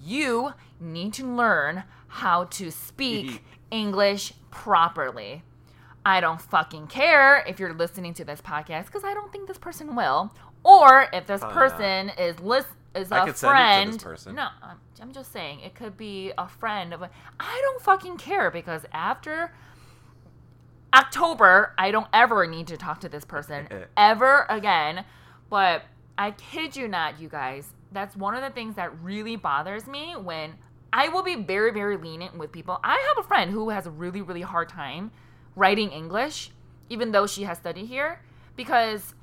you 0.00 0.52
need 0.80 1.12
to 1.12 1.26
learn 1.26 1.82
how 2.06 2.44
to 2.44 2.70
speak 2.70 3.42
english 3.70 4.32
properly 4.50 5.42
I 6.08 6.20
don't 6.20 6.40
fucking 6.40 6.86
care 6.86 7.44
if 7.46 7.58
you're 7.58 7.74
listening 7.74 8.14
to 8.14 8.24
this 8.24 8.40
podcast 8.40 8.86
because 8.86 9.04
I 9.04 9.12
don't 9.12 9.30
think 9.30 9.46
this 9.46 9.58
person 9.58 9.94
will. 9.94 10.32
Or 10.64 11.06
if 11.12 11.26
this 11.26 11.42
oh, 11.42 11.50
Probably 11.50 11.70
person 11.70 12.08
is 12.18 12.40
list 12.40 12.68
is 12.94 13.12
I 13.12 13.22
a 13.22 13.26
could 13.26 13.36
send 13.36 13.50
it 13.50 13.56
to 13.56 13.62
friend. 13.62 13.92
this 13.92 14.02
person. 14.02 14.34
No, 14.34 14.48
I'm, 14.62 14.78
I'm 15.02 15.12
just 15.12 15.32
saying 15.32 15.60
it 15.60 15.74
could 15.74 15.98
be 15.98 16.32
a 16.38 16.48
friend 16.48 16.94
of. 16.94 17.02
A, 17.02 17.10
I 17.38 17.60
don't 17.62 17.82
fucking 17.82 18.16
care 18.16 18.50
because 18.50 18.86
after 18.92 19.52
October, 20.94 21.74
I 21.76 21.90
don't 21.90 22.08
ever 22.14 22.46
need 22.46 22.66
to 22.68 22.78
talk 22.78 23.00
to 23.00 23.08
this 23.08 23.24
person 23.24 23.68
ever 23.96 24.46
again. 24.48 25.04
But 25.50 25.82
I 26.18 26.32
kid 26.32 26.76
you 26.76 26.88
not, 26.88 27.20
you 27.20 27.28
guys. 27.28 27.72
That's 27.92 28.16
one 28.16 28.34
of 28.34 28.42
the 28.42 28.50
things 28.50 28.74
that 28.74 28.92
really 29.02 29.36
bothers 29.36 29.86
me 29.86 30.14
when 30.16 30.54
I 30.92 31.08
will 31.08 31.22
be 31.22 31.36
very, 31.36 31.70
very 31.72 31.96
lenient 31.96 32.36
with 32.36 32.52
people. 32.52 32.80
I 32.82 33.02
have 33.14 33.24
a 33.24 33.26
friend 33.28 33.50
who 33.50 33.70
has 33.70 33.86
a 33.86 33.90
really, 33.90 34.20
really 34.20 34.42
hard 34.42 34.68
time 34.68 35.10
writing 35.54 35.90
English, 35.92 36.50
even 36.90 37.12
though 37.12 37.26
she 37.26 37.44
has 37.44 37.58
studied 37.58 37.86
here, 37.86 38.20
because 38.56 39.14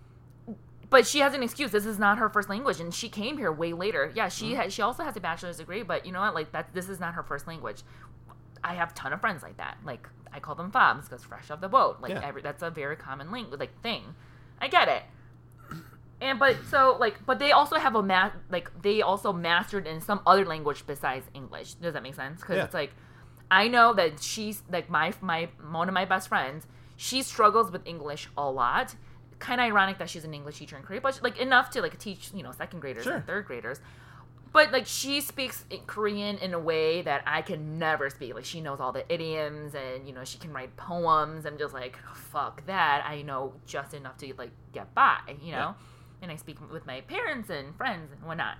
but 0.90 1.06
she 1.08 1.20
has 1.20 1.34
an 1.34 1.44
excuse. 1.44 1.72
This 1.72 1.86
is 1.86 1.98
not 2.00 2.20
her 2.20 2.30
first 2.30 2.48
language, 2.48 2.80
and 2.80 2.94
she 2.94 3.10
came 3.10 3.38
here 3.38 3.52
way 3.52 3.74
later. 3.74 4.12
Yeah, 4.16 4.30
she 4.30 4.52
Mm-hmm. 4.52 4.62
has. 4.62 4.74
She 4.74 4.82
also 4.82 5.04
has 5.04 5.18
a 5.18 5.20
bachelor's 5.20 5.58
degree, 5.58 5.84
but 5.84 6.06
you 6.06 6.12
know 6.12 6.22
what? 6.22 6.34
Like 6.36 6.52
that, 6.54 6.74
this 6.74 6.88
is 6.90 7.00
not 7.00 7.16
her 7.16 7.24
first 7.24 7.48
language. 7.48 7.82
I 8.64 8.76
have 8.76 8.92
a 8.92 8.94
ton 8.94 9.12
of 9.12 9.20
friends 9.20 9.44
like 9.44 9.58
that. 9.58 9.78
Like 9.84 10.08
I 10.32 10.40
call 10.40 10.56
them 10.56 10.72
fobs 10.72 11.10
because 11.10 11.24
fresh 11.24 11.50
off 11.52 11.60
the 11.60 11.68
boat. 11.68 11.98
Like 12.02 12.12
Yeah. 12.12 12.22
every, 12.24 12.42
that's 12.42 12.64
a 12.64 12.70
very 12.70 12.96
common 12.96 13.32
language, 13.32 13.60
like 13.60 13.82
thing. 13.82 14.04
I 14.62 14.68
get 14.70 14.88
it. 14.88 15.04
And 16.26 16.40
but 16.40 16.56
so 16.70 16.98
like, 17.00 17.26
but 17.26 17.40
they 17.40 17.52
also 17.52 17.76
have 17.78 17.96
a 17.96 18.02
ma- 18.04 18.32
like 18.50 18.70
they 18.82 19.02
also 19.02 19.32
mastered 19.34 19.86
in 19.88 20.02
some 20.02 20.22
other 20.26 20.46
language 20.46 20.86
besides 20.88 21.26
English. 21.34 21.76
Does 21.76 21.94
that 21.94 22.04
make 22.04 22.16
sense? 22.16 22.42
Because 22.42 22.58
Yeah. 22.58 22.66
it's 22.66 22.74
like, 22.74 22.92
I 23.52 23.68
know 23.68 23.94
that 23.94 24.22
she's 24.22 24.64
like 24.72 24.90
my 24.90 25.14
my 25.22 25.50
one 25.72 25.88
of 25.88 25.94
my 25.94 26.06
best 26.06 26.28
friends. 26.28 26.66
She 26.98 27.22
struggles 27.24 27.72
with 27.72 27.86
English 27.88 28.30
a 28.38 28.50
lot. 28.50 28.96
Kind 29.40 29.60
of 29.62 29.66
ironic 29.66 29.98
that 30.00 30.10
she's 30.10 30.24
an 30.26 30.34
English 30.34 30.58
teacher 30.60 30.78
in 30.78 30.84
Korea, 30.84 31.02
but 31.02 31.20
like 31.22 31.38
enough 31.38 31.70
to 31.72 31.82
like 31.82 31.98
teach 32.00 32.32
you 32.34 32.42
know 32.42 32.52
second 32.52 32.80
graders 32.80 33.04
Sure. 33.04 33.16
and 33.16 33.28
third 33.28 33.46
graders. 33.46 33.80
But 34.54 34.72
like 34.72 34.86
she 34.88 35.20
speaks 35.20 35.66
Korean 35.86 36.38
in 36.38 36.54
a 36.54 36.60
way 36.60 37.02
that 37.02 37.24
I 37.28 37.42
can 37.42 37.78
never 37.78 38.10
speak. 38.10 38.34
Like 38.34 38.46
she 38.46 38.62
knows 38.62 38.80
all 38.80 38.94
the 38.94 39.04
idioms 39.14 39.76
and 39.76 40.08
you 40.08 40.14
know 40.14 40.24
she 40.24 40.38
can 40.38 40.54
write 40.54 40.76
poems. 40.78 41.46
I'm 41.46 41.58
just 41.58 41.74
like 41.74 41.98
fuck 42.14 42.66
that. 42.66 43.04
I 43.06 43.22
know 43.22 43.54
just 43.66 43.94
enough 43.94 44.18
to 44.20 44.34
like 44.38 44.52
get 44.72 44.96
by, 44.96 45.18
you 45.42 45.52
know. 45.52 45.76
And 46.22 46.32
I 46.32 46.36
speak 46.36 46.58
with 46.72 46.86
my 46.86 47.02
parents 47.02 47.50
and 47.50 47.76
friends 47.76 48.12
and 48.12 48.24
whatnot. 48.24 48.58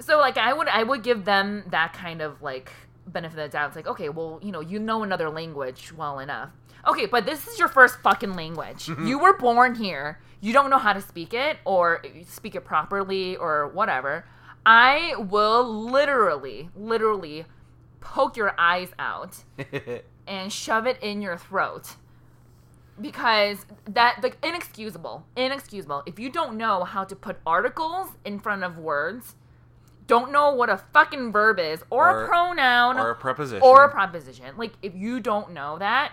So 0.00 0.18
like 0.18 0.38
I 0.38 0.52
would 0.52 0.68
I 0.68 0.82
would 0.82 1.02
give 1.02 1.24
them 1.24 1.64
that 1.70 1.92
kind 1.92 2.22
of 2.22 2.42
like 2.42 2.72
benefit 3.06 3.38
of 3.38 3.44
the 3.44 3.48
doubt. 3.52 3.68
It's 3.68 3.76
like 3.76 3.86
okay, 3.86 4.08
well 4.08 4.40
you 4.42 4.52
know 4.52 4.60
you 4.60 4.78
know 4.78 5.02
another 5.02 5.30
language 5.30 5.92
well 5.96 6.18
enough. 6.18 6.50
Okay, 6.86 7.06
but 7.06 7.26
this 7.26 7.46
is 7.46 7.58
your 7.58 7.68
first 7.68 8.00
fucking 8.00 8.34
language. 8.34 8.86
Mm-hmm. 8.86 9.06
you 9.06 9.18
were 9.18 9.36
born 9.36 9.74
here. 9.74 10.20
You 10.40 10.52
don't 10.52 10.70
know 10.70 10.78
how 10.78 10.92
to 10.92 11.00
speak 11.00 11.32
it 11.32 11.58
or 11.64 12.02
speak 12.26 12.56
it 12.56 12.64
properly 12.64 13.36
or 13.36 13.68
whatever. 13.68 14.24
I 14.66 15.14
will 15.16 15.64
literally, 15.64 16.70
literally 16.74 17.44
poke 18.00 18.36
your 18.36 18.54
eyes 18.58 18.88
out 18.98 19.44
and 20.26 20.52
shove 20.52 20.86
it 20.86 21.00
in 21.00 21.22
your 21.22 21.36
throat 21.36 21.96
because 23.02 23.66
that 23.84 24.18
like 24.22 24.38
inexcusable 24.42 25.24
inexcusable 25.36 26.02
if 26.06 26.18
you 26.18 26.30
don't 26.30 26.56
know 26.56 26.84
how 26.84 27.04
to 27.04 27.14
put 27.16 27.36
articles 27.46 28.08
in 28.24 28.38
front 28.38 28.62
of 28.64 28.78
words 28.78 29.34
don't 30.06 30.32
know 30.32 30.52
what 30.54 30.68
a 30.70 30.78
fucking 30.92 31.32
verb 31.32 31.58
is 31.58 31.82
or, 31.90 32.08
Or- 32.10 32.24
a 32.24 32.28
pronoun 32.28 32.98
or 32.98 33.10
a 33.10 33.14
preposition. 33.14 33.62
or 33.62 33.84
a 33.84 33.90
preposition 33.90 34.54
like 34.56 34.72
if 34.82 34.94
you 34.94 35.20
don't 35.20 35.52
know 35.52 35.78
that 35.78 36.12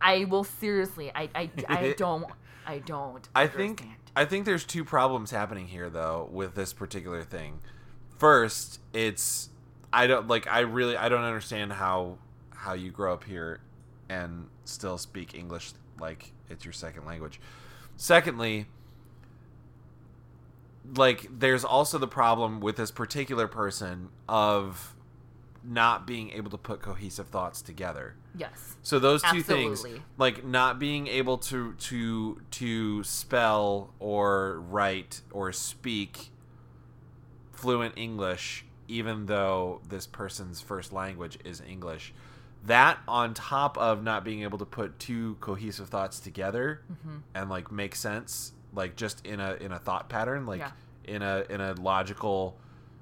i 0.00 0.24
will 0.24 0.44
seriously 0.44 1.10
i 1.14 1.28
i, 1.34 1.50
I 1.68 1.94
don't 1.96 2.24
i 2.66 2.78
don't 2.78 3.28
I 3.34 3.46
think. 3.46 3.84
I 4.16 4.24
think 4.24 4.46
there's 4.46 4.64
two 4.64 4.84
problems 4.84 5.30
happening 5.30 5.68
here 5.68 5.88
though 5.88 6.28
with 6.32 6.56
this 6.56 6.72
particular 6.72 7.22
thing. 7.22 7.60
First, 8.18 8.80
it's 8.92 9.48
I 9.92 10.08
don't 10.08 10.26
like 10.26 10.48
I 10.48 10.60
really 10.60 10.96
I 10.96 11.08
don't 11.08 11.22
understand 11.22 11.72
how 11.74 12.18
how 12.52 12.72
you 12.72 12.90
grow 12.90 13.12
up 13.12 13.22
here 13.22 13.60
and 14.08 14.48
still 14.64 14.98
speak 14.98 15.34
English 15.34 15.70
like 16.00 16.32
it's 16.48 16.64
your 16.64 16.72
second 16.72 17.04
language. 17.04 17.40
Secondly, 17.96 18.66
like 20.96 21.26
there's 21.30 21.64
also 21.64 21.98
the 21.98 22.08
problem 22.08 22.60
with 22.60 22.76
this 22.76 22.90
particular 22.90 23.46
person 23.46 24.08
of 24.28 24.94
not 25.64 26.06
being 26.06 26.30
able 26.30 26.50
to 26.50 26.56
put 26.56 26.80
cohesive 26.80 27.28
thoughts 27.28 27.60
together. 27.60 28.14
yes 28.34 28.76
So 28.82 28.98
those 28.98 29.22
two 29.22 29.42
things, 29.42 29.84
like 30.16 30.44
not 30.44 30.78
being 30.78 31.08
able 31.08 31.38
to 31.38 31.74
to 31.74 32.40
to 32.52 33.04
spell 33.04 33.92
or 33.98 34.60
write 34.60 35.20
or 35.30 35.52
speak 35.52 36.30
fluent 37.50 37.94
English, 37.98 38.64
even 38.86 39.26
though 39.26 39.80
this 39.88 40.06
person's 40.06 40.60
first 40.60 40.92
language 40.92 41.38
is 41.44 41.60
English, 41.60 42.14
that 42.66 42.98
on 43.08 43.34
top 43.34 43.78
of 43.78 44.02
not 44.02 44.24
being 44.24 44.42
able 44.42 44.58
to 44.58 44.64
put 44.66 44.98
two 44.98 45.36
cohesive 45.40 45.88
thoughts 45.88 46.20
together 46.20 46.82
Mm-hmm. 46.92 47.16
and 47.34 47.48
like 47.50 47.70
make 47.72 47.94
sense, 47.94 48.52
like 48.74 48.96
just 48.96 49.24
in 49.26 49.40
a 49.40 49.54
in 49.54 49.72
a 49.72 49.78
thought 49.78 50.08
pattern, 50.08 50.44
like 50.46 50.60
Yeah. 50.60 50.70
in 51.04 51.22
a 51.22 51.44
in 51.48 51.60
a 51.60 51.72
logical, 51.74 52.58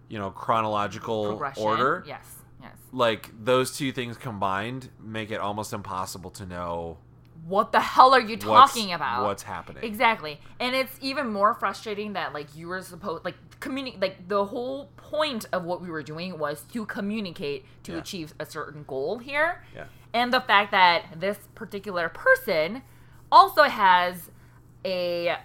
you 0.09 0.19
know, 0.19 0.31
chronological 0.31 1.39
order 1.65 2.05
yes 2.07 2.25
yes 2.63 2.77
like 2.93 3.31
those 3.45 3.77
two 3.77 3.93
things 3.93 4.17
combined 4.17 4.89
make 5.03 5.31
it 5.31 5.41
almost 5.41 5.73
impossible 5.73 6.31
to 6.31 6.47
know 6.47 6.99
what 7.47 7.71
the 7.73 7.81
hell 7.81 8.13
are 8.15 8.21
you 8.21 8.37
what's- 8.37 8.45
talking 8.75 8.93
about 8.93 9.25
what's 9.25 9.43
happening. 9.45 9.85
Exactly. 9.85 10.41
And 10.59 10.75
it's 10.75 10.99
even 11.01 11.33
more 11.33 11.55
frustrating 11.55 12.15
that 12.15 12.33
like 12.35 12.55
you 12.57 12.69
were 12.69 12.83
supposed 12.83 13.25
like 13.25 13.37
communicate 13.61 14.01
like 14.01 14.29
the 14.29 14.45
whole 14.47 14.87
point 14.97 15.47
of 15.53 15.65
what 15.65 15.81
we 15.81 15.89
were 15.91 16.03
doing 16.03 16.39
was 16.39 16.63
to 16.73 16.85
communicate 16.87 17.65
to 17.85 17.93
Yeah. 17.93 17.99
achieve 17.99 18.35
a 18.41 18.47
certain 18.47 18.85
goal 18.87 19.19
here. 19.19 19.63
Yeah. 19.75 19.85
And 20.13 20.33
the 20.33 20.41
fact 20.41 20.71
that 20.73 21.21
this 21.21 21.39
particular 21.55 22.09
person 22.09 22.83
also 23.31 23.65
has 23.65 24.31
a 24.85 25.37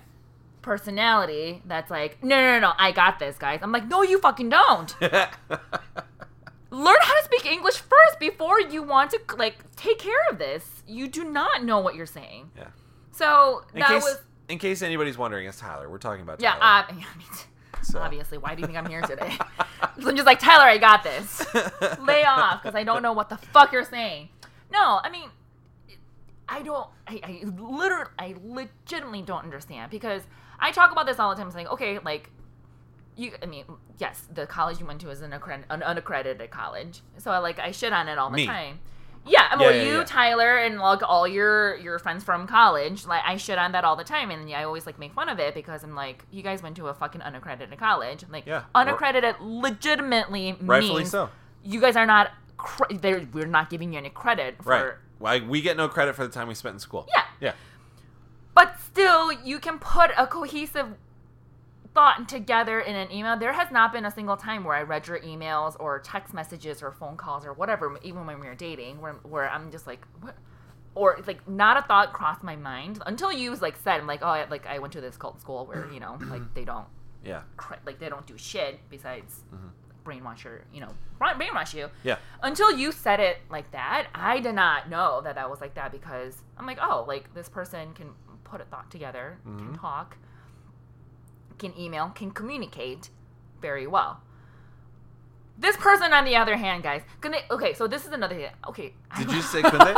personality 0.61 1.61
that's 1.65 1.89
like, 1.91 2.23
no, 2.23 2.35
no, 2.35 2.53
no, 2.53 2.59
no, 2.59 2.73
I 2.77 2.91
got 2.91 3.17
this, 3.19 3.37
guys. 3.37 3.59
I'm 3.61 3.71
like, 3.71 3.87
no, 3.87 4.03
you 4.03 4.19
fucking 4.19 4.49
don't. 4.49 4.95
Learn 6.71 6.95
how 7.01 7.19
to 7.19 7.23
speak 7.25 7.45
English 7.45 7.75
first 7.75 8.17
before 8.19 8.59
you 8.61 8.81
want 8.81 9.11
to 9.11 9.19
like 9.37 9.57
take 9.75 9.99
care 9.99 10.21
of 10.31 10.39
this. 10.39 10.83
You 10.87 11.07
do 11.07 11.25
not 11.25 11.63
know 11.63 11.79
what 11.79 11.95
you're 11.95 12.05
saying. 12.05 12.51
yeah. 12.57 12.67
So 13.11 13.63
In 13.73 13.79
that 13.81 13.89
case 13.89 14.03
was 14.03 14.21
in 14.47 14.57
case 14.57 14.81
anybody's 14.81 15.17
wondering, 15.17 15.47
it's 15.47 15.59
Tyler. 15.59 15.89
We're 15.89 15.97
talking 15.97 16.21
about 16.21 16.41
yeah, 16.41 16.55
Tyler. 16.55 16.85
uh, 16.89 16.93
yeah, 16.99 17.05
me 17.17 17.25
too. 17.25 17.83
So- 17.83 17.99
obviously. 17.99 18.37
Why 18.37 18.55
do 18.55 18.61
you 18.61 18.67
think 18.67 18.77
I'm 18.77 18.85
here 18.87 19.01
today? 19.01 19.37
I'm 19.81 20.15
just 20.15 20.25
like 20.25 20.39
Tyler, 20.39 20.63
I 20.63 20.77
got 20.77 21.03
this. 21.03 21.45
Lay 21.99 22.23
off 22.23 22.63
because 22.63 22.75
I 22.75 22.83
don't 22.83 23.01
know 23.01 23.13
what 23.13 23.29
the 23.29 23.37
fuck 23.37 23.71
you're 23.73 23.83
saying. 23.83 24.29
No, 24.71 24.99
I 25.03 25.09
mean, 25.09 25.29
I 26.47 26.61
don't. 26.61 26.87
I, 27.07 27.19
I 27.23 27.43
literally, 27.59 28.11
I 28.17 28.35
legitimately 28.43 29.23
don't 29.23 29.43
understand 29.43 29.91
because 29.91 30.21
I 30.59 30.71
talk 30.71 30.91
about 30.91 31.05
this 31.05 31.19
all 31.19 31.29
the 31.31 31.35
time. 31.35 31.47
It's 31.47 31.55
like, 31.55 31.67
okay, 31.71 31.99
like 31.99 32.29
you. 33.21 33.31
I 33.41 33.45
mean, 33.45 33.65
yes, 33.97 34.27
the 34.33 34.45
college 34.45 34.79
you 34.79 34.85
went 34.85 34.99
to 35.01 35.09
is 35.09 35.21
an, 35.21 35.31
accred- 35.31 35.63
an 35.69 35.83
unaccredited 35.83 36.49
college, 36.51 37.01
so 37.17 37.31
I 37.31 37.37
like 37.37 37.59
I 37.59 37.71
shit 37.71 37.93
on 37.93 38.07
it 38.09 38.17
all 38.17 38.29
the 38.29 38.37
Me. 38.37 38.45
time. 38.45 38.79
Yeah, 39.23 39.55
well, 39.59 39.71
yeah, 39.73 39.83
you, 39.83 39.97
yeah. 39.99 40.03
Tyler, 40.03 40.57
and 40.57 40.79
like 40.79 41.03
all 41.03 41.27
your 41.27 41.77
your 41.77 41.99
friends 41.99 42.23
from 42.23 42.47
college, 42.47 43.05
like 43.05 43.21
I 43.23 43.37
shit 43.37 43.57
on 43.59 43.71
that 43.73 43.83
all 43.85 43.95
the 43.95 44.03
time, 44.03 44.31
and 44.31 44.51
I 44.51 44.63
always 44.63 44.85
like 44.87 44.97
make 44.97 45.13
fun 45.13 45.29
of 45.29 45.39
it 45.39 45.53
because 45.53 45.83
I'm 45.83 45.93
like, 45.95 46.25
you 46.31 46.41
guys 46.41 46.63
went 46.63 46.75
to 46.77 46.87
a 46.87 46.93
fucking 46.95 47.21
unaccredited 47.21 47.77
college. 47.77 48.25
Like, 48.31 48.47
Yeah. 48.47 48.63
unaccredited 48.73 49.35
legitimately 49.39 50.57
Rightfully 50.59 50.99
means 51.01 51.11
so. 51.11 51.29
you 51.63 51.79
guys 51.79 51.95
are 51.95 52.05
not. 52.07 52.31
Cre- 52.57 52.93
they're- 52.95 53.27
we're 53.33 53.45
not 53.47 53.69
giving 53.69 53.93
you 53.93 53.99
any 53.99 54.09
credit 54.09 54.55
for. 54.63 54.69
Right. 54.69 54.93
Like 55.19 55.47
we 55.49 55.61
get 55.61 55.77
no 55.77 55.87
credit 55.87 56.15
for 56.15 56.25
the 56.25 56.31
time 56.33 56.47
we 56.47 56.55
spent 56.55 56.73
in 56.73 56.79
school. 56.79 57.07
Yeah, 57.15 57.23
Yeah. 57.39 57.53
but 58.55 58.79
still, 58.79 59.31
you 59.31 59.59
can 59.59 59.77
put 59.79 60.09
a 60.17 60.25
cohesive 60.27 60.95
thought 61.93 62.29
together 62.29 62.79
in 62.79 62.95
an 62.95 63.11
email. 63.11 63.37
There 63.37 63.53
has 63.53 63.71
not 63.71 63.91
been 63.91 64.05
a 64.05 64.11
single 64.11 64.37
time 64.37 64.63
where 64.63 64.75
I 64.75 64.83
read 64.83 65.07
your 65.07 65.19
emails 65.19 65.75
or 65.79 65.99
text 65.99 66.33
messages 66.33 66.81
or 66.81 66.91
phone 66.91 67.17
calls 67.17 67.45
or 67.45 67.53
whatever, 67.53 67.97
even 68.03 68.25
when 68.25 68.39
we 68.39 68.47
were 68.47 68.55
dating, 68.55 69.01
where, 69.01 69.13
where 69.23 69.49
I'm 69.49 69.71
just 69.71 69.87
like, 69.87 70.05
what? 70.21 70.35
Or 70.93 71.15
it's 71.15 71.27
like 71.27 71.47
not 71.47 71.77
a 71.77 71.81
thought 71.83 72.11
crossed 72.11 72.43
my 72.43 72.57
mind 72.57 73.01
until 73.05 73.31
you 73.31 73.55
like 73.55 73.77
said, 73.77 74.01
I'm 74.01 74.07
like, 74.07 74.21
oh, 74.21 74.27
I, 74.27 74.45
like 74.49 74.67
I 74.67 74.79
went 74.79 74.91
to 74.93 75.01
this 75.01 75.15
cult 75.15 75.39
school 75.39 75.65
where 75.65 75.89
you 75.93 76.01
know, 76.01 76.17
like 76.29 76.53
they 76.53 76.65
don't, 76.65 76.85
Yeah. 77.23 77.41
like 77.85 77.99
they 77.99 78.09
don't 78.09 78.25
do 78.25 78.37
shit 78.37 78.79
besides 78.89 79.43
mm-hmm. 79.53 79.67
brainwash 80.09 80.43
your, 80.43 80.63
you 80.73 80.81
know, 80.81 80.89
bra- 81.17 81.35
brainwash 81.35 81.73
you. 81.73 81.87
Yeah. 82.03 82.17
Until 82.43 82.71
you 82.71 82.91
said 82.91 83.21
it 83.21 83.37
like 83.49 83.71
that, 83.71 84.07
I 84.13 84.41
did 84.41 84.55
not 84.55 84.89
know 84.89 85.21
that 85.23 85.35
that 85.35 85.49
was 85.49 85.61
like 85.61 85.75
that 85.75 85.93
because 85.93 86.41
I'm 86.57 86.65
like, 86.65 86.79
oh, 86.81 87.05
like 87.07 87.33
this 87.33 87.47
person 87.47 87.93
can 87.93 88.09
put 88.43 88.59
a 88.59 88.65
thought 88.65 88.91
together, 88.91 89.37
can 89.43 89.53
mm-hmm. 89.53 89.75
talk, 89.75 90.17
can 91.61 91.79
email, 91.79 92.09
can 92.09 92.31
communicate 92.31 93.09
very 93.61 93.87
well. 93.87 94.21
This 95.57 95.77
person, 95.77 96.11
on 96.11 96.25
the 96.25 96.35
other 96.35 96.57
hand, 96.57 96.81
guys, 96.81 97.03
can 97.21 97.31
they, 97.31 97.43
okay, 97.51 97.73
so 97.75 97.87
this 97.87 98.05
is 98.05 98.11
another 98.11 98.35
thing. 98.35 98.49
Okay, 98.67 98.93
Did 99.17 99.31
you 99.31 99.41
say 99.53 99.61
Kunde? 99.61 99.95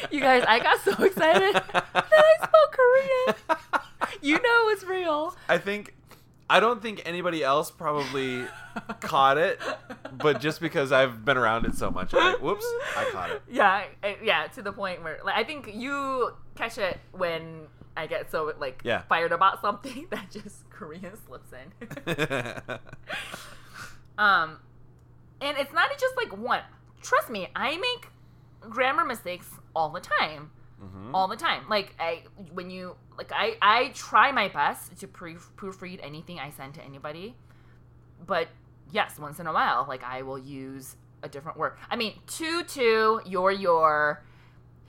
you 0.10 0.20
guys, 0.20 0.42
I 0.46 0.58
got 0.58 0.80
so 0.80 0.90
excited 1.04 1.54
that 1.54 2.24
I 2.32 2.34
spoke 2.38 2.72
Korean. 2.78 3.60
You 4.22 4.34
know 4.34 4.68
it's 4.70 4.82
real. 4.82 5.36
I 5.48 5.58
think 5.58 5.94
I 6.48 6.58
don't 6.58 6.80
think 6.80 7.02
anybody 7.04 7.44
else 7.44 7.70
probably 7.70 8.44
caught 9.00 9.36
it, 9.36 9.60
but 10.12 10.40
just 10.40 10.60
because 10.60 10.90
I've 10.90 11.24
been 11.24 11.36
around 11.36 11.66
it 11.66 11.74
so 11.74 11.90
much, 11.90 12.14
I, 12.14 12.34
whoops, 12.34 12.64
I 12.96 13.04
caught 13.10 13.30
it. 13.30 13.42
Yeah, 13.50 13.84
yeah, 14.22 14.46
to 14.48 14.62
the 14.62 14.72
point 14.72 15.02
where 15.02 15.18
like 15.24 15.36
I 15.36 15.44
think 15.44 15.70
you 15.74 16.32
catch 16.54 16.78
it 16.78 16.98
when 17.12 17.66
I 17.96 18.06
get 18.06 18.30
so 18.30 18.52
like 18.58 18.82
Yeah. 18.84 19.02
fired 19.08 19.32
about 19.32 19.60
something 19.60 20.06
that 20.10 20.30
just 20.30 20.68
Korean 20.70 21.16
slips 21.26 21.50
in. 21.52 21.72
um, 24.18 24.58
and 25.40 25.56
it's 25.58 25.72
not 25.72 25.90
just 25.98 26.16
like 26.16 26.36
one. 26.36 26.62
Trust 27.02 27.30
me, 27.30 27.48
I 27.54 27.76
make 27.76 28.08
grammar 28.60 29.04
mistakes 29.04 29.48
all 29.74 29.90
the 29.90 30.00
time. 30.00 30.50
Mhm. 30.82 31.10
All 31.14 31.28
the 31.28 31.36
time. 31.36 31.64
Like 31.68 31.94
I 31.98 32.24
when 32.52 32.68
you 32.70 32.96
like 33.16 33.32
I 33.34 33.56
I 33.62 33.88
try 33.94 34.30
my 34.32 34.48
best 34.48 34.98
to 35.00 35.08
pre- 35.08 35.34
proofread 35.56 36.00
anything 36.02 36.38
I 36.38 36.50
send 36.50 36.74
to 36.74 36.82
anybody. 36.84 37.34
But 38.26 38.48
yes, 38.90 39.18
once 39.18 39.40
in 39.40 39.46
a 39.46 39.52
while 39.52 39.86
like 39.88 40.02
I 40.04 40.22
will 40.22 40.38
use 40.38 40.96
a 41.22 41.28
different 41.28 41.56
word. 41.56 41.74
I 41.90 41.96
mean, 41.96 42.14
to 42.26 42.62
to 42.64 43.20
your 43.24 43.50
your 43.52 44.22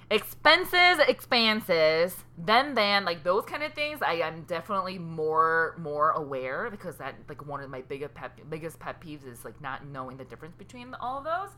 expenses 0.10 1.00
expanses 1.06 2.16
then 2.38 2.74
then 2.76 3.04
like 3.04 3.26
those 3.26 3.44
kind 3.44 3.62
of 3.62 3.74
things 3.74 4.02
i 4.02 4.14
am 4.14 4.42
definitely 4.44 4.98
more 4.98 5.76
more 5.78 6.12
aware 6.12 6.70
because 6.72 6.96
that 6.96 7.14
like 7.28 7.46
one 7.46 7.62
of 7.62 7.70
my 7.70 7.82
biggest 7.82 8.14
pet 8.14 8.32
biggest 8.50 8.80
pet 8.80 9.02
peeves 9.02 9.28
is 9.28 9.44
like 9.44 9.60
not 9.60 9.86
knowing 9.88 10.16
the 10.16 10.24
difference 10.24 10.56
between 10.56 10.94
all 11.02 11.18
of 11.18 11.26
those. 11.26 11.50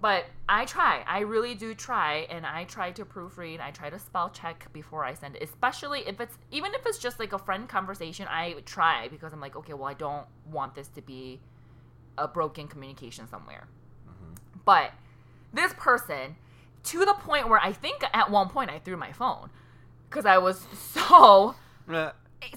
But 0.00 0.24
i 0.48 0.64
try. 0.64 1.04
I 1.06 1.20
really 1.20 1.54
do 1.54 1.74
try 1.74 2.26
and 2.30 2.46
i 2.46 2.64
try 2.64 2.90
to 2.92 3.04
proofread. 3.04 3.60
I 3.60 3.70
try 3.70 3.90
to 3.90 3.98
spell 3.98 4.30
check 4.30 4.72
before 4.72 5.04
i 5.04 5.12
send 5.12 5.36
it 5.36 5.42
especially 5.42 6.00
if 6.08 6.20
it's 6.20 6.38
even 6.50 6.72
if 6.74 6.86
it's 6.86 6.98
just 6.98 7.20
like 7.20 7.34
a 7.34 7.38
friend 7.38 7.68
conversation 7.68 8.26
i 8.30 8.54
try 8.64 9.08
because 9.08 9.32
i'm 9.32 9.40
like 9.40 9.56
okay 9.56 9.74
well 9.74 9.88
i 9.88 9.94
don't 9.94 10.26
want 10.50 10.74
this 10.74 10.88
to 10.88 11.02
be 11.02 11.38
a 12.18 12.26
broken 12.26 12.66
communication 12.66 13.28
somewhere. 13.28 13.68
Mm-hmm. 14.08 14.34
But 14.64 14.92
this 15.52 15.74
person 15.74 16.36
to 16.84 17.04
the 17.04 17.14
point 17.14 17.48
where 17.48 17.60
I 17.60 17.72
think 17.72 18.02
at 18.12 18.30
one 18.30 18.48
point 18.48 18.70
I 18.70 18.78
threw 18.78 18.96
my 18.96 19.12
phone 19.12 19.50
because 20.08 20.26
I 20.26 20.38
was 20.38 20.64
so 20.94 21.54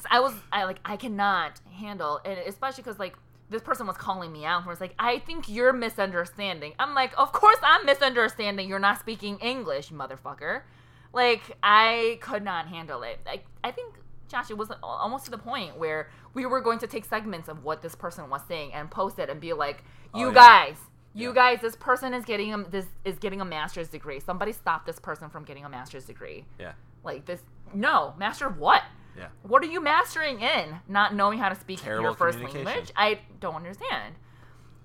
I 0.10 0.20
was 0.20 0.34
I 0.52 0.64
like 0.66 0.80
I 0.86 0.98
cannot 0.98 1.60
handle 1.80 2.20
and 2.26 2.40
especially 2.40 2.84
because 2.84 3.00
like 3.00 3.16
this 3.50 3.62
person 3.62 3.86
was 3.86 3.96
calling 3.98 4.32
me 4.32 4.44
out 4.46 4.66
where 4.66 4.72
it's 4.72 4.82
like 4.82 4.96
I 4.98 5.20
think 5.20 5.48
you're 5.48 5.74
misunderstanding. 5.74 6.74
I'm 6.80 6.96
like, 6.96 7.14
of 7.18 7.32
course 7.32 7.58
I'm 7.62 7.86
misunderstanding. 7.86 8.68
You're 8.68 8.80
not 8.80 9.00
speaking 9.00 9.38
English, 9.40 9.90
motherfucker. 9.92 10.62
Like 11.14 11.56
I 11.62 12.18
could 12.22 12.44
not 12.44 12.68
handle 12.68 13.04
it. 13.04 13.20
Like 13.26 13.46
I 13.64 13.72
think 13.72 13.96
Josh, 14.28 14.50
it 14.50 14.58
was 14.58 14.72
almost 14.82 15.26
to 15.26 15.32
the 15.32 15.38
point 15.38 15.78
where 15.78 16.10
we 16.34 16.48
were 16.48 16.60
going 16.60 16.80
to 16.80 16.88
take 16.88 17.06
segments 17.06 17.48
of 17.48 17.64
what 17.64 17.84
this 17.84 17.94
person 17.94 18.30
was 18.30 18.42
saying 18.48 18.74
and 18.74 18.90
post 18.90 19.20
it 19.20 19.30
and 19.30 19.40
be 19.40 19.54
like, 19.54 19.84
oh, 20.14 20.20
"You 20.20 20.26
Oh, 20.28 20.30
yeah. 20.30 20.34
guys, 20.34 20.78
you 21.16 21.30
Yeah. 21.30 21.34
guys, 21.36 21.62
this 21.62 21.76
person 21.76 22.14
is 22.14 22.26
getting 22.26 22.54
a 22.54 22.64
this 22.64 22.86
is 23.04 23.18
getting 23.18 23.42
a 23.42 23.46
master's 23.46 23.88
degree. 23.88 24.20
Somebody 24.20 24.52
stop 24.52 24.86
this 24.86 25.00
person 25.00 25.30
from 25.30 25.44
getting 25.46 25.66
a 25.66 25.70
master's 25.70 26.06
degree. 26.06 26.46
yeah, 26.60 26.74
Like 27.04 27.26
this, 27.26 27.42
no 27.74 28.14
master 28.18 28.46
of 28.46 28.58
what? 28.60 28.84
yeah. 29.18 29.28
What 29.44 29.64
are 29.64 29.68
you 29.68 29.80
mastering 29.82 30.42
in? 30.42 30.80
Not 30.88 31.16
knowing 31.16 31.40
how 31.40 31.50
to 31.50 31.56
speak 31.56 31.82
Terrible 31.82 32.04
your 32.04 32.14
first 32.14 32.40
language? 32.40 32.92
I 32.96 33.22
don't 33.40 33.56
understand. 33.56 34.16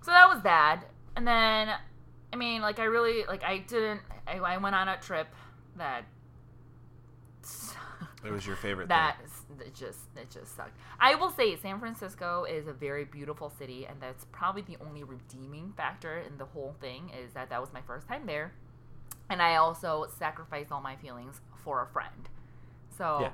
So 0.02 0.12
that 0.12 0.28
was 0.28 0.40
bad. 0.40 0.86
And 1.16 1.26
then, 1.26 1.68
I 2.32 2.36
mean, 2.36 2.62
like 2.62 2.78
I 2.78 2.84
really 2.84 3.24
like 3.26 3.42
I 3.44 3.58
didn't. 3.58 4.00
I, 4.26 4.38
I 4.38 4.56
went 4.58 4.76
on 4.76 4.86
a 4.88 4.96
trip 4.98 5.26
that 5.76 6.04
It 8.24 8.30
was 8.30 8.46
your 8.46 8.56
favorite 8.56 8.88
that 8.88 9.16
thing. 9.18 9.26
It 9.61 9.74
just 9.74 9.98
it 10.16 10.30
just 10.30 10.55
sucked. 10.57 10.76
I 11.01 11.14
will 11.14 11.30
say 11.30 11.57
San 11.57 11.78
Francisco 11.80 12.44
is 12.48 12.66
a 12.66 12.72
very 12.72 13.05
beautiful 13.05 13.51
city, 13.59 13.86
and 13.86 14.01
that's 14.01 14.24
probably 14.32 14.62
the 14.62 14.76
only 14.86 15.03
redeeming 15.05 15.72
factor 15.76 16.18
in 16.18 16.36
the 16.38 16.44
whole 16.46 16.74
thing 16.80 17.11
is 17.11 17.32
that 17.34 17.51
that 17.51 17.61
was 17.61 17.72
my 17.72 17.82
first 17.82 18.07
time 18.07 18.26
there, 18.26 18.53
and 19.28 19.40
I 19.42 19.57
also 19.57 20.07
sacrificed 20.18 20.70
all 20.72 20.80
my 20.80 20.96
feelings 20.96 21.40
for 21.64 21.82
a 21.82 21.86
friend. 21.86 22.28
So, 22.96 23.18
Yeah. 23.20 23.30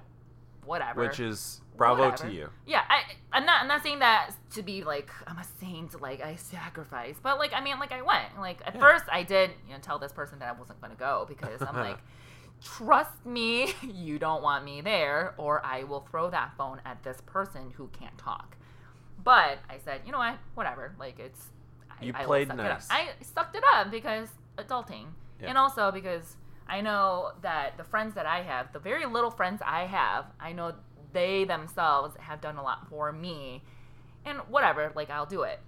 whatever. 0.64 1.00
Which 1.02 1.20
is 1.20 1.60
bravo 1.76 2.04
Whatever. 2.10 2.28
to 2.30 2.34
you. 2.34 2.50
Yeah, 2.66 2.82
I, 2.88 3.02
I'm 3.32 3.44
not. 3.44 3.60
I'm 3.62 3.68
not 3.68 3.82
saying 3.82 3.98
that 3.98 4.30
to 4.54 4.62
be 4.62 4.82
like 4.84 5.10
I'm 5.26 5.38
a 5.38 5.44
saint. 5.60 6.00
Like 6.00 6.20
I 6.22 6.36
sacrificed, 6.36 7.22
but 7.22 7.38
like 7.38 7.52
I 7.52 7.60
mean, 7.62 7.78
like 7.78 7.92
I 7.92 8.02
went. 8.02 8.38
Like 8.38 8.60
at 8.66 8.74
Yeah. 8.74 8.80
first, 8.80 9.04
I 9.10 9.22
did 9.22 9.50
you 9.66 9.74
know 9.74 9.80
tell 9.80 9.98
this 9.98 10.12
person 10.12 10.38
that 10.38 10.48
I 10.48 10.58
wasn't 10.58 10.80
going 10.80 10.92
to 10.92 10.98
go 10.98 11.26
because 11.28 11.60
I'm 11.62 11.74
like, 11.88 11.98
trust 12.62 13.24
me, 13.24 13.74
you 13.82 14.18
don't 14.18 14.42
want 14.42 14.64
me 14.64 14.80
there, 14.80 15.34
or 15.38 15.64
I 15.64 15.84
will 15.84 16.00
throw 16.00 16.30
that 16.30 16.52
phone 16.56 16.80
at 16.84 17.02
this 17.02 17.20
person 17.26 17.72
who 17.76 17.88
can't 17.88 18.16
talk. 18.18 18.56
But 19.22 19.58
I 19.68 19.78
said, 19.84 20.02
you 20.06 20.12
know 20.12 20.18
what, 20.18 20.36
whatever. 20.54 20.94
Like 20.98 21.18
it's. 21.18 21.48
You 22.00 22.12
I 22.14 22.24
played 22.24 22.50
it 22.50 22.54
nice. 22.56 22.88
I 22.90 23.08
sucked 23.22 23.56
it 23.56 23.62
up 23.74 23.90
because 23.90 24.28
adulting, 24.58 25.06
Yeah. 25.40 25.48
and 25.48 25.58
also 25.58 25.90
because 25.90 26.36
I 26.68 26.82
know 26.82 27.30
that 27.40 27.78
the 27.78 27.84
friends 27.84 28.14
that 28.14 28.26
I 28.26 28.42
have, 28.42 28.72
the 28.74 28.78
very 28.78 29.06
little 29.06 29.30
friends 29.30 29.62
I 29.64 29.86
have, 29.86 30.26
I 30.38 30.52
know 30.52 30.74
they 31.12 31.44
themselves 31.44 32.14
have 32.18 32.42
done 32.42 32.56
a 32.58 32.62
lot 32.62 32.88
for 32.90 33.12
me. 33.12 33.62
And 34.26 34.38
whatever, 34.48 34.92
like 34.94 35.08
I'll 35.08 35.24
do 35.26 35.42
it. 35.42 35.60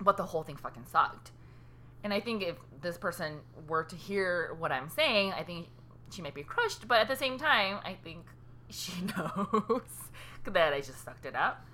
But 0.00 0.16
the 0.16 0.22
whole 0.22 0.42
thing 0.42 0.56
fucking 0.56 0.86
sucked. 0.86 1.32
And 2.02 2.12
I 2.14 2.20
think 2.20 2.42
if 2.42 2.56
this 2.80 2.96
person 2.96 3.40
were 3.68 3.84
to 3.84 3.96
hear 3.96 4.54
what 4.58 4.72
I'm 4.72 4.88
saying, 4.88 5.32
I 5.32 5.42
think 5.42 5.68
she 6.10 6.22
might 6.22 6.34
be 6.34 6.42
crushed. 6.42 6.88
But 6.88 6.98
at 7.00 7.08
the 7.08 7.16
same 7.16 7.38
time, 7.38 7.78
I 7.84 7.94
think 8.02 8.26
she 8.68 8.92
knows 9.16 9.82
that 10.44 10.72
I 10.72 10.80
just 10.80 11.04
sucked 11.04 11.26
it 11.26 11.34
up. 11.34 11.64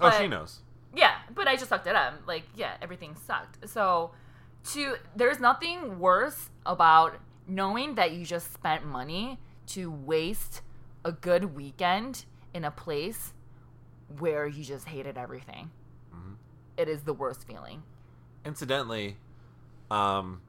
Oh, 0.00 0.10
she 0.18 0.26
knows. 0.28 0.60
Yeah, 0.94 1.14
but 1.34 1.46
I 1.46 1.54
just 1.56 1.68
sucked 1.68 1.86
it 1.86 1.94
up. 1.94 2.14
Like, 2.26 2.44
yeah, 2.54 2.74
everything 2.82 3.14
sucked. 3.14 3.68
So, 3.68 4.12
to 4.72 4.96
there's 5.14 5.38
nothing 5.38 5.98
worse 6.00 6.50
about 6.64 7.14
knowing 7.46 7.94
that 7.94 8.12
you 8.12 8.24
just 8.24 8.52
spent 8.52 8.84
money 8.84 9.38
to 9.68 9.90
waste 9.90 10.62
a 11.04 11.12
good 11.12 11.54
weekend 11.56 12.24
in 12.52 12.64
a 12.64 12.70
place 12.70 13.32
where 14.18 14.46
you 14.46 14.64
just 14.64 14.88
hated 14.88 15.16
everything. 15.16 15.70
Mhm. 16.12 16.36
It 16.76 16.88
is 16.88 17.02
the 17.02 17.12
worst 17.12 17.46
feeling. 17.46 17.82
Incidentally, 18.44 19.16
um, 19.90 20.40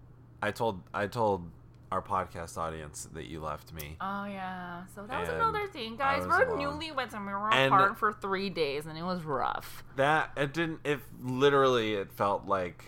I 0.42 0.52
told 0.52 0.82
I 0.94 1.08
told 1.08 1.50
our 1.92 2.02
podcast 2.02 2.58
audience 2.58 3.08
that 3.14 3.26
you 3.28 3.40
left 3.42 3.74
me. 3.74 3.96
Oh 4.02 4.26
yeah, 4.26 4.84
so 4.94 5.06
that 5.06 5.20
was 5.22 5.30
And 5.30 5.38
another 5.38 5.68
thing, 5.68 5.96
guys. 5.96 6.26
We're 6.28 6.44
alone. 6.44 6.80
newlyweds 6.80 7.14
and 7.14 7.26
we 7.26 7.32
were 7.32 7.54
And- 7.54 7.74
apart 7.74 7.98
for 7.98 8.12
three 8.12 8.50
days, 8.50 8.86
and 8.86 8.98
it 8.98 9.04
was 9.04 9.24
rough. 9.24 9.84
That 9.96 10.32
it 10.36 10.54
didn't. 10.54 10.82
It 10.84 11.00
literally 11.24 11.94
it 11.94 12.12
felt 12.12 12.46
like 12.46 12.84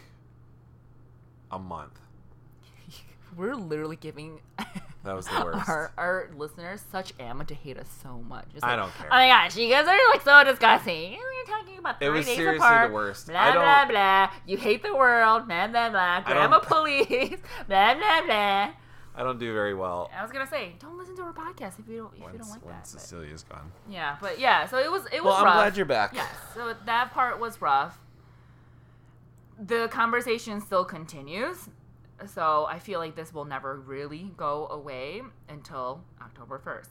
a 1.51 1.59
month. 1.59 1.99
We're 3.37 3.55
literally 3.55 3.95
giving 3.95 4.41
That 5.09 5.15
was 5.15 5.25
the 5.27 5.41
worst. 5.43 5.67
our 5.67 5.91
our 5.97 6.29
listeners 6.37 6.83
such 6.91 7.13
ammo 7.19 7.43
to 7.45 7.55
hate 7.55 7.77
us 7.77 7.87
so 8.03 8.19
much. 8.29 8.45
It's 8.53 8.63
I 8.63 8.69
like, 8.75 8.77
don't 8.77 8.93
care. 8.93 9.07
Oh 9.11 9.15
my 9.15 9.27
gosh, 9.27 9.57
you 9.57 9.67
guys 9.69 9.87
are 9.87 9.97
like 10.11 10.21
so 10.21 10.43
disgusting. 10.43 11.13
We're 11.13 11.57
talking 11.57 11.79
about 11.79 11.97
three 11.97 12.07
It 12.07 12.11
was 12.11 12.25
days 12.27 12.35
seriously 12.35 12.57
apart. 12.65 12.89
the 12.89 12.93
worst. 12.93 13.25
Blah 13.27 13.51
blah 13.53 13.85
blah. 13.87 14.31
You 14.45 14.57
hate 14.57 14.83
the 14.83 14.95
world. 14.95 15.47
Blah 15.47 15.67
blah 15.67 15.89
blah. 15.89 15.99
I 15.99 16.21
Grandma 16.25 16.59
don't- 16.59 16.63
police. 16.69 17.39
blah 17.67 17.95
blah 17.95 18.21
blah. 18.25 18.69
I 19.15 19.23
don't 19.23 19.39
do 19.39 19.51
very 19.53 19.73
well 19.73 20.09
I 20.17 20.21
was 20.21 20.31
gonna 20.31 20.47
say, 20.47 20.75
don't 20.79 20.97
listen 20.97 21.15
to 21.17 21.23
our 21.23 21.33
podcast 21.33 21.77
if 21.79 21.89
you 21.89 21.97
don't 21.97 22.13
if 22.13 22.31
you 22.33 22.39
don't 22.39 22.49
like 22.49 22.63
when 22.63 22.73
that. 22.75 22.81
but- 22.83 23.01
Cecilia's 23.01 23.43
gone. 23.43 23.71
yeah, 23.89 24.15
but 24.21 24.39
yeah, 24.39 24.65
so 24.67 24.77
it 24.77 24.89
was 24.91 25.05
it 25.11 25.23
was 25.23 25.31
Well, 25.31 25.33
I'm 25.33 25.45
rough. 25.45 25.55
glad 25.55 25.75
you're 25.75 25.85
back. 25.87 26.11
Yes, 26.13 26.29
so 26.53 26.73
that 26.85 27.11
part 27.11 27.39
was 27.39 27.59
rough. 27.61 27.99
The 29.59 29.89
conversation 29.89 30.61
still 30.61 30.85
continues, 30.85 31.67
so 32.27 32.65
I 32.69 32.79
feel 32.79 32.99
like 32.99 33.15
this 33.15 33.33
will 33.33 33.45
never 33.45 33.79
really 33.79 34.31
go 34.37 34.67
away 34.69 35.21
until 35.47 36.01
October 36.21 36.61
1st. 36.63 36.89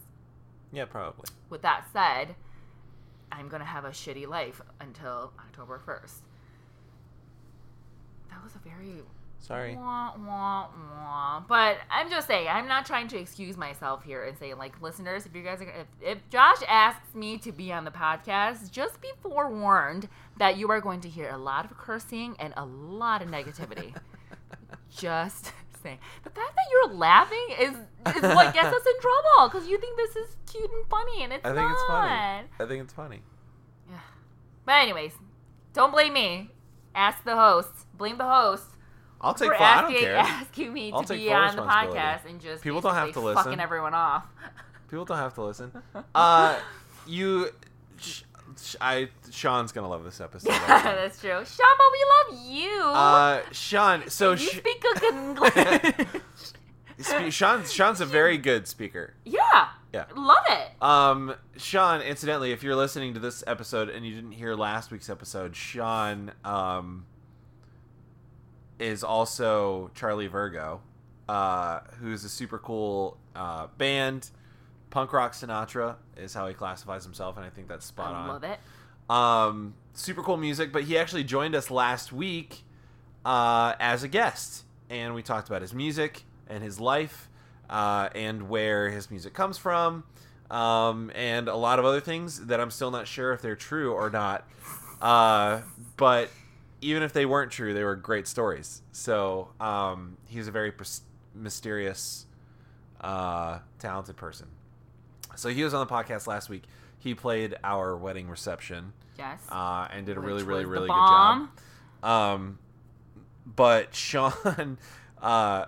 Yeah, 0.73 0.85
probably. 0.85 1.31
With 1.51 1.63
that 1.63 1.85
said, 1.93 2.35
I'm 3.33 3.49
going 3.49 3.61
to 3.61 3.67
have 3.67 3.85
a 3.85 3.91
shitty 3.91 4.27
life 4.27 4.61
until 4.81 5.33
October 5.39 5.81
1st. 5.87 6.21
That 8.31 8.45
was 8.45 8.55
a 8.55 8.59
very 8.59 9.03
Sorry. 9.41 9.77
Wah, 9.77 10.13
wah, 10.19 10.67
wah. 10.97 11.43
But 11.49 11.79
I'm 11.91 12.11
just 12.11 12.27
saying, 12.27 12.49
I'm 12.49 12.67
not 12.67 12.87
trying 12.87 13.09
to 13.09 13.19
excuse 13.19 13.57
myself 13.57 14.03
here 14.03 14.25
and 14.25 14.37
say, 14.37 14.53
like, 14.55 14.81
listeners, 14.83 15.27
if 15.27 15.35
you 15.35 15.43
guys 15.43 15.63
are, 15.63 15.71
if, 15.71 15.87
if 16.03 16.19
Josh 16.29 16.59
asks 16.69 17.15
me 17.15 17.39
to 17.39 17.53
be 17.53 17.73
on 17.73 17.85
the 17.85 17.91
podcast, 17.91 18.71
just 18.71 19.01
be 19.01 19.09
forewarned 19.23 20.09
that 20.39 20.59
you 20.59 20.71
are 20.71 20.81
going 20.81 21.01
to 21.03 21.09
hear 21.09 21.31
a 21.31 21.39
lot 21.39 21.65
of 21.65 21.77
cursing 21.77 22.37
and 22.39 22.53
a 22.57 22.65
lot 22.65 23.23
of 23.23 23.29
negativity. 23.29 23.95
just 24.97 25.53
saying. 25.83 25.99
The 26.25 26.31
fact 26.31 26.55
that 26.55 26.65
you're 26.73 26.95
laughing 26.95 27.47
is 27.61 27.71
is 28.17 28.23
what 28.23 28.55
gets 28.55 28.67
us 28.69 28.83
in 28.87 29.01
trouble 29.01 29.49
because 29.51 29.69
you 29.69 29.79
think 29.79 29.97
this 29.97 30.17
is 30.17 30.37
cute 30.51 30.71
and 30.71 30.87
funny, 30.89 31.23
and 31.25 31.33
it's 31.33 31.45
I 31.45 31.55
think 31.55 31.71
it's 31.71 31.83
funny. 31.87 32.09
not. 32.09 32.45
I 32.61 32.67
think 32.69 32.83
it's 32.85 32.93
funny. 32.93 33.21
Yeah. 33.91 33.99
But 34.65 34.73
anyways, 34.83 35.13
don't 35.73 35.93
blame 35.93 36.13
me. 36.15 36.51
Ask 36.95 37.23
the 37.25 37.37
host. 37.37 37.71
Blame 37.97 38.19
the 38.19 38.27
host 38.27 38.65
I'll 39.21 39.35
take. 39.35 39.51
for 39.51 39.57
Full, 39.57 39.67
I 39.67 39.75
don't 39.83 39.85
asking, 39.93 40.01
care. 40.01 40.17
asking 40.17 40.73
me 40.73 40.93
I'll 40.93 41.03
to 41.05 41.15
be 41.15 41.33
on 41.33 41.55
the 41.57 41.63
podcast 41.63 42.25
and 42.29 42.41
just 42.41 42.63
People 42.63 42.81
don't 42.81 42.95
have 42.95 43.13
to 43.13 43.21
listen. 43.21 43.45
fucking 43.45 43.61
everyone 43.61 43.95
off. 43.95 44.27
People 44.91 45.05
don't 45.05 45.19
have 45.19 45.35
to 45.35 45.43
listen. 45.43 45.71
Uh, 46.15 46.59
you. 47.07 47.51
I 48.81 49.09
Sean's 49.31 49.73
gonna 49.73 49.89
love 49.89 50.05
this 50.05 50.21
episode. 50.21 50.51
Think. 50.53 50.67
That's 50.67 51.21
true. 51.21 51.45
Sean, 51.45 51.67
but 51.79 51.87
we 51.93 52.05
love 52.37 52.47
you. 52.47 52.81
uh, 52.83 53.41
Sean. 53.53 54.09
So 54.09 54.33
you 54.33 54.37
sh- 54.39 54.57
speak 54.59 54.83
good 54.83 55.03
English. 55.15 55.55
Sean. 57.35 57.65
Sean's 57.65 58.01
a 58.01 58.07
very 58.07 58.39
good 58.39 58.67
speaker. 58.69 59.15
yeah. 59.25 59.69
Yeah. 59.95 60.05
Love 60.15 60.45
it. 60.51 60.83
Um, 60.83 61.35
Sean, 61.57 62.03
incidentally, 62.03 62.53
if 62.53 62.63
you're 62.63 62.77
listening 62.77 63.15
to 63.15 63.21
this 63.21 63.43
episode 63.47 63.89
and 63.89 64.05
you 64.07 64.15
didn't 64.15 64.33
hear 64.33 64.55
last 64.55 64.91
week's 64.91 65.09
episode, 65.09 65.57
Sean 65.57 66.31
um, 66.45 67.07
is 68.79 69.03
also 69.03 69.91
Charlie 69.95 70.27
Virgo, 70.27 70.83
uh, 71.27 71.81
who's 72.01 72.23
a 72.25 72.29
super 72.29 72.59
cool 72.59 73.17
uh, 73.35 73.69
band. 73.79 74.29
Punk 74.91 75.13
rock 75.13 75.33
Sinatra 75.33 75.97
is 76.17 76.35
how 76.35 76.49
he 76.49 76.55
classifies 76.55 77.05
himself, 77.05 77.37
and 77.37 77.45
I 77.45 77.51
think 77.51 77.69
that's 77.69 77.87
spot 77.87 78.15
I 78.15 78.19
on. 78.19 78.29
love 78.29 78.45
it. 78.45 78.59
Um, 79.11 79.75
super 79.95 80.23
cool 80.23 80.37
music, 80.37 80.73
but 80.73 80.85
he 80.85 80.99
actually 80.99 81.25
joined 81.25 81.55
us 81.55 81.71
last 81.71 82.13
week 82.13 82.63
uh, 83.25 83.75
as 83.81 84.03
a 84.03 84.09
guest, 84.09 84.65
and 84.91 85.15
we 85.15 85.23
talked 85.23 85.49
about 85.49 85.63
his 85.63 85.75
music 85.75 86.25
and 86.49 86.63
his 86.63 86.81
life, 86.81 87.29
uh, 87.69 88.09
and 88.15 88.49
where 88.49 88.91
his 88.91 89.11
music 89.11 89.35
comes 89.35 89.59
from, 89.59 90.05
um, 90.51 91.11
and 91.15 91.49
a 91.49 91.57
lot 91.57 91.79
of 91.79 91.85
other 91.85 92.01
things 92.01 92.47
that 92.47 92.61
I'm 92.61 92.71
still 92.71 92.91
not 92.91 93.07
sure 93.07 93.33
if 93.33 93.43
they're 93.43 93.57
true 93.57 93.93
or 93.93 94.11
not. 94.11 94.49
Uh, 95.01 95.61
but 95.97 96.31
even 96.81 97.03
if 97.03 97.13
they 97.13 97.27
weren't 97.27 97.53
true, 97.53 97.75
they 97.75 97.85
were 97.85 97.97
great 97.97 98.27
stories. 98.27 98.83
So 98.93 99.49
um, 99.61 100.17
he's 100.27 100.49
a 100.49 100.51
very 100.51 100.73
mysterious, 101.35 102.27
uh, 103.01 103.59
talented 103.79 104.17
person. 104.17 104.49
So 105.39 105.49
he 105.51 105.63
was 105.65 105.73
on 105.75 105.87
the 105.87 105.93
podcast 105.93 106.27
last 106.27 106.49
week. 106.49 106.65
He 106.99 107.15
played 107.15 107.55
our 107.63 107.97
wedding 107.97 108.29
reception 108.29 108.93
Yes. 109.17 109.41
uh, 109.51 109.87
and 109.91 110.05
did 110.07 110.17
a 110.17 110.21
really, 110.21 110.43
really, 110.43 110.65
really 110.65 110.89
good 110.89 110.95
job. 110.95 111.49
Um, 112.03 112.59
but 113.47 113.95
Sean, 113.95 114.79
uh, 115.23 115.67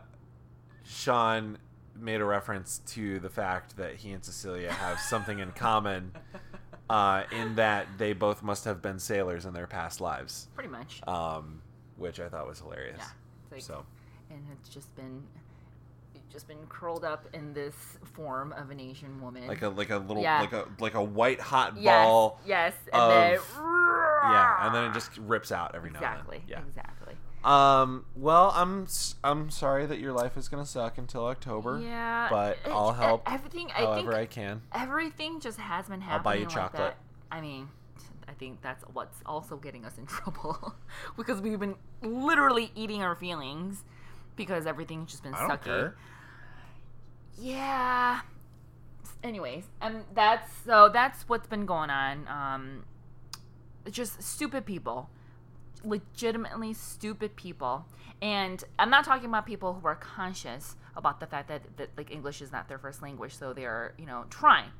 Sean 0.84 1.58
made 1.96 2.20
a 2.20 2.24
reference 2.24 2.78
to 2.88 3.20
the 3.20 3.28
fact 3.30 3.76
that 3.76 3.96
he 3.96 4.10
and 4.12 4.24
Cecilia 4.24 4.72
have 4.72 4.98
something 5.00 5.38
in 5.38 5.52
common, 5.52 6.12
uh, 6.90 7.24
in 7.32 7.54
that 7.56 7.86
they 7.98 8.12
both 8.12 8.42
must 8.42 8.64
have 8.64 8.80
been 8.82 8.98
sailors 8.98 9.44
in 9.46 9.52
their 9.54 9.66
past 9.66 10.00
lives, 10.00 10.48
Pretty 10.54 10.70
much. 10.70 11.00
um, 11.06 11.62
which 11.96 12.18
I 12.20 12.28
thought 12.28 12.46
was 12.48 12.58
hilarious. 12.60 12.96
yeah. 12.98 13.06
Like, 13.52 13.62
So 13.62 13.84
and 14.30 14.40
it's 14.52 14.68
just 14.68 14.94
been 14.96 15.22
just 16.30 16.46
been 16.48 16.66
curled 16.68 17.04
up 17.04 17.26
in 17.32 17.52
this 17.52 17.74
form 18.14 18.52
of 18.52 18.70
an 18.70 18.80
Asian 18.80 19.20
woman. 19.20 19.46
like 19.46 19.62
a 19.62 19.68
like 19.68 19.90
a 19.90 19.98
little 19.98 20.22
Yeah. 20.22 20.40
like 20.40 20.52
a 20.52 20.64
like 20.78 20.94
a 20.94 21.02
white 21.02 21.40
hot 21.40 21.76
yes, 21.76 22.06
ball. 22.06 22.40
yes, 22.46 22.74
and 22.92 23.02
of- 23.02 23.10
then 23.10 23.38
Yeah, 24.22 24.66
and 24.66 24.74
then 24.74 24.84
it 24.90 24.94
just 24.94 25.16
rips 25.18 25.50
out 25.52 25.74
every 25.74 25.90
now 25.90 25.98
exactly, 25.98 26.38
and 26.38 26.48
then. 26.48 26.62
exactly. 26.68 27.14
Yeah. 27.42 27.80
Um. 27.82 28.04
Well, 28.16 28.52
I'm 28.54 28.86
I'm 29.24 29.50
sorry 29.50 29.86
that 29.86 29.98
your 29.98 30.12
life 30.12 30.36
is 30.36 30.48
gonna 30.48 30.66
suck 30.66 30.98
until 30.98 31.24
October. 31.26 31.80
Yeah, 31.80 32.28
but 32.30 32.58
it- 32.64 32.70
I'll 32.70 32.92
help 32.92 33.30
Everything 33.32 33.70
I 33.72 33.80
However, 33.80 34.12
think 34.12 34.14
I 34.22 34.26
can. 34.26 34.62
everything 34.72 35.40
just 35.40 35.58
has 35.58 35.88
been 35.88 36.02
happening. 36.02 36.18
I'll 36.18 36.22
buy 36.22 36.34
you 36.34 36.44
like 36.44 36.54
chocolate. 36.54 36.82
that. 36.82 36.96
I 37.32 37.40
mean, 37.40 37.68
I 38.28 38.32
think 38.32 38.60
that's 38.60 38.84
what's 38.92 39.18
also 39.24 39.56
getting 39.56 39.84
us 39.86 39.96
in 39.96 40.04
trouble 40.06 40.74
because 41.16 41.40
we've 41.40 41.58
been 41.58 41.76
literally 42.02 42.72
eating 42.74 43.02
our 43.02 43.14
feelings 43.16 43.84
because 44.36 44.66
everything's 44.66 45.10
just 45.10 45.22
been 45.22 45.34
I 45.34 45.38
sucky. 45.48 45.62
care. 45.64 45.96
Yeah. 47.40 48.20
Anyways, 49.22 49.64
um, 49.80 50.04
that's 50.14 50.50
so 50.64 50.90
that's 50.92 51.28
what's 51.28 51.46
been 51.46 51.66
going 51.66 51.90
on. 51.90 52.26
Um, 52.28 52.84
just 53.90 54.22
stupid 54.22 54.64
people, 54.66 55.10
legitimately 55.84 56.74
stupid 56.74 57.36
people, 57.36 57.86
and 58.22 58.62
I'm 58.78 58.90
not 58.90 59.04
talking 59.04 59.28
about 59.28 59.46
people 59.46 59.74
who 59.74 59.86
are 59.86 59.96
conscious 59.96 60.76
about 60.96 61.20
the 61.20 61.26
fact 61.26 61.48
that, 61.48 61.62
that 61.76 61.90
like 61.96 62.10
English 62.10 62.40
is 62.42 62.52
not 62.52 62.68
their 62.68 62.78
first 62.78 63.02
language, 63.02 63.34
so 63.34 63.52
they're 63.52 63.94
you 63.98 64.06
know 64.06 64.24
trying. 64.30 64.70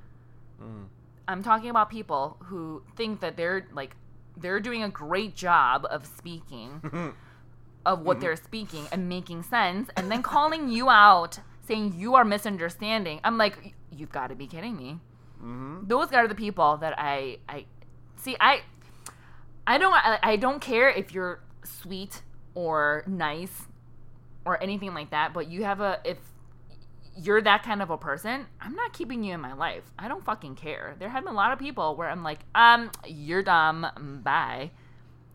Mm. 0.62 0.86
I'm 1.28 1.42
talking 1.42 1.70
about 1.70 1.90
people 1.90 2.36
who 2.44 2.82
think 2.96 3.20
that 3.20 3.36
they're 3.36 3.68
like 3.72 3.94
they're 4.36 4.60
doing 4.60 4.82
a 4.82 4.88
great 4.88 5.34
job 5.34 5.86
of 5.90 6.06
speaking 6.06 7.14
of 7.86 8.00
what 8.00 8.20
they're 8.20 8.36
speaking 8.36 8.86
and 8.92 9.08
making 9.08 9.42
sense 9.42 9.90
and 9.96 10.10
then 10.10 10.22
calling 10.22 10.68
you 10.68 10.88
out 10.88 11.40
saying 11.70 11.94
you 11.96 12.16
are 12.16 12.24
misunderstanding. 12.24 13.20
I'm 13.22 13.38
like 13.38 13.74
you've 13.92 14.10
got 14.10 14.28
to 14.28 14.34
be 14.34 14.46
kidding 14.46 14.76
me. 14.76 14.98
Mm-hmm. 15.38 15.86
Those 15.86 16.12
are 16.12 16.26
the 16.26 16.34
people 16.34 16.76
that 16.78 16.94
I 16.98 17.38
I 17.48 17.66
see 18.16 18.36
I 18.40 18.62
I 19.66 19.78
don't 19.78 19.94
I, 19.94 20.18
I 20.22 20.36
don't 20.36 20.60
care 20.60 20.90
if 20.90 21.14
you're 21.14 21.40
sweet 21.64 22.22
or 22.54 23.04
nice 23.06 23.68
or 24.44 24.60
anything 24.62 24.94
like 24.94 25.10
that, 25.10 25.32
but 25.32 25.48
you 25.48 25.64
have 25.64 25.80
a 25.80 26.00
if 26.04 26.18
you're 27.16 27.42
that 27.42 27.62
kind 27.62 27.82
of 27.82 27.90
a 27.90 27.98
person, 27.98 28.46
I'm 28.60 28.74
not 28.74 28.92
keeping 28.92 29.22
you 29.22 29.34
in 29.34 29.40
my 29.40 29.52
life. 29.52 29.84
I 29.98 30.08
don't 30.08 30.24
fucking 30.24 30.56
care. 30.56 30.96
There 30.98 31.08
have 31.08 31.24
been 31.24 31.32
a 31.32 31.36
lot 31.36 31.52
of 31.52 31.58
people 31.58 31.94
where 31.96 32.08
I'm 32.08 32.22
like, 32.22 32.40
um, 32.54 32.90
you're 33.06 33.42
dumb, 33.42 34.20
bye. 34.24 34.70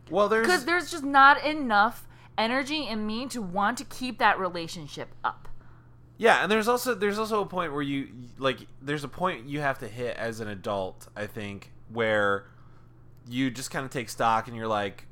Well, 0.09 0.29
there's 0.29 0.47
Because 0.47 0.65
there's 0.65 0.89
just 0.89 1.03
not 1.03 1.43
enough 1.43 2.07
energy 2.38 2.88
in 2.88 3.05
me 3.05 3.27
to 3.27 3.41
want 3.41 3.77
to 3.79 3.83
keep 3.86 4.19
that 4.19 4.39
relationship 4.39 5.09
up. 5.23 5.47
Yeah, 6.18 6.43
and 6.43 6.51
there's 6.51 6.68
also 6.68 6.93
there's 6.95 7.20
also 7.20 7.41
a 7.41 7.45
point 7.45 7.74
where 7.74 7.82
you 7.82 8.09
like 8.38 8.68
there's 8.82 9.03
a 9.03 9.07
point 9.09 9.47
you 9.47 9.59
have 9.59 9.80
to 9.80 9.88
hit 9.88 10.16
as 10.18 10.39
an 10.39 10.47
adult. 10.47 11.07
I 11.16 11.26
think 11.28 11.72
where 11.89 12.45
you 13.28 13.49
just 13.51 13.72
kind 13.72 13.86
of 13.86 13.91
take 13.91 14.09
stock 14.09 14.47
and 14.47 14.55
you're 14.55 14.68
like, 14.68 15.07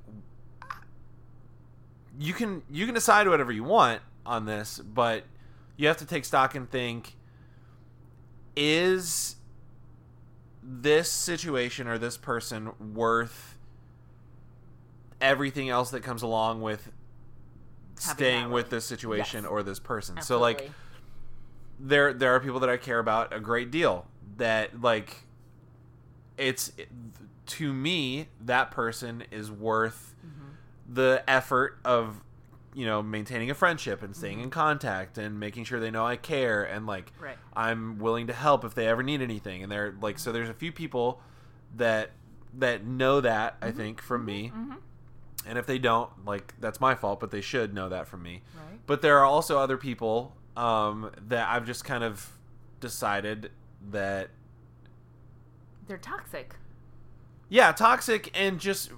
you 2.18 2.34
can 2.34 2.64
you 2.70 2.86
can 2.86 2.94
decide 2.96 3.28
whatever 3.28 3.52
you 3.52 3.64
want 3.64 4.02
on 4.26 4.46
this, 4.46 4.80
but 4.80 5.24
you 5.76 5.88
have 5.88 5.98
to 5.98 6.06
take 6.06 6.24
stock 6.26 6.56
and 6.56 6.70
think, 6.70 7.16
is 8.56 9.36
this 10.62 11.12
situation 11.12 11.88
or 11.88 11.98
this 11.98 12.16
person 12.16 12.72
worth 12.94 13.58
everything 15.20 15.70
else 15.70 15.92
that 15.92 16.02
comes 16.02 16.22
along 16.22 16.62
with 16.62 16.92
Having 18.06 18.16
staying 18.18 18.52
with 18.52 18.70
this 18.70 18.86
situation 18.86 19.44
Yes. 19.44 19.52
or 19.52 19.64
this 19.64 19.80
person. 19.80 20.22
So 20.22 20.40
like 20.40 20.56
Absolutely. 20.58 20.76
There 21.86 22.14
there 22.14 22.34
are 22.34 22.40
people 22.40 22.60
that 22.62 22.70
I 22.70 22.78
care 22.78 22.98
about 23.00 23.34
a 23.34 23.40
great 23.42 23.70
deal 23.70 24.08
that 24.38 24.82
like 24.82 25.26
it's 26.38 26.72
to 27.46 27.74
me 27.74 28.28
that 28.42 28.72
person 28.72 29.24
is 29.32 29.52
worth 29.52 30.10
Mm-hmm. 30.26 30.94
the 30.96 31.24
effort 31.28 31.78
of 31.84 32.22
you 32.74 32.86
know 32.86 33.04
maintaining 33.04 33.52
a 33.52 33.54
friendship 33.54 34.02
and 34.02 34.16
staying 34.16 34.38
Mm-hmm. 34.38 34.44
in 34.46 34.50
contact 34.52 35.18
and 35.18 35.38
making 35.38 35.66
sure 35.66 35.82
they 35.82 35.92
know 35.92 36.06
I 36.06 36.16
care 36.16 36.64
and 36.64 36.88
like 36.88 37.12
Right. 37.20 37.38
I'm 37.54 38.00
willing 38.00 38.28
to 38.28 38.34
help 38.34 38.64
if 38.64 38.74
they 38.74 38.88
ever 38.88 39.04
need 39.04 39.22
anything 39.22 39.62
and 39.64 39.70
they're 39.72 39.94
like 40.02 40.18
so 40.18 40.32
there's 40.32 40.48
a 40.48 40.54
few 40.54 40.72
people 40.72 41.20
that 41.76 42.12
that 42.58 42.86
know 42.86 43.20
that 43.20 43.58
I 43.62 43.72
think 43.72 44.02
from 44.02 44.24
me 44.26 44.54
Mhm. 44.56 44.78
and 45.46 45.58
if 45.58 45.66
they 45.66 45.78
don't 45.78 46.10
like 46.26 46.54
that's 46.62 46.80
my 46.80 46.96
fault 46.96 47.20
but 47.20 47.32
they 47.32 47.42
should 47.42 47.74
know 47.74 47.90
that 47.90 48.08
from 48.08 48.24
me 48.24 48.42
Right. 48.56 48.80
but 48.88 49.02
there 49.02 49.18
are 49.20 49.26
also 49.26 49.60
other 49.60 49.76
people 49.78 50.38
um, 50.56 51.12
that 51.28 51.48
I've 51.50 51.66
just 51.66 51.84
kind 51.86 52.04
of 52.04 52.32
decided 52.80 53.52
that 53.92 54.30
They're 55.88 55.98
toxic. 55.98 56.56
yeah 57.50 57.72
toxic 57.72 58.32
and 58.34 58.60
just 58.60 58.92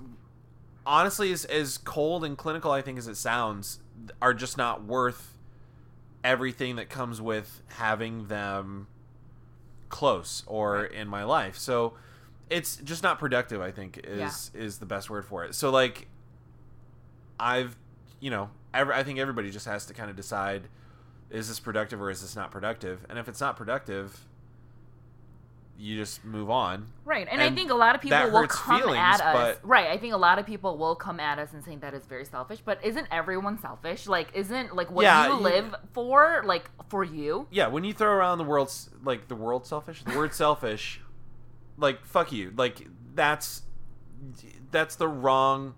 honestly 0.86 1.32
as, 1.32 1.46
as 1.46 1.78
cold 1.78 2.24
and 2.24 2.38
clinical 2.38 2.72
i 2.72 2.82
think 2.82 2.98
as 2.98 3.08
it 3.08 3.16
sounds 3.16 3.80
are 4.22 4.34
just 4.34 4.58
not 4.58 4.84
worth 4.84 5.36
everything 6.24 6.76
that 6.78 6.90
comes 6.90 7.22
with 7.22 7.62
having 7.68 8.28
them 8.28 8.88
close 9.90 10.44
or 10.48 10.84
in 10.84 11.08
my 11.08 11.24
life. 11.24 11.58
So 11.58 11.94
it's 12.50 12.78
just 12.78 13.02
not 13.02 13.18
productive 13.18 13.62
i 13.62 13.72
think 13.72 14.00
is 14.04 14.52
is 14.54 14.78
the 14.80 14.86
best 14.86 15.10
word 15.10 15.26
for 15.26 15.46
it. 15.46 15.56
So 15.56 15.70
like 15.70 16.08
i've 17.40 17.76
you 18.20 18.30
know 18.30 18.50
i 18.74 19.04
think 19.04 19.20
everybody 19.20 19.50
just 19.52 19.66
has 19.66 19.86
to 19.86 19.94
kind 19.94 20.10
of 20.10 20.16
decide 20.16 20.68
is 21.36 21.48
this 21.50 21.60
productive 21.60 22.02
or 22.02 22.10
is 22.10 22.22
this 22.22 22.36
not 22.36 22.50
productive 22.52 23.06
and 23.10 23.20
if 23.20 23.28
it's 23.28 23.42
not 23.42 23.58
productive 23.58 24.26
you 25.78 25.98
just 25.98 26.24
move 26.24 26.50
on 26.50 26.88
Right, 27.04 27.28
and, 27.30 27.42
And 27.42 27.52
I 27.52 27.54
think 27.54 27.70
a 27.70 27.76
lot 27.76 27.94
of 27.96 28.02
people 28.02 28.32
will 28.32 28.48
come 28.48 28.80
feelings, 28.80 28.98
at 28.98 29.20
us. 29.22 29.58
but- 29.62 29.68
Right, 29.68 29.88
I 29.88 29.98
think 29.98 30.14
a 30.14 30.18
lot 30.18 30.40
of 30.40 30.46
people 30.46 30.78
will 30.78 30.96
come 30.96 31.20
at 31.20 31.38
us 31.38 31.52
and 31.54 31.64
saying 31.64 31.80
that 31.82 31.94
is 31.94 32.06
very 32.06 32.24
selfish. 32.26 32.62
But 32.64 32.84
isn't 32.84 33.08
everyone 33.12 33.60
selfish? 33.60 34.08
Like, 34.08 34.30
isn't 34.34 34.74
like 34.76 34.90
what 34.90 35.04
Yeah, 35.04 35.28
you 35.28 35.34
you- 35.34 35.40
live 35.42 35.76
for 35.92 36.42
like 36.46 36.70
for 36.90 37.04
you? 37.04 37.48
yeah, 37.52 37.68
when 37.68 37.84
you 37.84 37.94
throw 37.94 38.10
around 38.10 38.38
the 38.38 38.44
world's 38.46 38.90
like 39.04 39.28
the 39.28 39.36
word 39.36 39.66
selfish, 39.66 40.02
the 40.04 40.18
word 40.18 40.34
selfish, 40.34 41.02
like 41.78 42.06
fuck 42.06 42.32
you, 42.32 42.54
like 42.56 42.88
that's 43.14 43.64
that's 44.72 44.96
the 44.96 45.08
wrong. 45.10 45.76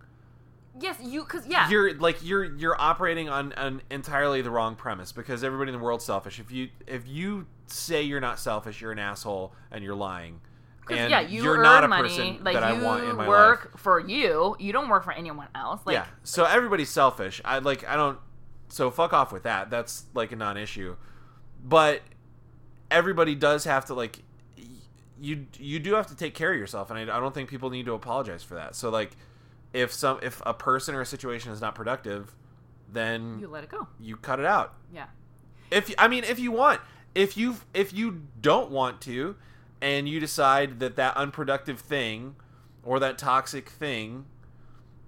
Yes, 0.80 0.98
you 1.02 1.24
because 1.24 1.48
yeah, 1.48 1.70
You're 1.70 1.96
like 1.96 2.24
you're 2.24 2.44
you're 2.44 2.80
operating 2.80 3.30
on 3.30 3.54
an 3.54 3.82
entirely 3.90 4.42
the 4.42 4.52
wrong 4.52 4.76
premise 4.76 5.12
because 5.12 5.44
everybody 5.44 5.72
in 5.72 5.78
the 5.78 5.84
world's 5.84 6.06
selfish. 6.06 6.40
If 6.40 6.52
you 6.52 6.70
if 6.86 7.08
you 7.08 7.48
say 7.68 8.04
you're 8.04 8.20
not 8.20 8.40
selfish, 8.40 8.82
you're 8.82 8.92
an 8.92 9.00
asshole 9.00 9.54
and 9.72 9.84
you're 9.84 9.96
lying. 9.96 10.42
Because 10.82 11.02
and 11.02 11.10
yeah, 11.10 11.20
you 11.20 11.44
you're 11.44 11.58
earn 11.58 11.64
not 11.64 11.84
a 11.84 11.88
money. 11.88 12.10
person 12.10 12.44
like 12.44 12.54
that 12.54 12.64
I 12.64 12.82
want 12.82 13.04
in 13.04 13.16
my 13.16 13.28
work 13.28 13.72
life. 13.74 13.82
for 13.82 14.00
you. 14.00 14.56
You 14.60 14.72
don't 14.72 14.88
work 14.88 15.04
for 15.04 15.12
anyone 15.12 15.48
else. 15.54 15.82
Like 15.86 15.96
yeah. 15.96 16.06
So 16.24 16.46
everybody's 16.46 16.90
selfish. 16.90 17.42
I 17.44 17.60
like 17.60 17.88
I 17.88 17.96
don't 17.96 18.20
so 18.70 18.92
fuck 18.92 19.14
off 19.14 19.32
with 19.32 19.44
that. 19.44 19.70
That's 19.70 20.06
like 20.14 20.32
a 20.32 20.36
non-issue. 20.36 20.96
But 21.64 22.02
everybody 22.90 23.36
does 23.36 23.66
have 23.66 23.86
to 23.86 23.94
like 23.94 24.20
you 25.20 25.48
you 25.58 25.80
do 25.80 25.96
have 25.96 26.08
to 26.08 26.16
take 26.16 26.36
care 26.36 26.54
of 26.54 26.60
yourself 26.60 26.92
and 26.92 27.00
I, 27.00 27.18
I 27.18 27.20
don't 27.20 27.34
think 27.34 27.50
people 27.50 27.70
need 27.70 27.86
to 27.86 27.94
apologize 27.94 28.44
for 28.44 28.56
that. 28.56 28.76
So 28.76 28.90
like 28.90 29.12
if 29.74 29.94
some 29.94 30.20
if 30.22 30.42
a 30.46 30.54
person 30.54 30.96
or 30.96 31.02
a 31.02 31.06
situation 31.06 31.52
is 31.52 31.62
not 31.62 31.76
productive, 31.76 32.36
then 32.92 33.38
you 33.40 33.48
let 33.48 33.64
it 33.64 33.70
go. 33.70 33.88
you 34.00 34.18
cut 34.18 34.40
it 34.40 34.46
out. 34.46 34.74
Yeah. 34.94 35.08
If 35.72 35.94
I 35.98 36.08
mean 36.08 36.24
if 36.24 36.40
you 36.40 36.52
want 36.52 36.82
if 37.16 37.38
you 37.38 37.58
if 37.74 37.94
you 37.94 38.24
don't 38.42 38.72
want 38.72 39.02
to 39.02 39.36
and 39.82 40.08
you 40.08 40.20
decide 40.20 40.80
that 40.80 40.96
that 40.96 41.16
unproductive 41.18 41.80
thing 41.80 42.36
or 42.84 43.00
that 43.00 43.18
toxic 43.18 43.70
thing 43.70 44.26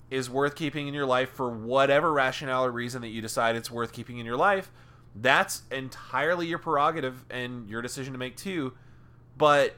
is 0.09 0.29
worth 0.29 0.55
keeping 0.55 0.87
in 0.87 0.93
your 0.93 1.05
life 1.05 1.29
for 1.29 1.49
whatever 1.49 2.11
rationale 2.11 2.65
or 2.65 2.71
reason 2.71 3.01
that 3.01 3.09
you 3.09 3.21
decide 3.21 3.55
it's 3.55 3.69
worth 3.71 3.93
keeping 3.93 4.17
in 4.17 4.25
your 4.25 4.35
life, 4.37 4.71
that's 5.15 5.63
entirely 5.71 6.47
your 6.47 6.57
prerogative 6.57 7.25
and 7.29 7.69
your 7.69 7.81
decision 7.81 8.13
to 8.13 8.19
make 8.19 8.35
too. 8.35 8.73
But 9.37 9.75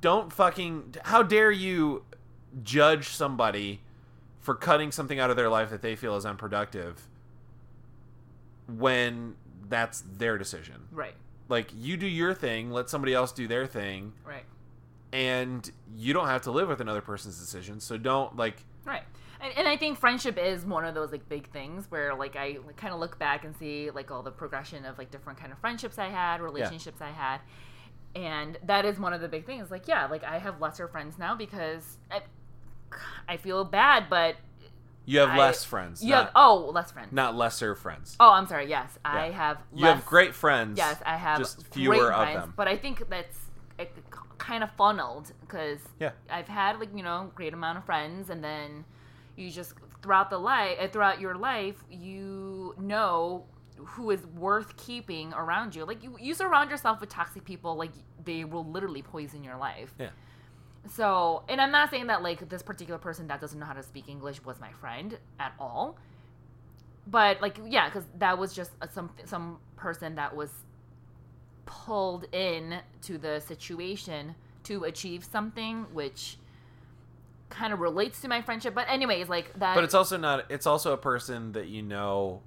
don't 0.00 0.32
fucking 0.32 0.96
how 1.04 1.22
dare 1.22 1.50
you 1.50 2.04
judge 2.62 3.08
somebody 3.08 3.80
for 4.40 4.54
cutting 4.54 4.90
something 4.92 5.18
out 5.20 5.30
of 5.30 5.36
their 5.36 5.48
life 5.48 5.70
that 5.70 5.82
they 5.82 5.94
feel 5.96 6.16
is 6.16 6.26
unproductive 6.26 7.06
when 8.66 9.34
that's 9.68 10.02
their 10.16 10.38
decision. 10.38 10.88
Right. 10.90 11.14
Like 11.48 11.70
you 11.76 11.96
do 11.96 12.06
your 12.06 12.34
thing, 12.34 12.70
let 12.70 12.88
somebody 12.90 13.14
else 13.14 13.32
do 13.32 13.46
their 13.46 13.66
thing, 13.66 14.12
Right. 14.24 14.44
and 15.12 15.70
you 15.96 16.12
don't 16.12 16.26
have 16.26 16.42
to 16.42 16.50
live 16.50 16.68
with 16.68 16.80
another 16.80 17.00
person's 17.00 17.38
decision. 17.38 17.80
So 17.80 17.96
don't 17.96 18.36
like 18.36 18.64
Right. 18.84 19.02
And, 19.40 19.52
and 19.56 19.68
I 19.68 19.76
think 19.76 19.98
friendship 19.98 20.38
is 20.38 20.64
one 20.64 20.84
of 20.84 20.94
those 20.94 21.12
like 21.12 21.28
big 21.28 21.48
things 21.50 21.90
where 21.90 22.14
like 22.14 22.36
I 22.36 22.58
like, 22.66 22.76
kind 22.76 22.92
of 22.94 23.00
look 23.00 23.18
back 23.18 23.44
and 23.44 23.54
see 23.56 23.90
like 23.90 24.10
all 24.10 24.22
the 24.22 24.30
progression 24.30 24.84
of 24.84 24.98
like 24.98 25.10
different 25.10 25.38
kind 25.38 25.52
of 25.52 25.58
friendships 25.58 25.98
I 25.98 26.08
had, 26.08 26.40
relationships 26.40 27.00
I 27.00 27.10
had. 27.10 27.40
And 28.14 28.58
that 28.64 28.84
is 28.84 28.98
one 28.98 29.12
of 29.14 29.20
the 29.22 29.28
big 29.28 29.46
things. 29.46 29.70
Like, 29.70 29.88
yeah, 29.88 30.06
like 30.06 30.22
I 30.22 30.38
have 30.38 30.60
lesser 30.60 30.86
friends 30.86 31.18
now 31.18 31.34
because 31.34 31.96
I, 32.10 32.20
I 33.28 33.36
feel 33.36 33.64
bad, 33.64 34.06
but 34.10 34.36
you 35.04 35.18
have 35.20 35.30
I- 35.30 35.38
less 35.38 35.64
friends, 35.64 36.02
you 36.02 36.10
not, 36.10 36.24
have 36.26 36.32
oh 36.36 36.70
less 36.72 36.90
friends. 36.92 37.12
not 37.12 37.34
lesser 37.34 37.74
friends. 37.74 38.16
Oh, 38.20 38.30
I'm 38.30 38.46
sorry. 38.46 38.68
Yes, 38.68 38.98
I 39.04 39.26
Yeah. 39.26 39.32
have. 39.32 39.58
you 39.74 39.86
have 39.86 40.06
great 40.06 40.34
friends. 40.34 40.78
Yes, 40.78 41.00
I 41.04 41.16
have 41.16 41.38
just 41.38 41.56
great 41.58 41.72
fewer 41.74 42.12
of 42.12 42.22
friends, 42.24 42.40
them. 42.40 42.54
But 42.56 42.68
I 42.68 42.76
think 42.76 43.08
that's 43.08 43.38
kind 44.38 44.64
of 44.64 44.70
funneled 44.72 45.32
because 45.40 45.78
Yeah. 46.00 46.10
I've 46.30 46.48
had 46.48 46.78
like 46.80 46.90
you 46.94 47.02
know 47.02 47.30
great 47.34 47.54
amount 47.54 47.78
of 47.78 47.84
friends, 47.84 48.30
and 48.30 48.42
then 48.42 48.84
you 49.36 49.50
just 49.50 49.74
throughout 50.02 50.30
the 50.30 50.38
life, 50.38 50.76
uh, 50.80 50.88
throughout 50.88 51.20
your 51.20 51.36
life, 51.36 51.82
you 51.90 52.74
know 52.78 53.44
who 53.76 54.10
is 54.10 54.24
worth 54.26 54.76
keeping 54.76 55.32
around 55.34 55.74
you. 55.74 55.84
Like 55.84 56.02
you, 56.02 56.16
you 56.20 56.34
surround 56.34 56.70
yourself 56.70 57.00
with 57.00 57.08
toxic 57.08 57.44
people, 57.44 57.74
like 57.76 57.90
they 58.24 58.44
will 58.44 58.64
literally 58.64 59.02
poison 59.02 59.42
your 59.42 59.56
life. 59.56 59.92
Yeah. 59.98 60.10
So, 60.88 61.44
and 61.48 61.60
I'm 61.60 61.70
not 61.70 61.90
saying 61.90 62.08
that 62.08 62.22
like 62.22 62.48
this 62.48 62.62
particular 62.62 62.98
person 62.98 63.28
that 63.28 63.40
doesn't 63.40 63.58
know 63.58 63.66
how 63.66 63.72
to 63.72 63.82
speak 63.82 64.08
English 64.08 64.44
was 64.44 64.60
my 64.60 64.72
friend 64.72 65.16
at 65.38 65.52
all. 65.58 65.96
But 67.06 67.40
like, 67.40 67.58
yeah, 67.66 67.88
because 67.88 68.04
that 68.18 68.38
was 68.38 68.52
just 68.52 68.72
a, 68.80 68.88
some 68.88 69.10
some 69.24 69.58
person 69.76 70.16
that 70.16 70.34
was 70.34 70.50
pulled 71.66 72.26
in 72.32 72.80
to 73.02 73.18
the 73.18 73.40
situation 73.40 74.34
to 74.64 74.84
achieve 74.84 75.24
something, 75.24 75.86
which 75.92 76.36
kind 77.48 77.72
of 77.72 77.80
relates 77.80 78.20
to 78.22 78.28
my 78.28 78.42
friendship. 78.42 78.74
But 78.74 78.88
anyways, 78.88 79.28
like 79.28 79.52
that, 79.58 79.74
But 79.74 79.84
it's 79.84 79.94
also 79.94 80.16
not. 80.16 80.50
It's 80.50 80.66
also 80.66 80.92
a 80.92 80.96
person 80.96 81.52
that 81.52 81.68
you 81.68 81.82
know. 81.82 82.42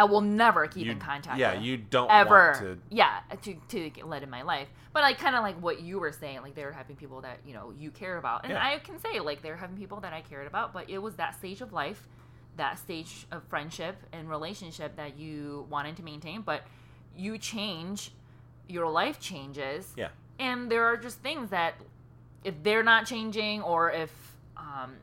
I 0.00 0.04
will 0.04 0.22
never 0.22 0.66
keep 0.66 0.86
You, 0.86 0.92
in 0.92 0.98
contact. 0.98 1.38
yeah, 1.38 1.54
with. 1.54 1.62
you 1.62 1.76
don't 1.76 2.10
ever 2.10 2.52
want 2.52 2.58
to. 2.60 2.78
yeah 2.90 3.20
to, 3.42 3.54
to 3.68 3.90
get 3.90 4.08
let 4.08 4.22
in 4.22 4.30
my 4.30 4.40
life 4.42 4.68
but 4.94 5.02
like 5.02 5.18
kind 5.18 5.36
of 5.36 5.42
like 5.42 5.60
what 5.60 5.82
you 5.82 6.00
were 6.00 6.10
saying 6.12 6.40
like 6.42 6.54
they're 6.54 6.72
having 6.72 6.96
people 6.96 7.20
that 7.20 7.38
you 7.46 7.52
know 7.52 7.72
you 7.78 7.90
care 7.90 8.16
about 8.16 8.44
and 8.44 8.52
Yeah. 8.52 8.64
i 8.66 8.78
can 8.78 8.98
say 8.98 9.20
like 9.20 9.42
they're 9.42 9.56
having 9.56 9.76
people 9.76 10.00
that 10.00 10.12
i 10.14 10.22
cared 10.22 10.46
about 10.46 10.72
but 10.72 10.88
it 10.88 10.98
was 10.98 11.14
that 11.16 11.34
stage 11.36 11.60
of 11.60 11.72
life 11.72 12.08
that 12.56 12.78
stage 12.78 13.26
of 13.30 13.42
friendship 13.44 13.96
and 14.12 14.28
relationship 14.30 14.96
that 14.96 15.18
you 15.18 15.66
wanted 15.70 15.96
to 15.96 16.02
maintain 16.02 16.40
but 16.40 16.62
you 17.16 17.36
change 17.38 18.12
your 18.68 18.88
life 18.90 19.20
changes 19.20 19.92
Yeah. 19.96 20.08
and 20.38 20.70
there 20.72 20.84
are 20.86 20.96
just 20.96 21.18
things 21.18 21.50
that 21.50 21.74
if 22.42 22.54
they're 22.62 22.82
not 22.82 23.04
changing 23.04 23.60
or 23.62 23.90
if 23.90 24.10
um 24.56 24.94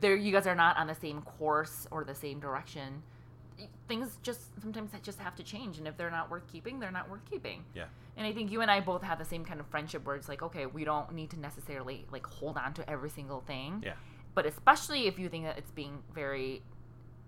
there 0.00 0.14
you 0.14 0.30
guys 0.32 0.46
are 0.46 0.54
not 0.54 0.76
on 0.76 0.86
the 0.86 0.94
same 0.94 1.22
course 1.22 1.88
or 1.90 2.04
the 2.04 2.14
same 2.14 2.38
direction 2.38 3.02
things 3.90 4.18
just 4.22 4.40
sometimes 4.62 4.92
that 4.92 5.02
just 5.02 5.18
have 5.18 5.34
to 5.36 5.42
change 5.42 5.78
and 5.78 5.86
if 5.88 5.96
they're 5.98 6.10
not 6.20 6.30
worth 6.30 6.46
keeping 6.52 6.78
they're 6.80 6.90
not 7.00 7.10
worth 7.10 7.24
keeping 7.30 7.64
Yeah. 7.74 7.84
and 8.16 8.26
i 8.26 8.32
think 8.32 8.50
you 8.52 8.60
and 8.64 8.70
i 8.70 8.78
both 8.80 9.02
have 9.02 9.18
the 9.18 9.24
same 9.24 9.44
kind 9.44 9.58
of 9.60 9.66
friendship 9.66 10.06
where 10.06 10.16
it's 10.16 10.28
like 10.28 10.42
okay 10.42 10.64
we 10.66 10.84
don't 10.84 11.12
need 11.12 11.30
to 11.30 11.40
necessarily 11.40 12.06
like 12.12 12.24
hold 12.24 12.56
on 12.56 12.72
to 12.74 12.88
every 12.88 13.10
single 13.10 13.40
thing 13.40 13.82
Yeah. 13.84 13.94
but 14.36 14.46
especially 14.46 15.06
if 15.08 15.18
you 15.18 15.28
think 15.28 15.44
that 15.44 15.58
it's 15.58 15.72
being 15.72 15.98
very 16.14 16.62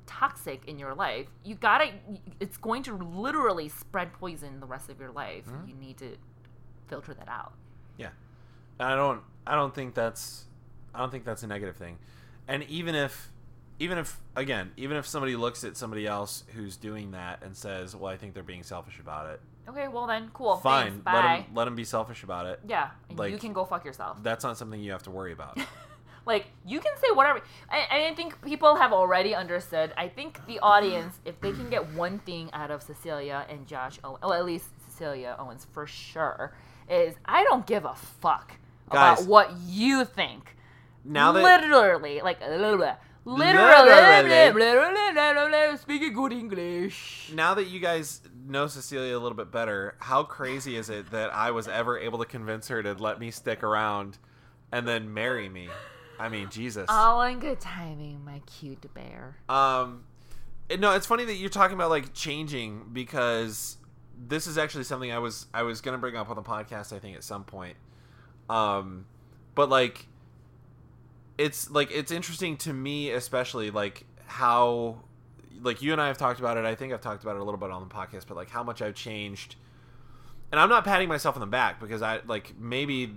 toxic 0.07 0.61
in 0.67 0.79
your 0.79 0.95
life 0.95 1.27
you 1.45 1.55
gotta 1.57 1.89
it's 2.41 2.57
going 2.57 2.83
to 2.85 2.95
literally 2.97 3.69
spread 3.69 4.13
poison 4.13 4.61
the 4.61 4.67
rest 4.67 4.89
of 4.91 4.99
your 5.01 5.11
life 5.13 5.47
Mhm. 5.47 5.69
you 5.69 5.75
need 5.75 5.97
to 5.99 6.17
filter 6.89 7.15
that 7.15 7.29
out 7.29 7.53
And 8.79 8.91
I 8.91 8.97
don't 8.97 9.23
I 9.47 9.55
don't 9.55 9.75
think 9.75 9.95
that's 9.95 10.47
I 10.95 10.99
don't 11.01 11.11
think 11.11 11.25
that's 11.25 11.43
a 11.43 11.47
negative 11.47 11.77
thing. 11.77 11.99
And 12.49 12.63
even 12.65 12.95
if 12.95 13.32
even 13.83 13.99
if 13.99 14.19
again, 14.37 14.71
even 14.77 14.97
if 14.97 15.07
somebody 15.07 15.35
looks 15.37 15.65
at 15.65 15.77
somebody 15.77 16.07
else 16.07 16.45
who's 16.55 16.77
doing 16.77 17.11
that 17.11 17.43
and 17.43 17.57
says, 17.57 17.97
"Well, 17.97 18.13
I 18.13 18.17
think 18.17 18.35
they're 18.35 18.43
being 18.43 18.63
selfish 18.63 18.99
about 19.01 19.27
it." 19.31 19.41
okay 19.69 19.87
well 19.87 20.09
then 20.09 20.29
cool 20.35 20.57
Fine. 20.57 20.87
thanks, 20.87 20.97
let 20.97 21.05
bye 21.05 21.45
them 21.47 21.55
let 21.55 21.67
them 21.67 21.77
be 21.77 21.85
selfish 21.85 22.25
about 22.25 22.47
it. 22.47 22.59
yeah 22.67 22.91
and 23.09 23.31
you 23.31 23.39
can 23.39 23.53
go 23.53 23.65
fuck 23.65 23.85
yourself 23.85 24.19
That's 24.21 24.43
not 24.43 24.59
something 24.59 24.81
you 24.81 24.91
have 24.91 25.05
to 25.05 25.11
worry 25.13 25.33
about. 25.33 25.57
Like 26.25 26.47
you 26.65 26.79
can 26.81 26.93
say 26.99 27.09
whatever. 27.13 27.41
I, 27.69 28.11
I 28.11 28.15
think 28.15 28.41
people 28.43 28.77
have 28.77 28.93
already 28.93 29.35
understood. 29.35 29.93
I 29.97 30.09
think 30.09 30.45
the 30.47 30.61
audience, 30.61 31.19
if 31.25 31.41
they 31.41 31.51
can 31.51 31.69
get 31.69 31.93
one 31.95 32.21
thing 32.21 32.49
out 32.53 32.71
of 32.71 32.83
Cecilia 32.83 33.45
and 33.49 33.67
Josh, 33.67 33.99
Owen, 34.05 34.19
well, 34.23 34.33
at 34.33 34.45
least 34.45 34.67
Cecilia 34.89 35.35
Owens 35.39 35.67
for 35.73 35.87
sure, 35.87 36.53
is 36.89 37.15
I 37.25 37.43
don't 37.45 37.67
give 37.67 37.85
a 37.85 37.95
fuck 37.95 38.53
Guys. 38.91 39.19
about 39.21 39.29
what 39.29 39.53
you 39.67 40.05
think. 40.05 40.57
now 41.05 41.33
that 41.33 41.43
literally, 41.43 42.21
like 42.21 42.41
literally, 42.41 42.61
Literally. 42.63 42.93
Literally, 43.25 44.53
literally, 44.53 45.77
speaking 45.77 46.13
good 46.13 46.33
English. 46.33 47.31
now 47.35 47.55
that 47.55 47.65
you 47.65 47.81
guys 47.81 48.21
know 48.47 48.67
Cecilia 48.67 49.17
a 49.17 49.21
little 49.21 49.37
bit 49.37 49.51
better, 49.51 49.97
how 49.99 50.23
crazy 50.23 50.77
is 50.77 50.91
it 50.91 51.11
that 51.11 51.35
I 51.35 51.51
was 51.51 51.69
ever 51.69 51.99
able 51.99 52.19
to 52.19 52.25
convince 52.25 52.69
her 52.69 52.83
to 52.83 52.95
let 52.95 53.19
me 53.19 53.31
stick 53.31 53.63
around 53.63 54.19
and 54.71 54.87
then 54.87 55.13
marry 55.13 55.49
me? 55.49 55.69
I 56.19 56.29
mean, 56.29 56.51
Jesus. 56.51 56.87
All 56.89 57.23
in 57.23 57.41
good 57.41 57.61
timing, 57.61 58.25
my 58.25 58.41
cute 58.47 58.93
bear. 58.95 59.37
Um, 59.49 60.05
no, 60.79 60.95
it's 60.95 61.07
funny 61.07 61.25
that 61.25 61.35
you're 61.35 61.51
talking 61.51 61.75
about 61.75 61.91
like 61.91 62.15
changing 62.15 62.91
because 62.93 63.77
this 64.17 64.47
is 64.47 64.57
actually 64.59 64.85
something 64.85 65.11
I 65.11 65.19
was 65.19 65.47
I 65.53 65.63
was 65.63 65.81
gonna 65.81 65.99
bring 65.99 66.17
up 66.17 66.31
on 66.31 66.37
the 66.37 66.43
podcast. 66.43 66.95
I 66.95 66.99
think 66.99 67.17
at 67.17 67.25
some 67.25 67.45
point. 67.45 67.77
Um, 68.49 69.07
but 69.55 69.69
like, 69.69 70.07
it's 71.43 71.71
like 71.71 71.91
it's 71.91 72.11
interesting 72.13 72.57
to 72.59 72.73
me, 72.73 73.11
especially 73.11 73.71
like 73.71 74.05
how 74.27 74.99
like 75.61 75.83
you 75.83 75.93
and 75.93 76.01
I 76.01 76.07
have 76.09 76.19
talked 76.19 76.41
about 76.41 76.57
it. 76.57 76.65
I 76.65 76.75
think 76.75 76.93
I've 76.93 77.01
talked 77.01 77.23
about 77.23 77.37
it 77.37 77.41
a 77.41 77.45
little 77.45 77.59
bit 77.61 77.71
on 77.71 77.87
the 77.87 77.95
podcast, 77.95 78.27
but 78.27 78.37
like 78.37 78.51
how 78.51 78.63
much 78.63 78.81
I've 78.83 78.95
changed. 78.95 79.57
And 80.51 80.61
I'm 80.61 80.69
not 80.69 80.85
patting 80.85 81.09
myself 81.09 81.37
on 81.37 81.41
the 81.41 81.47
back 81.47 81.81
because 81.81 82.03
I 82.03 82.21
like 82.27 82.55
maybe 82.59 83.17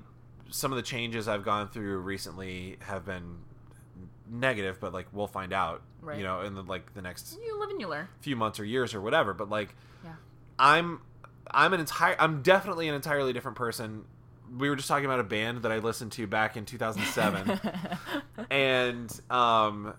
some 0.49 0.71
of 0.71 0.76
the 0.78 0.84
changes 0.84 1.28
I've 1.28 1.43
gone 1.43 1.67
through 1.69 1.97
recently 1.99 2.78
have 2.82 3.05
been 3.05 3.38
negative, 4.30 4.80
but 4.80 4.93
like 4.93 5.07
we'll 5.11 5.28
find 5.28 5.53
out, 5.53 5.82
Right. 6.01 6.17
you 6.17 6.23
know, 6.23 6.41
in 6.41 6.53
the 6.55 6.63
like 6.63 6.93
the 6.93 7.01
next 7.01 7.38
You 7.43 7.59
live 7.59 7.69
and 7.69 7.82
you 7.82 7.88
learn. 7.88 8.07
few 8.21 8.36
months 8.36 8.59
or 8.59 8.65
years 8.65 8.93
or 8.93 9.01
whatever. 9.01 9.34
But 9.34 9.49
like, 9.49 9.76
Yeah. 10.03 10.13
I'm 10.59 11.01
I'm 11.51 11.73
an 11.73 11.80
entire 11.80 12.15
I'm 12.19 12.41
definitely 12.41 12.88
an 12.88 12.95
entirely 12.95 13.34
different 13.34 13.57
person. 13.57 14.05
We 14.58 14.70
were 14.70 14.76
just 14.76 14.88
talking 14.88 15.06
about 15.06 15.20
a 15.20 15.24
band 15.24 15.64
that 15.64 15.72
I 15.72 15.80
listened 15.80 16.12
to 16.14 16.28
back 16.28 16.58
in 16.58 16.66
2007, 16.66 17.60
and 18.50 19.22
um, 19.30 19.93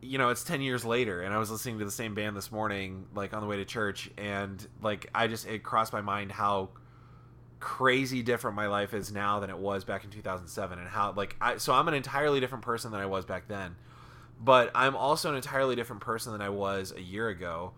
you 0.00 0.18
know, 0.18 0.30
it's 0.30 0.44
10 0.44 0.62
years 0.62 0.84
later, 0.84 1.22
and 1.22 1.34
I 1.34 1.38
was 1.38 1.50
listening 1.50 1.78
to 1.78 1.84
the 1.84 1.90
same 1.90 2.14
band 2.14 2.36
this 2.36 2.50
morning, 2.50 3.06
like 3.14 3.34
on 3.34 3.42
the 3.42 3.46
way 3.46 3.56
to 3.56 3.64
church, 3.64 4.10
and 4.16 4.66
like 4.82 5.08
I 5.14 5.26
just 5.26 5.46
it 5.46 5.62
crossed 5.62 5.92
my 5.92 6.00
mind 6.00 6.32
how 6.32 6.70
crazy 7.60 8.22
different 8.22 8.56
my 8.56 8.66
life 8.66 8.94
is 8.94 9.12
now 9.12 9.38
than 9.38 9.50
it 9.50 9.58
was 9.58 9.84
back 9.84 10.02
in 10.02 10.10
2007 10.10 10.78
and 10.78 10.88
how 10.88 11.12
like 11.12 11.36
I 11.40 11.58
so 11.58 11.74
I'm 11.74 11.86
an 11.88 11.94
entirely 11.94 12.40
different 12.40 12.64
person 12.64 12.90
than 12.90 13.00
I 13.00 13.06
was 13.06 13.26
back 13.26 13.48
then 13.48 13.76
but 14.42 14.70
I'm 14.74 14.96
also 14.96 15.28
an 15.28 15.36
entirely 15.36 15.76
different 15.76 16.00
person 16.00 16.32
than 16.32 16.40
I 16.40 16.48
was 16.48 16.92
a 16.96 17.02
year 17.02 17.28
ago 17.28 17.72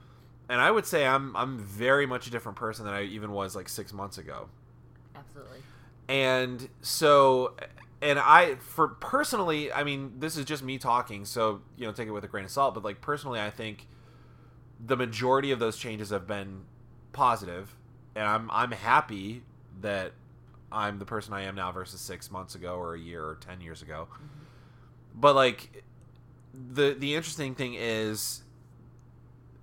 and 0.49 0.61
I 0.61 0.71
would 0.71 0.87
say 0.87 1.05
I'm 1.05 1.37
I'm 1.37 1.59
very 1.59 2.07
much 2.07 2.29
a 2.29 2.31
different 2.31 2.57
person 2.57 2.85
than 2.85 2.95
I 2.95 3.03
even 3.03 3.33
was 3.33 3.57
like 3.57 3.69
6 3.69 3.93
months 3.93 4.19
ago 4.19 4.49
Absolutely. 5.17 5.59
And 6.09 6.68
so 6.80 7.55
and 8.00 8.18
i 8.18 8.55
for 8.57 8.88
personally 8.88 9.72
i 9.72 9.84
mean 9.84 10.12
this 10.18 10.36
is 10.36 10.44
just 10.44 10.62
me 10.62 10.78
talking 10.78 11.24
so 11.24 11.61
you 11.76 11.86
know 11.86 11.92
take 11.92 12.09
it 12.09 12.12
with 12.12 12.24
a 12.24 12.28
grain 12.28 12.44
of 12.44 12.50
salt 12.50 12.74
but 12.74 12.84
like 12.84 13.00
personally 13.00 13.40
i 13.40 13.50
think 13.50 13.86
the 14.84 14.96
majority 14.96 15.50
of 15.53 15.59
those 15.59 15.76
changes 15.76 16.11
have 16.11 16.26
been 16.26 16.62
positive 17.12 17.76
and 18.14 18.26
i'm 18.26 18.50
i'm 18.50 18.72
happy 18.72 19.42
that 19.80 20.12
i'm 20.70 20.98
the 20.98 21.05
person 21.05 21.32
i 21.34 21.42
am 21.42 21.55
now 21.55 21.70
versus 21.70 22.00
six 22.00 22.30
months 22.30 22.55
ago 22.55 22.74
or 22.76 22.94
a 22.94 22.98
year 22.98 23.24
or 23.24 23.36
ten 23.36 23.61
years 23.61 23.82
ago. 23.82 24.09
But 25.14 25.34
like 25.34 25.84
the 26.55 26.94
the 26.98 27.14
interesting 27.14 27.55
thing 27.55 27.74
is 27.74 28.42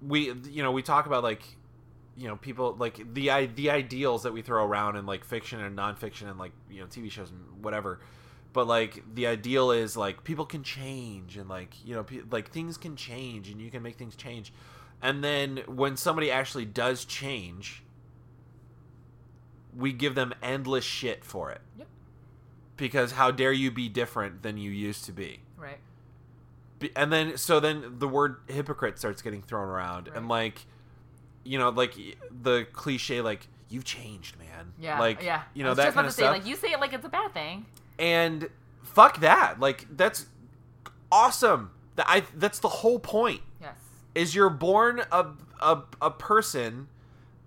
we 0.06 0.32
you 0.50 0.64
know 0.64 0.72
we 0.72 0.82
talk 0.82 1.06
about 1.06 1.24
like 1.24 1.44
you 2.20 2.28
know 2.28 2.36
people 2.36 2.76
like 2.78 3.14
the 3.14 3.32
i 3.32 3.46
the 3.46 3.70
ideals 3.70 4.24
that 4.24 4.34
we 4.34 4.42
throw 4.42 4.64
around 4.66 4.98
in 4.98 5.06
like 5.06 5.24
fiction 5.24 5.62
and 5.62 5.78
nonfiction 5.78 6.30
and 6.30 6.38
like 6.38 6.52
you 6.70 6.82
know 6.82 6.86
tv 6.88 7.10
shows 7.10 7.30
and 7.32 7.64
whatever. 7.64 8.00
But 8.52 8.68
like 8.68 9.04
the 9.14 9.28
ideal 9.28 9.72
is 9.72 9.96
like 9.96 10.24
people 10.24 10.46
can 10.46 10.64
change 10.64 11.38
and 11.38 11.48
like 11.48 11.74
you 11.86 11.96
know 11.96 12.04
pe- 12.04 12.22
like 12.30 12.52
things 12.52 12.78
can 12.78 12.96
change 12.96 13.50
and 13.50 13.62
you 13.62 13.72
can 13.72 13.82
make 13.82 13.96
things 13.96 14.16
change. 14.16 14.52
And 15.02 15.24
then 15.24 15.62
when 15.68 15.96
somebody 15.96 16.30
actually 16.30 16.66
does 16.66 17.06
change 17.06 17.84
we 19.78 19.94
give 19.94 20.16
them 20.16 20.34
endless 20.42 20.84
shit 20.84 21.24
for 21.24 21.52
it. 21.52 21.62
Yep. 21.78 21.88
because 22.76 23.12
how 23.14 23.30
dare 23.32 23.52
you 23.54 23.70
be 23.72 23.88
different 23.88 24.42
than 24.42 24.58
you 24.58 24.72
used 24.72 25.06
to 25.06 25.12
be. 25.12 25.42
Right. 25.58 25.78
be- 26.80 26.92
and 26.96 27.14
then 27.14 27.38
so 27.38 27.60
then 27.60 28.00
the 28.00 28.08
word 28.08 28.38
hypocrite 28.48 28.98
starts 28.98 29.22
getting 29.22 29.42
thrown 29.44 29.68
around 29.70 30.10
and 30.14 30.28
like 30.28 30.66
you 31.50 31.58
know 31.58 31.70
like 31.70 31.94
the 32.44 32.66
cliche 32.74 33.22
like 33.22 33.48
you've 33.70 33.84
changed 33.86 34.38
man 34.38 34.72
Yeah. 34.80 35.00
like 35.00 35.22
yeah. 35.24 35.42
you 35.54 35.64
know 35.64 35.74
that 35.74 35.86
just 35.86 35.96
kind 35.96 36.06
about 36.06 36.10
of 36.10 36.16
to 36.16 36.22
say, 36.22 36.30
Like 36.30 36.46
you 36.46 36.56
say 36.56 36.72
it 36.72 36.80
like 36.80 36.94
it's 36.94 37.06
a 37.06 37.10
bad 37.10 37.34
thing. 37.34 37.66
and 37.98 38.50
fuck 38.84 39.20
that 39.22 39.60
like 39.60 39.86
that's 39.96 40.28
awesome 41.12 41.72
that 41.96 42.06
i 42.08 42.24
that's 42.36 42.60
the 42.60 42.68
whole 42.70 43.00
point 43.00 43.42
Yes. 43.62 43.76
is 44.16 44.36
you're 44.36 44.50
born 44.50 45.02
a, 45.12 45.26
a, 45.60 45.82
a 46.02 46.12
person 46.12 46.88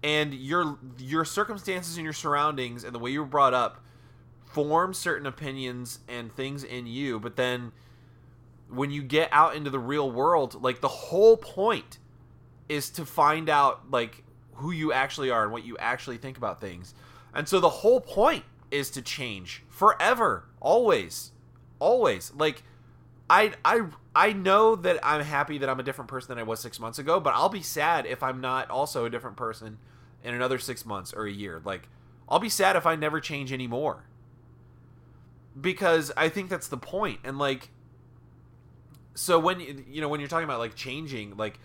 and 0.03 0.35
your 0.35 0.79
your 0.99 1.25
circumstances 1.25 1.97
and 1.97 2.05
your 2.05 2.13
surroundings 2.13 2.83
and 2.85 2.93
the 2.95 2.99
way 2.99 3.11
you 3.13 3.21
were 3.21 3.27
brought 3.29 3.55
up 3.55 3.85
form 4.45 4.93
certain 4.95 5.27
opinions 5.27 6.01
and 6.09 6.35
things 6.35 6.65
in 6.65 6.87
you 6.87 7.19
but 7.21 7.37
then 7.37 7.73
when 8.69 8.91
you 8.91 9.03
get 9.03 9.29
out 9.33 9.55
into 9.55 9.71
the 9.71 9.79
real 9.79 10.11
world 10.11 10.61
like 10.63 10.81
the 10.81 10.89
whole 10.89 11.37
point 11.37 11.99
is 12.73 12.91
to 12.91 13.05
find 13.05 13.49
out 13.49 13.91
like 13.91 14.23
who 14.55 14.71
you 14.71 14.93
actually 14.93 15.31
are 15.31 15.43
and 15.43 15.53
what 15.53 15.65
you 15.65 15.77
actually 15.79 16.17
think 16.17 16.37
about 16.37 16.61
things 16.61 16.95
and 17.35 17.49
so 17.49 17.61
the 17.61 17.69
whole 17.69 18.01
point 18.01 18.45
is 18.71 18.91
to 18.91 19.03
change 19.03 19.63
forever 19.69 20.45
always 20.61 21.33
always 21.79 22.33
like 22.35 22.63
I 23.33 23.53
I 23.65 23.87
I 24.15 24.33
know 24.35 24.77
that 24.77 25.01
I'm 25.03 25.23
happy 25.23 25.57
that 25.59 25.69
I'm 25.71 25.81
a 25.81 25.83
different 25.83 26.11
person 26.11 26.29
than 26.29 26.39
I 26.39 26.43
was 26.43 26.61
six 26.61 26.79
months 26.79 26.99
ago, 26.99 27.19
but 27.19 27.33
I'll 27.35 27.49
be 27.49 27.63
sad 27.63 28.05
if 28.05 28.23
I'm 28.23 28.43
not 28.43 28.69
also 28.69 29.07
a 29.07 29.11
different 29.11 29.39
person 29.39 29.79
in 30.23 30.35
another 30.35 30.59
six 30.59 30.85
months 30.85 31.15
or 31.15 31.25
a 31.25 31.33
year. 31.33 31.63
Like 31.65 31.89
I'll 32.29 32.39
be 32.39 32.51
sad 32.51 32.77
if 32.77 32.85
I 32.85 32.95
never 32.95 33.21
change 33.21 33.51
anymore. 33.51 34.05
Because 35.59 36.13
I 36.15 36.29
think 36.29 36.51
that's 36.51 36.69
the 36.69 36.77
point. 36.77 37.21
And 37.25 37.39
like 37.39 37.71
so 39.15 39.39
when 39.39 39.61
you 39.61 40.01
know 40.03 40.09
when 40.11 40.21
you're 40.21 40.29
talking 40.29 40.45
about 40.45 40.59
like 40.59 40.75
changing, 40.75 41.37
like 41.37 41.59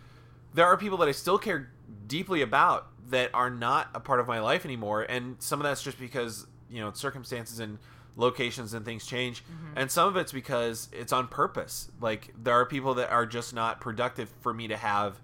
there 0.57 0.65
are 0.65 0.75
people 0.75 0.97
that 0.97 1.07
I 1.07 1.11
still 1.11 1.37
care 1.37 1.69
deeply 2.07 2.41
about 2.41 2.87
that 3.11 3.29
are 3.31 3.51
not 3.51 3.89
a 3.93 3.99
part 3.99 4.19
of 4.19 4.27
my 4.27 4.39
life 4.39 4.65
anymore, 4.65 5.03
and 5.03 5.35
some 5.37 5.59
of 5.59 5.63
that's 5.63 5.83
just 5.83 5.99
because 5.99 6.47
you 6.67 6.81
know 6.81 6.91
circumstances 6.93 7.59
and 7.59 7.77
locations 8.15 8.73
and 8.73 8.83
things 8.83 9.05
change, 9.05 9.43
mm-hmm. 9.43 9.77
and 9.77 9.91
some 9.91 10.07
of 10.07 10.17
it's 10.17 10.31
because 10.31 10.89
it's 10.91 11.13
on 11.13 11.27
purpose. 11.27 11.91
Like 12.01 12.33
there 12.35 12.55
are 12.55 12.65
people 12.65 12.95
that 12.95 13.11
are 13.11 13.27
just 13.27 13.53
not 13.53 13.79
productive 13.79 14.33
for 14.41 14.51
me 14.51 14.67
to 14.69 14.75
have 14.75 15.21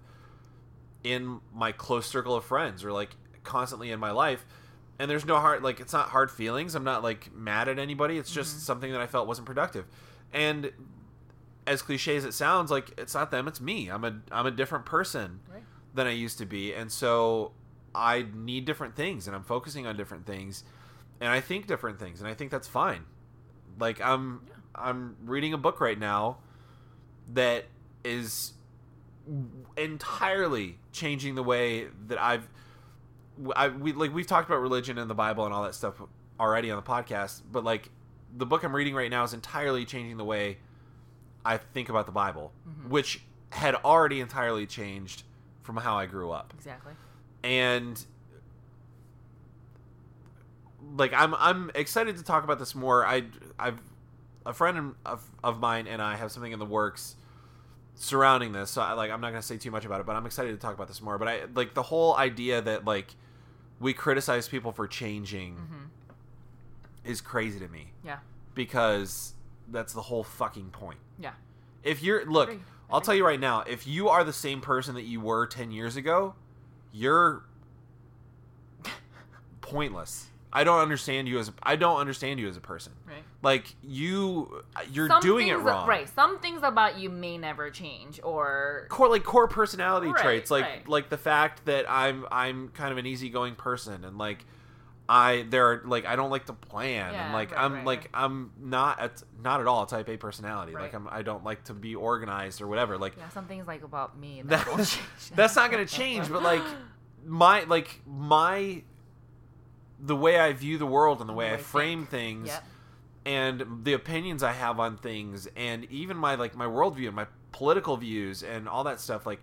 in 1.02 1.40
my 1.52 1.72
close 1.72 2.06
circle 2.06 2.36
of 2.36 2.44
friends 2.44 2.84
or 2.84 2.92
like 2.92 3.16
constantly 3.42 3.90
in 3.90 3.98
my 3.98 4.12
life. 4.12 4.46
And 5.00 5.10
there's 5.10 5.26
no 5.26 5.40
hard 5.40 5.64
like 5.64 5.80
it's 5.80 5.92
not 5.92 6.10
hard 6.10 6.30
feelings. 6.30 6.76
I'm 6.76 6.84
not 6.84 7.02
like 7.02 7.34
mad 7.34 7.68
at 7.68 7.80
anybody. 7.80 8.18
It's 8.18 8.30
just 8.30 8.50
mm-hmm. 8.52 8.60
something 8.60 8.92
that 8.92 9.00
I 9.00 9.08
felt 9.08 9.26
wasn't 9.26 9.46
productive. 9.46 9.86
And 10.32 10.70
as 11.66 11.82
cliche 11.82 12.16
as 12.16 12.24
it 12.24 12.34
sounds, 12.34 12.70
like 12.70 12.92
it's 12.98 13.14
not 13.14 13.30
them, 13.30 13.48
it's 13.48 13.60
me. 13.60 13.88
I'm 13.88 14.04
a 14.04 14.20
I'm 14.30 14.46
a 14.46 14.50
different 14.50 14.84
person 14.86 15.40
Right. 15.52 15.62
than 15.94 16.06
I 16.06 16.10
used 16.12 16.38
to 16.38 16.46
be, 16.46 16.72
and 16.74 16.90
so 16.92 17.52
I 17.94 18.26
need 18.34 18.64
different 18.64 18.96
things, 18.96 19.26
and 19.26 19.34
I'm 19.36 19.44
focusing 19.44 19.86
on 19.86 19.96
different 19.96 20.26
things, 20.26 20.64
and 21.20 21.30
I 21.30 21.40
think 21.40 21.66
different 21.66 21.98
things, 21.98 22.20
and 22.20 22.28
I 22.28 22.34
think 22.34 22.50
that's 22.50 22.68
fine. 22.68 23.04
Like 23.78 24.00
I'm 24.00 24.42
I'm 24.74 25.16
reading 25.24 25.52
a 25.52 25.58
book 25.58 25.80
right 25.80 25.98
now 25.98 26.38
that 27.32 27.64
is 28.04 28.52
entirely 29.76 30.78
changing 30.92 31.34
the 31.34 31.42
way 31.42 31.86
that 32.08 32.20
I've 32.22 32.48
I 33.56 33.68
we 33.68 33.92
like 33.92 34.14
we've 34.14 34.26
talked 34.26 34.48
about 34.48 34.60
religion 34.60 34.98
and 34.98 35.10
the 35.10 35.14
Bible 35.14 35.44
and 35.44 35.52
all 35.54 35.64
that 35.64 35.74
stuff 35.74 35.94
already 36.38 36.70
on 36.70 36.76
the 36.76 36.82
podcast, 36.88 37.42
but 37.50 37.64
like 37.64 37.90
the 38.36 38.46
book 38.46 38.62
I'm 38.64 38.74
reading 38.74 38.94
right 38.94 39.10
now 39.10 39.24
is 39.24 39.32
entirely 39.32 39.84
changing 39.84 40.16
the 40.16 40.24
way 40.24 40.58
I 41.44 41.58
think 41.58 41.88
about 41.88 42.06
the 42.06 42.12
Bible, 42.12 42.52
mm-hmm. 42.68 42.90
which 42.90 43.20
had 43.50 43.74
already 43.76 44.20
entirely 44.20 44.66
changed 44.66 45.22
from 45.62 45.76
how 45.76 45.96
I 45.96 46.06
grew 46.06 46.30
up. 46.30 46.52
Exactly. 46.56 46.92
And 47.42 48.04
like 50.96 51.12
I'm 51.12 51.34
I'm 51.34 51.70
excited 51.74 52.16
to 52.16 52.24
talk 52.24 52.44
about 52.44 52.58
this 52.58 52.74
more. 52.74 53.06
I 53.06 53.24
I've 53.58 53.80
a 54.46 54.52
friend 54.52 54.94
of, 55.06 55.30
of 55.42 55.58
mine 55.58 55.86
and 55.86 56.02
I 56.02 56.16
have 56.16 56.30
something 56.30 56.52
in 56.52 56.58
the 56.58 56.66
works 56.66 57.16
surrounding 57.94 58.52
this. 58.52 58.70
So 58.70 58.82
I 58.82 58.92
like 58.92 59.10
I'm 59.10 59.20
not 59.20 59.30
going 59.30 59.40
to 59.40 59.46
say 59.46 59.56
too 59.56 59.70
much 59.70 59.84
about 59.84 60.00
it, 60.00 60.06
but 60.06 60.16
I'm 60.16 60.26
excited 60.26 60.52
to 60.52 60.58
talk 60.58 60.74
about 60.74 60.88
this 60.88 61.00
more. 61.00 61.18
But 61.18 61.28
I 61.28 61.40
like 61.54 61.74
the 61.74 61.82
whole 61.82 62.16
idea 62.16 62.60
that 62.60 62.84
like 62.84 63.14
we 63.80 63.92
criticize 63.92 64.48
people 64.48 64.72
for 64.72 64.86
changing 64.86 65.54
mm-hmm. 65.54 65.84
is 67.04 67.20
crazy 67.20 67.58
to 67.58 67.68
me 67.68 67.92
Yeah. 68.04 68.18
because 68.54 69.34
that's 69.68 69.92
the 69.92 70.02
whole 70.02 70.24
fucking 70.24 70.70
point. 70.70 70.98
Yeah. 71.18 71.32
If 71.82 72.02
you're 72.02 72.24
look. 72.26 72.56
I'll 72.90 73.00
tell 73.00 73.14
you 73.14 73.26
right 73.26 73.40
now, 73.40 73.62
if 73.62 73.86
you 73.86 74.10
are 74.10 74.22
the 74.24 74.32
same 74.32 74.60
person 74.60 74.94
that 74.94 75.02
you 75.04 75.18
were 75.18 75.46
10 75.46 75.72
years 75.72 75.96
ago, 75.96 76.34
you're 76.92 77.42
pointless. 79.60 80.26
I 80.52 80.62
don't 80.62 80.78
understand 80.80 81.26
you 81.26 81.40
as 81.40 81.48
a, 81.48 81.54
I 81.62 81.74
don't 81.74 81.98
understand 81.98 82.38
you 82.38 82.48
as 82.48 82.56
a 82.56 82.60
person. 82.60 82.92
Right. 83.06 83.24
Like 83.42 83.74
you 83.82 84.62
you're 84.92 85.08
Some 85.08 85.20
doing 85.20 85.48
it 85.48 85.54
wrong. 85.56 85.88
Right. 85.88 86.08
Some 86.08 86.38
things 86.38 86.60
about 86.62 86.98
you 86.98 87.10
may 87.10 87.36
never 87.38 87.70
change, 87.70 88.20
or 88.22 88.86
Core 88.88 89.08
like 89.08 89.24
core 89.24 89.48
personality 89.48 90.08
Right, 90.08 90.22
traits 90.22 90.50
like 90.50 90.64
right. 90.64 90.88
like 90.88 91.08
the 91.08 91.16
fact 91.18 91.64
that 91.64 91.90
I'm 91.90 92.24
I'm 92.30 92.68
kind 92.68 92.92
of 92.92 92.98
an 92.98 93.06
easygoing 93.06 93.56
person 93.56 94.04
and 94.04 94.16
like 94.16 94.44
I 95.08 95.44
there 95.50 95.66
are 95.70 95.82
like 95.84 96.06
I 96.06 96.16
don't 96.16 96.30
like 96.30 96.46
to 96.46 96.52
plan 96.54 97.08
and 97.08 97.14
Yeah, 97.14 97.32
like 97.34 97.50
right, 97.52 97.60
I'm 97.60 97.72
right, 97.74 97.84
like 97.84 97.98
right. 98.14 98.24
I'm 98.24 98.52
not 98.58 99.00
at, 99.00 99.22
not 99.42 99.60
at 99.60 99.66
all 99.66 99.82
a 99.82 99.86
type 99.86 100.08
A 100.08 100.16
personality. 100.16 100.72
Like 100.72 100.94
I'm 100.94 101.06
I 101.10 101.20
don't 101.22 101.44
like 101.44 101.64
to 101.64 101.74
be 101.74 101.94
organized 101.94 102.62
or 102.62 102.66
whatever. 102.68 102.96
Like 102.96 103.14
yeah, 103.18 103.28
some 103.28 103.46
things 103.46 103.66
like 103.66 103.82
about 103.82 104.18
me 104.18 104.40
that, 104.46 104.64
That- 104.64 104.98
that's 105.34 105.56
not 105.56 105.70
going 105.70 105.86
to 105.86 105.92
change 105.94 106.30
but 106.30 106.42
like 106.42 106.62
my 107.26 107.64
like 107.64 108.00
my 108.06 108.82
the 110.00 110.16
way 110.16 110.38
i 110.38 110.52
view 110.52 110.76
the 110.78 110.86
world 110.86 111.20
and 111.20 111.28
the 111.28 111.32
way 111.32 111.46
The 111.46 111.52
i 111.52 111.54
way 111.56 111.60
I 111.60 111.62
frame 111.62 111.98
think. 112.00 112.10
things 112.10 112.48
Yep. 112.48 112.64
and 113.26 113.84
the 113.84 113.92
opinions 113.94 114.42
i 114.42 114.52
have 114.52 114.78
on 114.80 114.96
things 114.98 115.48
and 115.56 115.84
even 115.90 116.16
my 116.16 116.34
like 116.34 116.54
my 116.56 116.66
worldview 116.66 117.06
and 117.06 117.16
my 117.16 117.26
political 117.52 117.96
views 117.96 118.42
and 118.42 118.68
all 118.68 118.84
that 118.84 119.00
stuff 119.00 119.24
like 119.26 119.40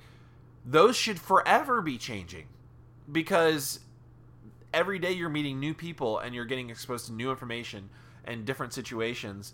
those 0.66 0.96
should 0.96 1.20
forever 1.20 1.82
be 1.82 1.98
changing 1.98 2.48
because 3.12 3.80
every 4.74 5.00
day 5.00 5.12
you're 5.12 5.30
meeting 5.30 5.60
new 5.60 5.74
people 5.74 6.20
and 6.20 6.34
you're 6.36 6.46
getting 6.46 6.70
exposed 6.70 7.06
to 7.08 7.12
new 7.14 7.30
information 7.30 7.90
and 8.26 8.46
different 8.46 8.74
situations 8.74 9.54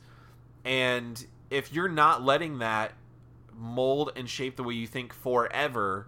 and 0.65 1.25
if 1.49 1.71
you're 1.73 1.87
not 1.89 2.21
letting 2.23 2.59
that 2.59 2.93
mold 3.55 4.11
and 4.15 4.29
shape 4.29 4.55
the 4.57 4.63
way 4.63 4.73
you 4.73 4.85
think 4.87 5.13
forever 5.13 6.07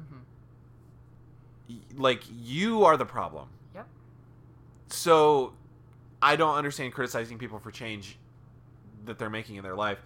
Mhm. 1.69 1.79
like 1.97 2.23
you 2.29 2.83
are 2.85 2.97
the 2.97 3.05
problem 3.05 3.47
Yep. 3.75 3.87
so 4.87 5.53
i 6.21 6.35
don't 6.35 6.55
understand 6.55 6.93
criticizing 6.93 7.37
people 7.37 7.59
for 7.59 7.71
change 7.71 8.17
that 9.05 9.17
they're 9.17 9.29
making 9.29 9.55
in 9.55 9.63
their 9.63 9.75
life 9.75 9.99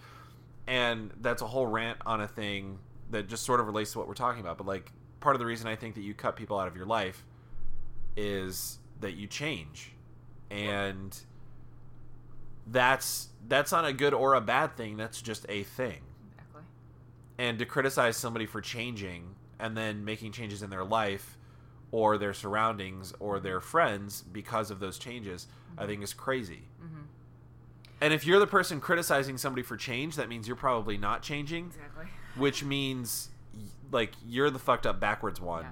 and 0.68 1.12
that's 1.22 1.42
a 1.42 1.48
whole 1.48 1.68
rant 1.68 1.98
on 2.06 2.22
a 2.22 2.28
thing 2.28 2.80
that 3.12 3.28
just 3.28 3.44
sort 3.44 3.60
of 3.60 3.66
relates 3.66 3.92
to 3.94 3.98
what 4.00 4.08
we're 4.08 4.14
talking 4.14 4.42
about 4.42 4.58
but 4.58 4.68
like 4.68 4.92
part 5.20 5.36
of 5.36 5.40
the 5.40 5.46
reason 5.46 5.68
i 5.68 5.76
think 5.76 5.96
that 5.96 6.02
you 6.02 6.14
cut 6.14 6.36
people 6.36 6.58
out 6.60 6.68
of 6.68 6.76
your 6.76 6.86
life 6.86 7.26
is 8.16 8.80
that 9.04 9.14
you 9.14 9.28
change 9.28 9.92
and 10.52 11.18
that's 12.68 13.30
that's 13.48 13.72
not 13.72 13.86
a 13.86 13.94
good 13.94 14.14
or 14.14 14.34
a 14.34 14.42
bad 14.42 14.76
thing 14.78 14.98
that's 14.98 15.22
just 15.22 15.46
a 15.50 15.64
thing 15.64 16.00
Exactly. 16.38 16.62
and 17.38 17.60
to 17.60 17.66
criticize 17.66 18.16
somebody 18.18 18.46
for 18.46 18.62
changing 18.62 19.36
and 19.60 19.76
then 19.78 20.04
making 20.06 20.32
changes 20.32 20.64
in 20.64 20.70
their 20.70 20.84
life 20.84 21.38
or 21.92 22.18
their 22.18 22.34
surroundings 22.34 23.14
or 23.20 23.40
their 23.40 23.62
friends 23.62 24.24
because 24.24 24.72
of 24.72 24.80
those 24.80 24.98
changes, 24.98 25.46
I 25.78 25.86
think 25.86 26.02
is 26.02 26.12
crazy. 26.12 26.64
Mm-hmm. 26.84 27.02
And 28.02 28.14
if 28.14 28.26
you're 28.26 28.40
the 28.40 28.48
person 28.48 28.82
criticizing 28.82 29.38
somebody 29.38 29.62
for 29.62 29.78
change, 29.78 30.16
that 30.16 30.28
means 30.28 30.48
you're 30.48 30.56
probably 30.58 30.98
not 30.98 31.22
changing, 31.22 31.68
Exactly. 31.68 32.08
which 32.36 32.64
means 32.64 33.30
like 33.92 34.14
you're 34.28 34.50
the 34.50 34.58
fucked 34.58 34.88
up 34.88 35.00
backwards 35.00 35.40
one. 35.40 35.64
Yeah. 35.66 35.70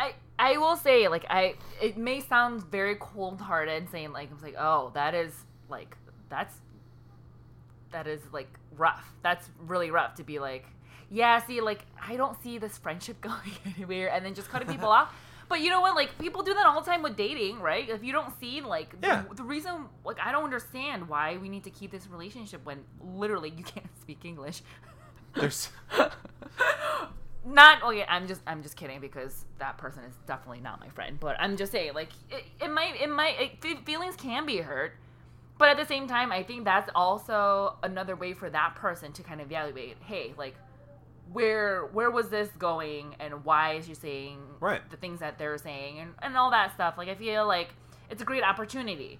I 0.00 0.14
I 0.38 0.56
will 0.58 0.76
say 0.76 1.08
like 1.08 1.26
I 1.28 1.54
it 1.82 1.96
may 1.96 2.20
sound 2.20 2.62
very 2.70 2.96
cold 2.96 3.40
hearted 3.40 3.90
saying 3.90 4.12
like 4.12 4.30
I'm 4.30 4.40
like 4.40 4.56
oh 4.58 4.90
that 4.94 5.14
is 5.14 5.32
like 5.68 5.96
that's 6.28 6.54
that 7.90 8.06
is 8.06 8.20
like 8.32 8.48
rough. 8.76 9.12
That's 9.22 9.48
really 9.66 9.90
rough 9.90 10.14
to 10.16 10.24
be 10.24 10.38
like 10.38 10.66
yeah 11.10 11.40
see 11.44 11.60
like 11.60 11.86
I 12.06 12.16
don't 12.16 12.40
see 12.42 12.58
this 12.58 12.76
friendship 12.78 13.20
going 13.22 13.52
anywhere 13.76 14.10
and 14.12 14.24
then 14.24 14.34
just 14.34 14.48
cutting 14.50 14.68
people 14.68 14.88
off. 14.88 15.12
But 15.48 15.62
you 15.62 15.70
know 15.70 15.80
what? 15.80 15.94
Like 15.94 16.18
people 16.18 16.42
do 16.42 16.52
that 16.52 16.66
all 16.66 16.78
the 16.82 16.90
time 16.90 17.00
with 17.02 17.16
dating 17.16 17.60
right? 17.60 17.88
If 17.88 18.04
you 18.04 18.12
don't 18.12 18.38
see 18.38 18.60
like 18.60 18.94
Yeah. 19.02 19.24
the, 19.30 19.36
the 19.36 19.42
reason 19.42 19.86
like 20.04 20.18
I 20.22 20.30
don't 20.30 20.44
understand 20.44 21.08
why 21.08 21.38
we 21.38 21.48
need 21.48 21.64
to 21.64 21.70
keep 21.70 21.90
this 21.90 22.06
relationship 22.06 22.60
when 22.66 22.84
literally 23.00 23.48
you 23.56 23.64
can't 23.64 23.88
speak 24.02 24.26
English. 24.26 24.60
There's 25.34 25.70
not 27.44 27.78
oh, 27.82 27.88
okay 27.90 28.04
i'm 28.08 28.26
just 28.26 28.40
i'm 28.46 28.62
just 28.62 28.76
kidding 28.76 29.00
because 29.00 29.44
that 29.58 29.78
person 29.78 30.02
is 30.04 30.14
definitely 30.26 30.60
not 30.60 30.80
my 30.80 30.88
friend 30.88 31.18
but 31.20 31.36
i'm 31.40 31.56
just 31.56 31.72
saying 31.72 31.92
like 31.94 32.10
it, 32.30 32.44
it 32.60 32.70
might 32.70 33.00
it 33.00 33.08
might 33.08 33.34
it, 33.64 33.84
feelings 33.86 34.16
can 34.16 34.44
be 34.44 34.58
hurt 34.58 34.92
but 35.58 35.68
at 35.68 35.76
the 35.76 35.86
same 35.86 36.06
time 36.06 36.32
i 36.32 36.42
think 36.42 36.64
that's 36.64 36.90
also 36.94 37.76
another 37.82 38.16
way 38.16 38.32
for 38.32 38.50
that 38.50 38.74
person 38.74 39.12
to 39.12 39.22
kind 39.22 39.40
of 39.40 39.46
evaluate 39.46 39.96
hey 40.04 40.34
like 40.36 40.54
where 41.32 41.86
where 41.92 42.10
was 42.10 42.28
this 42.30 42.48
going 42.58 43.14
and 43.20 43.44
why 43.44 43.74
is 43.74 43.86
she 43.86 43.94
saying 43.94 44.38
Right. 44.60 44.88
the 44.90 44.96
things 44.96 45.20
that 45.20 45.38
they're 45.38 45.58
saying 45.58 45.98
and, 46.00 46.14
and 46.22 46.36
all 46.36 46.50
that 46.50 46.72
stuff. 46.74 46.94
Like 46.96 47.08
i 47.08 47.14
feel 47.14 47.46
like 47.46 47.68
it's 48.10 48.22
a 48.22 48.24
great 48.24 48.42
opportunity. 48.42 49.18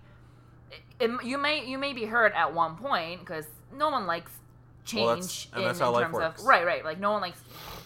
It, 0.71 0.81
it- 1.11 1.25
you 1.25 1.37
may 1.39 1.67
you 1.67 1.77
may 1.79 1.93
be 1.93 2.07
hurt 2.07 2.33
at 2.35 2.55
one 2.55 2.77
point 2.77 3.21
because 3.21 3.45
no 3.77 3.91
one 3.91 4.07
likes 4.07 4.33
change 4.87 5.05
Well, 5.05 5.15
that's- 5.17 5.81
in, 5.81 5.89
in 5.99 6.01
terms 6.01 6.17
of 6.41 6.47
right 6.47 6.65
right 6.65 6.83
like 6.83 6.99
no 6.99 7.13
one 7.13 7.21
likes 7.21 7.43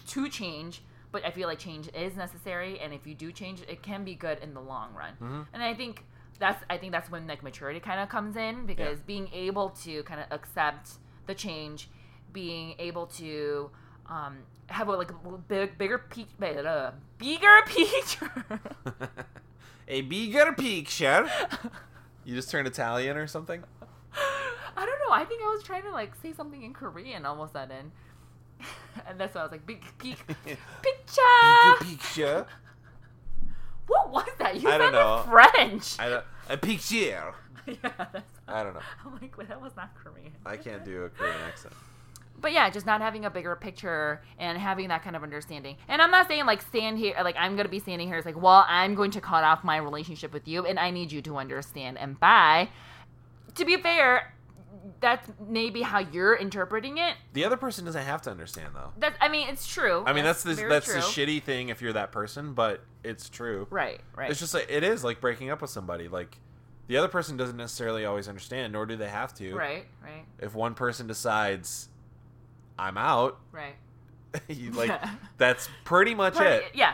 to 0.07 0.29
change 0.29 0.81
but 1.11 1.25
i 1.25 1.31
feel 1.31 1.47
like 1.47 1.59
change 1.59 1.89
is 1.93 2.15
necessary 2.15 2.79
and 2.79 2.93
if 2.93 3.05
you 3.07 3.13
do 3.15 3.31
change 3.31 3.61
it 3.67 3.81
can 3.81 4.03
be 4.03 4.15
good 4.15 4.39
in 4.39 4.53
the 4.53 4.61
long 4.61 4.93
run 4.93 5.13
Mhm. 5.21 5.47
and 5.53 5.63
i 5.63 5.73
think 5.73 6.05
that's 6.39 6.63
i 6.69 6.77
think 6.77 6.91
that's 6.91 7.09
when 7.11 7.27
like 7.27 7.43
maturity 7.43 7.79
kind 7.79 7.99
of 7.99 8.09
comes 8.09 8.35
in 8.35 8.65
because 8.65 8.99
being 9.01 9.29
able 9.33 9.69
to 9.69 10.03
kind 10.03 10.19
of 10.19 10.25
accept 10.31 10.93
the 11.27 11.33
change 11.35 11.89
being 12.31 12.75
able 12.79 13.05
to 13.05 13.69
um, 14.07 14.39
have 14.67 14.87
a 14.89 14.91
like 14.91 15.11
big, 15.47 15.77
bigger 15.77 15.97
peak, 15.97 16.27
uh, 16.41 16.91
bigger 17.17 17.59
picture. 17.65 18.29
a 19.87 20.01
bigger 20.01 20.51
picture. 20.53 21.29
You 22.25 22.35
just 22.35 22.49
turned 22.49 22.67
Italian 22.67 23.15
or 23.17 23.27
something? 23.27 23.63
I 24.75 24.85
don't 24.85 24.99
know. 25.07 25.13
I 25.13 25.23
think 25.25 25.41
I 25.41 25.45
was 25.47 25.63
trying 25.63 25.83
to 25.83 25.91
like 25.91 26.15
say 26.21 26.33
something 26.33 26.63
in 26.63 26.73
Korean 26.73 27.25
all 27.25 27.41
of 27.41 27.49
a 27.49 27.51
sudden, 27.53 27.91
and 29.07 29.19
that's 29.19 29.35
why 29.35 29.41
I 29.41 29.43
was 29.45 29.51
like, 29.51 29.65
big 29.65 29.83
Bigger 29.99 30.17
picture. 30.81 31.85
picture. 31.85 32.45
What 33.87 34.11
was 34.11 34.29
that? 34.39 34.61
You 34.61 34.69
I 34.69 34.77
don't 34.77 34.93
know. 34.93 35.23
French. 35.29 35.99
I 35.99 36.09
don't, 36.09 36.23
a 36.49 36.57
picture. 36.57 37.33
yeah, 37.67 37.75
that's, 37.83 38.23
I 38.47 38.63
don't 38.63 38.73
know. 38.73 38.79
I'm 39.05 39.19
like, 39.21 39.37
well, 39.37 39.45
that 39.47 39.61
was 39.61 39.75
not 39.75 39.93
Korean. 39.95 40.31
I 40.45 40.55
can't 40.57 40.85
do 40.85 41.03
a 41.03 41.09
Korean 41.09 41.35
accent. 41.45 41.73
but 42.39 42.53
yeah, 42.53 42.69
just 42.69 42.85
not 42.85 43.01
having 43.01 43.25
a 43.25 43.29
bigger 43.29 43.55
picture 43.57 44.21
and 44.39 44.57
having 44.57 44.87
that 44.87 45.03
kind 45.03 45.15
of 45.17 45.23
understanding. 45.23 45.75
And 45.89 46.01
I'm 46.01 46.11
not 46.11 46.27
saying 46.29 46.45
like 46.45 46.61
stand 46.61 46.97
here, 46.97 47.13
like 47.23 47.35
I'm 47.37 47.55
gonna 47.57 47.69
be 47.69 47.79
standing 47.79 48.07
here. 48.07 48.17
It's 48.17 48.25
like, 48.25 48.41
well, 48.41 48.65
I'm 48.69 48.95
going 48.95 49.11
to 49.11 49.21
cut 49.21 49.43
off 49.43 49.63
my 49.65 49.77
relationship 49.77 50.31
with 50.33 50.47
you, 50.47 50.65
and 50.65 50.79
I 50.79 50.89
need 50.89 51.11
you 51.11 51.21
to 51.23 51.37
understand. 51.37 51.97
And 51.97 52.17
by, 52.19 52.69
to 53.55 53.65
be 53.65 53.77
fair, 53.77 54.32
that's 54.99 55.29
maybe 55.47 55.81
how 55.81 55.99
you're 55.99 56.35
interpreting 56.35 56.97
it. 56.97 57.15
The 57.33 57.45
other 57.45 57.57
person 57.57 57.85
doesn't 57.85 58.03
have 58.03 58.21
to 58.23 58.31
understand 58.31 58.75
though. 58.75 58.91
That's, 58.97 59.17
I 59.21 59.29
mean, 59.29 59.47
it's 59.47 59.67
true. 59.67 60.03
I 60.05 60.13
mean, 60.13 60.23
that's 60.23 60.43
the 60.43 60.53
that's 60.55 60.85
true. 60.85 60.95
the 60.95 61.01
shitty 61.01 61.43
thing 61.43 61.69
if 61.69 61.81
you're 61.81 61.93
that 61.93 62.11
person, 62.11 62.53
but 62.53 62.81
it's 63.03 63.29
true. 63.29 63.67
Right, 63.69 64.01
right. 64.15 64.29
It's 64.29 64.39
just 64.39 64.53
like 64.53 64.67
it 64.69 64.83
is 64.83 65.03
like 65.03 65.21
breaking 65.21 65.49
up 65.49 65.61
with 65.61 65.71
somebody. 65.71 66.07
Like 66.07 66.37
the 66.87 66.97
other 66.97 67.07
person 67.07 67.37
doesn't 67.37 67.57
necessarily 67.57 68.05
always 68.05 68.27
understand, 68.27 68.73
nor 68.73 68.85
do 68.85 68.95
they 68.95 69.09
have 69.09 69.33
to. 69.35 69.55
right, 69.55 69.85
right, 70.01 70.25
If 70.39 70.53
one 70.53 70.73
person 70.73 71.07
decides, 71.07 71.89
"I'm 72.77 72.97
out," 72.97 73.39
right. 73.51 73.75
like 74.73 74.99
that's 75.37 75.69
pretty 75.83 76.15
much 76.15 76.35
But, 76.35 76.47
it. 76.47 76.63
Yeah. 76.73 76.93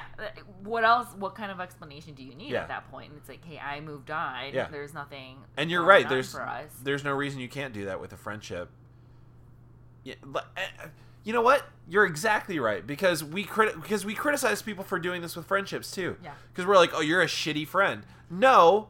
What 0.64 0.84
else? 0.84 1.08
What 1.18 1.36
kind 1.36 1.52
of 1.52 1.60
explanation 1.60 2.14
do 2.14 2.24
you 2.24 2.36
need 2.36 2.52
Yeah. 2.52 2.62
at 2.64 2.68
that 2.68 2.92
point? 2.92 3.10
And 3.12 3.18
It's 3.20 3.30
like, 3.30 3.44
hey, 3.46 3.60
I 3.60 3.80
moved 3.80 4.12
on. 4.12 4.54
Yeah. 4.54 4.68
There's 4.70 4.94
nothing. 4.94 5.38
And 5.58 5.72
you're 5.72 5.84
right. 5.84 6.08
There's 6.08 6.36
there's 6.84 7.04
no 7.04 7.14
reason 7.14 7.40
you 7.40 7.50
can't 7.50 7.74
do 7.74 7.86
that 7.86 8.00
with 8.02 8.12
a 8.14 8.18
friendship. 8.18 8.70
Yeah, 10.04 10.16
but, 10.24 10.48
uh, 10.56 10.88
you 11.24 11.34
know 11.34 11.42
what? 11.42 11.64
You're 11.88 12.06
exactly 12.06 12.60
right 12.60 12.86
because 12.86 13.24
we 13.24 13.44
crit- 13.44 13.80
because 13.82 14.06
we 14.06 14.16
criticize 14.16 14.62
people 14.62 14.84
for 14.84 14.98
doing 15.00 15.22
this 15.22 15.36
with 15.36 15.46
friendships 15.46 15.92
too. 15.92 16.16
Yeah. 16.24 16.32
Because 16.52 16.66
we're 16.66 16.78
like, 16.78 16.92
oh, 16.94 17.02
you're 17.02 17.22
a 17.22 17.26
shitty 17.28 17.68
friend. 17.68 18.04
No, 18.30 18.88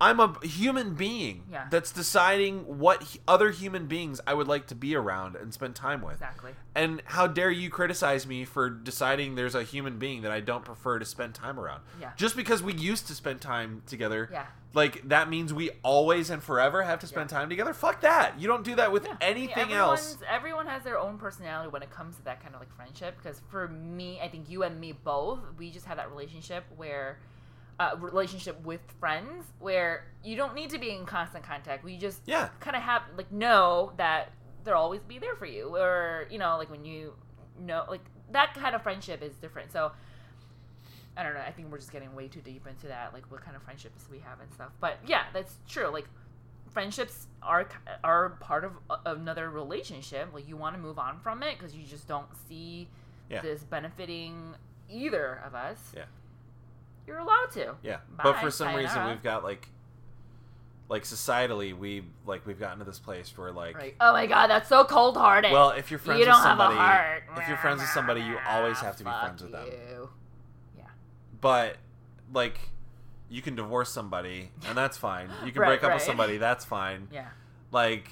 I'm 0.00 0.20
a 0.20 0.38
human 0.46 0.94
being 0.94 1.44
Yeah. 1.50 1.66
that's 1.70 1.90
deciding 1.90 2.78
what 2.78 3.16
other 3.26 3.50
human 3.50 3.86
beings 3.86 4.20
I 4.26 4.34
would 4.34 4.46
like 4.46 4.66
to 4.68 4.74
be 4.74 4.94
around 4.94 5.34
and 5.36 5.52
spend 5.52 5.74
time 5.74 6.02
with. 6.02 6.14
Exactly. 6.14 6.54
And 6.74 7.02
how 7.06 7.26
dare 7.26 7.50
you 7.50 7.68
criticize 7.70 8.26
me 8.26 8.44
for 8.44 8.70
deciding 8.70 9.34
there's 9.34 9.56
a 9.56 9.64
human 9.64 9.98
being 9.98 10.22
that 10.22 10.30
I 10.30 10.40
don't 10.40 10.64
prefer 10.64 10.98
to 11.00 11.04
spend 11.04 11.34
time 11.34 11.58
around? 11.58 11.82
Yeah. 12.00 12.12
Just 12.16 12.36
because 12.36 12.62
we 12.62 12.74
used 12.74 13.08
to 13.08 13.14
spend 13.14 13.40
time 13.40 13.82
together, 13.86 14.28
Yeah. 14.30 14.46
like 14.72 15.08
that 15.08 15.28
means 15.28 15.52
we 15.52 15.70
always 15.82 16.30
and 16.30 16.40
forever 16.42 16.82
have 16.84 17.00
to 17.00 17.06
spend 17.08 17.28
time 17.30 17.48
together? 17.48 17.74
Fuck 17.74 18.00
that. 18.02 18.38
You 18.38 18.46
don't 18.46 18.62
do 18.62 18.76
that 18.76 18.92
with 18.92 19.04
Yeah. 19.04 19.16
anything 19.20 19.70
Yeah, 19.70 19.78
else. 19.78 20.18
Everyone 20.28 20.66
has 20.68 20.84
their 20.84 20.98
own 20.98 21.18
personality 21.18 21.70
when 21.70 21.82
it 21.82 21.90
comes 21.90 22.16
to 22.18 22.22
that 22.24 22.40
kind 22.40 22.54
of 22.54 22.60
like 22.60 22.72
friendship. 22.76 23.16
Because 23.20 23.40
for 23.50 23.66
me, 23.66 24.20
I 24.20 24.28
think 24.28 24.48
you 24.48 24.62
and 24.62 24.78
me 24.80 24.92
both, 24.92 25.40
we 25.56 25.70
just 25.72 25.86
have 25.86 25.96
that 25.96 26.08
relationship 26.10 26.64
where, 26.76 27.18
uh, 27.80 27.94
relationship 27.98 28.60
with 28.64 28.80
friends 28.98 29.44
where 29.60 30.04
you 30.24 30.36
don't 30.36 30.54
need 30.54 30.70
to 30.70 30.78
be 30.78 30.90
in 30.90 31.06
constant 31.06 31.44
contact. 31.44 31.84
We 31.84 31.96
just 31.96 32.22
Yeah. 32.26 32.48
kind 32.60 32.74
of 32.76 32.82
have 32.82 33.02
like 33.16 33.30
know 33.30 33.92
that 33.96 34.30
they'll 34.64 34.74
always 34.74 35.00
be 35.02 35.18
there 35.18 35.36
for 35.36 35.46
you, 35.46 35.76
or 35.76 36.26
you 36.30 36.38
know, 36.38 36.56
like 36.58 36.70
when 36.70 36.84
you 36.84 37.14
know, 37.60 37.84
like 37.88 38.02
that 38.32 38.54
kind 38.54 38.74
of 38.74 38.82
friendship 38.82 39.22
is 39.22 39.34
different. 39.36 39.72
So. 39.72 39.92
I 41.16 41.24
don't 41.24 41.34
know. 41.34 41.40
I 41.40 41.50
think 41.50 41.72
we're 41.72 41.78
just 41.78 41.90
getting 41.90 42.14
way 42.14 42.28
too 42.28 42.40
deep 42.40 42.64
into 42.68 42.86
that, 42.86 43.12
like 43.12 43.28
what 43.28 43.40
kind 43.42 43.56
of 43.56 43.62
friendships 43.64 44.04
we 44.08 44.20
have 44.20 44.38
and 44.40 44.52
stuff. 44.52 44.70
But 44.78 44.98
yeah, 45.04 45.24
that's 45.32 45.56
true. 45.68 45.88
Like 45.88 46.06
friendships 46.70 47.26
are 47.42 47.68
are 48.04 48.30
part 48.38 48.64
of 48.64 48.74
another 49.04 49.50
relationship. 49.50 50.28
Like 50.32 50.48
you 50.48 50.56
want 50.56 50.76
to 50.76 50.80
move 50.80 50.96
on 50.96 51.18
from 51.18 51.42
it 51.42 51.58
because 51.58 51.74
you 51.74 51.84
just 51.84 52.06
don't 52.06 52.28
see 52.48 52.86
Yeah. 53.28 53.40
this 53.42 53.64
benefiting 53.64 54.54
either 54.88 55.42
of 55.44 55.56
us. 55.56 55.92
Yeah. 55.96 56.04
You're 57.08 57.18
allowed 57.18 57.50
to. 57.54 57.74
Yeah. 57.82 57.96
Bye, 58.16 58.22
but 58.22 58.36
for 58.40 58.50
some 58.52 58.74
reason 58.76 59.06
we've 59.08 59.22
got 59.22 59.42
like 59.42 59.66
like 60.88 61.02
societally 61.02 61.76
we 61.76 62.02
like 62.26 62.46
we've 62.46 62.58
gotten 62.60 62.78
to 62.78 62.84
this 62.84 62.98
place 62.98 63.32
where 63.36 63.50
like 63.52 63.76
Right. 63.76 63.94
Oh 64.00 64.12
my 64.12 64.26
god, 64.26 64.46
that's 64.48 64.68
so 64.68 64.84
cold 64.84 65.16
hearted. 65.16 65.50
well, 65.52 65.70
if 65.70 65.90
you're 65.90 65.98
friends 65.98 66.20
you 66.20 66.26
with 66.26 66.34
don't 66.34 66.42
have 66.42 66.58
a 66.58 66.62
somebody 66.62 66.76
heart. 66.78 67.22
if 67.38 67.48
you're 67.48 67.56
friends 67.58 67.80
with 67.80 67.90
somebody 67.90 68.20
you 68.22 68.36
always 68.48 68.78
have 68.80 68.96
to 68.96 69.04
be 69.04 69.10
Fuck 69.10 69.20
friends 69.22 69.42
with 69.42 69.52
them. 69.52 69.66
you. 69.66 70.08
Yeah. 70.78 70.84
But 71.40 71.76
like 72.32 72.58
you 73.30 73.42
can 73.42 73.54
divorce 73.54 73.90
somebody 73.90 74.50
and 74.66 74.76
that's 74.78 74.96
fine. 74.96 75.28
You 75.44 75.52
can 75.52 75.60
Right, 75.62 75.68
break 75.68 75.84
up 75.84 75.92
with 75.94 76.00
right. 76.00 76.06
somebody, 76.06 76.36
that's 76.38 76.64
fine. 76.64 77.08
Yeah. 77.12 77.28
Like 77.72 78.08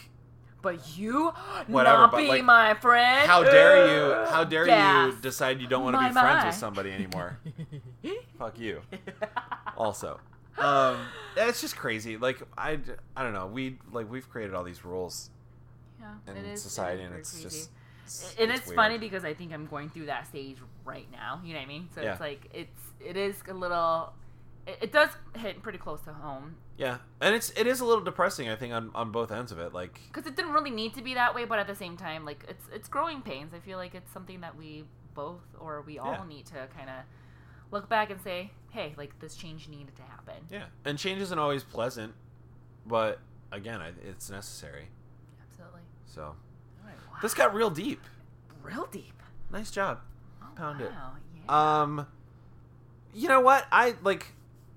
But 0.67 0.99
you 0.99 1.31
Whatever, 1.69 1.99
not 1.99 2.11
but, 2.11 2.17
be 2.17 2.27
like, 2.29 2.43
my 2.45 2.75
friend. 2.75 3.29
how 3.31 3.45
dare 3.45 3.87
you 3.87 4.27
how 4.27 4.43
dare 4.43 4.67
Gas. 4.67 5.13
you 5.15 5.21
decide 5.21 5.61
you 5.61 5.69
don't 5.69 5.85
want 5.85 5.95
to 5.95 6.01
My, 6.01 6.09
be 6.09 6.13
friends 6.15 6.41
my. 6.43 6.47
with 6.47 6.55
somebody 6.57 6.91
anymore? 6.91 7.39
Fuck 8.39 8.59
you. 8.59 8.81
Also. 9.77 10.19
Um 10.59 10.97
it's 11.37 11.61
just 11.61 11.77
crazy. 11.77 12.17
Like 12.17 12.43
I 12.59 12.79
I 13.17 13.23
don't 13.23 13.33
know. 13.33 13.47
We 13.47 13.79
like 13.93 14.11
we've 14.11 14.29
created 14.29 14.55
all 14.55 14.65
these 14.65 14.85
rules 14.85 15.31
yeah, 16.01 16.15
in 16.33 16.37
it 16.37 16.47
is, 16.47 16.63
society 16.63 17.03
it 17.03 17.05
is 17.05 17.11
and 17.11 17.19
it's 17.21 17.31
crazy. 17.31 17.45
just 17.45 17.71
it's, 18.05 18.35
and 18.41 18.51
it's, 18.51 18.67
weird. 18.67 18.77
funny 18.77 18.99
because 18.99 19.25
I 19.25 19.35
think 19.35 19.53
I'm 19.53 19.67
going 19.67 19.89
through 19.91 20.07
that 20.07 20.27
stage 20.27 20.57
right 20.85 21.07
now. 21.13 21.41
You 21.45 21.53
know 21.53 21.61
what 21.61 21.65
I 21.67 21.69
mean? 21.69 21.89
So 21.95 22.01
Yeah. 22.03 22.13
it's 22.13 22.21
like 22.21 22.49
it's 22.53 22.81
it 23.01 23.17
is 23.17 23.37
a 23.49 23.55
little. 23.55 24.13
It, 24.67 24.79
it 24.83 24.93
does 24.93 25.11
hit 25.37 25.63
pretty 25.63 25.79
close 25.79 26.01
to 26.03 26.13
home 26.13 26.57
Yeah. 26.79 26.99
And 27.21 27.35
it's 27.35 27.51
it 27.57 27.67
is 27.67 27.81
a 27.81 27.85
little 27.85 28.05
depressing 28.05 28.49
I 28.49 28.57
think 28.57 28.73
on 28.75 28.91
on 28.95 29.11
both 29.11 29.31
ends 29.33 29.51
of 29.53 29.59
it. 29.59 29.73
Like 29.73 30.01
because 30.09 30.27
it 30.27 30.37
didn't 30.37 30.53
really 30.53 30.71
need 30.71 30.95
to 30.95 31.03
be 31.03 31.15
that 31.15 31.35
way, 31.35 31.45
but 31.45 31.59
at 31.59 31.67
the 31.67 31.75
same 31.75 31.97
time, 31.97 32.25
like 32.25 32.45
it's 32.49 32.65
it's 32.73 32.89
growing 32.89 33.23
pains. 33.23 33.55
I 33.55 33.61
feel 33.61 33.79
like 33.79 33.95
it's 33.95 34.13
something 34.13 34.41
that 34.43 34.57
we 34.57 34.85
both 35.15 35.41
or 35.59 35.81
we 35.83 35.99
all 35.99 36.13
Yeah. 36.13 36.27
need 36.29 36.47
to 36.47 36.67
kind 36.77 36.91
of 36.91 36.97
look 37.71 37.89
back 37.89 38.11
and 38.11 38.21
say, 38.21 38.51
hey, 38.71 38.95
like 38.99 39.19
this 39.21 39.35
change 39.37 39.69
needed 39.69 39.97
to 39.97 40.03
happen. 40.03 40.35
yeah. 40.51 40.65
And 40.85 40.99
change 40.99 41.21
isn't 41.23 41.39
always 41.39 41.65
pleasant, 41.65 42.13
but 42.87 43.19
again, 43.51 43.81
I, 43.81 43.93
it's 44.07 44.29
necessary. 44.31 44.89
Absolutely. 45.51 45.81
So, 46.05 46.37
right. 46.85 46.93
Wow. 47.11 47.19
this 47.23 47.33
got 47.35 47.55
real 47.55 47.71
deep. 47.71 48.01
real 48.63 48.87
deep. 48.93 49.15
Nice 49.51 49.71
job. 49.71 50.01
Oh, 50.43 50.47
Pound 50.57 50.81
it. 50.83 50.93
Yeah. 51.47 51.81
Um 51.83 52.07
you 53.15 53.29
know 53.29 53.41
what? 53.41 53.67
I 53.73 53.95
like. 54.03 54.27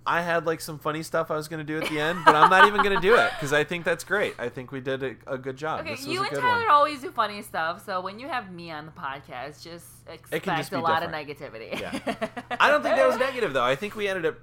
I 0.09 0.21
had 0.21 0.47
like 0.47 0.59
some 0.59 0.79
funny 0.79 1.03
stuff 1.03 1.29
I 1.29 1.35
was 1.35 1.47
gonna 1.47 1.63
do 1.63 1.79
at 1.79 1.87
the 1.87 1.99
end, 1.99 2.19
but 2.25 2.33
I'm 2.35 2.49
not 2.49 2.67
even 2.67 2.81
gonna 2.81 2.99
do 2.99 3.13
it 3.15 3.29
because 3.35 3.53
I 3.53 3.63
think 3.63 3.85
that's 3.85 4.03
great. 4.03 4.33
I 4.39 4.49
think 4.49 4.71
we 4.71 4.81
did 4.81 5.03
a, 5.03 5.15
a 5.27 5.37
good 5.37 5.55
job. 5.55 5.81
Okay, 5.81 5.91
this 5.91 5.99
was 5.99 6.07
you 6.07 6.23
and 6.23 6.31
Tyler 6.31 6.61
one. 6.61 6.71
always 6.71 7.01
do 7.01 7.11
funny 7.11 7.43
stuff, 7.43 7.85
so 7.85 8.01
when 8.01 8.17
you 8.19 8.27
have 8.27 8.51
me 8.51 8.71
on 8.71 8.87
the 8.87 8.91
podcast, 8.91 9.61
just 9.63 9.85
expect 10.07 10.45
just 10.45 10.71
a 10.71 10.79
lot 10.79 11.01
different. 11.01 11.29
of 11.29 11.37
negativity. 11.37 11.79
Yeah. 11.79 11.91
I 12.59 12.71
don't 12.71 12.81
think 12.81 12.95
that 12.95 13.07
was 13.07 13.17
negative 13.17 13.53
though. 13.53 13.63
I 13.63 13.75
think 13.75 13.95
we 13.95 14.07
ended 14.07 14.25
it 14.25 14.35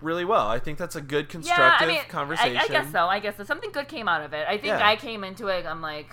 really 0.00 0.24
well. 0.24 0.48
I 0.48 0.58
think 0.58 0.76
that's 0.76 0.96
a 0.96 1.00
good 1.00 1.26
Yeah, 1.26 1.30
constructive 1.30 1.88
I 1.88 1.92
mean, 1.92 2.02
conversation. 2.08 2.56
I, 2.56 2.62
I 2.64 2.66
guess 2.66 2.90
so. 2.90 3.06
I 3.06 3.20
guess 3.20 3.36
so. 3.36 3.44
Something 3.44 3.70
good 3.70 3.86
came 3.86 4.08
out 4.08 4.22
of 4.22 4.32
it. 4.32 4.44
I 4.48 4.58
think 4.58 4.66
Yeah. 4.78 4.88
I 4.88 4.96
came 4.96 5.22
into 5.22 5.46
it. 5.46 5.64
I'm 5.66 5.80
like, 5.80 6.10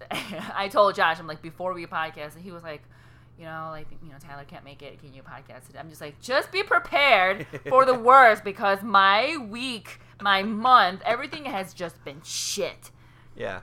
I 0.10 0.68
told 0.68 0.96
Josh, 0.96 1.20
I'm 1.20 1.28
like, 1.28 1.42
before 1.42 1.72
we 1.74 1.86
podcast, 1.86 2.34
and 2.34 2.42
he 2.42 2.50
was 2.50 2.64
like, 2.64 2.82
you 3.38 3.44
know, 3.44 3.68
like, 3.70 3.86
you 4.02 4.08
know, 4.10 4.16
Tyler 4.18 4.44
can't 4.46 4.64
make 4.64 4.82
it. 4.82 4.98
Can 5.00 5.14
you 5.14 5.22
podcast 5.22 5.70
it? 5.70 5.76
I'm 5.78 5.88
just 5.88 6.00
like, 6.00 6.20
just 6.20 6.50
be 6.50 6.62
prepared 6.62 7.46
for 7.68 7.84
the 7.84 7.94
worst 7.98 8.42
because 8.44 8.82
my 8.82 9.36
week, 9.48 10.00
my 10.20 10.42
month, 10.42 11.00
everything 11.04 11.44
has 11.44 11.72
just 11.72 12.02
been 12.04 12.20
shit. 12.24 12.90
Yeah, 13.36 13.60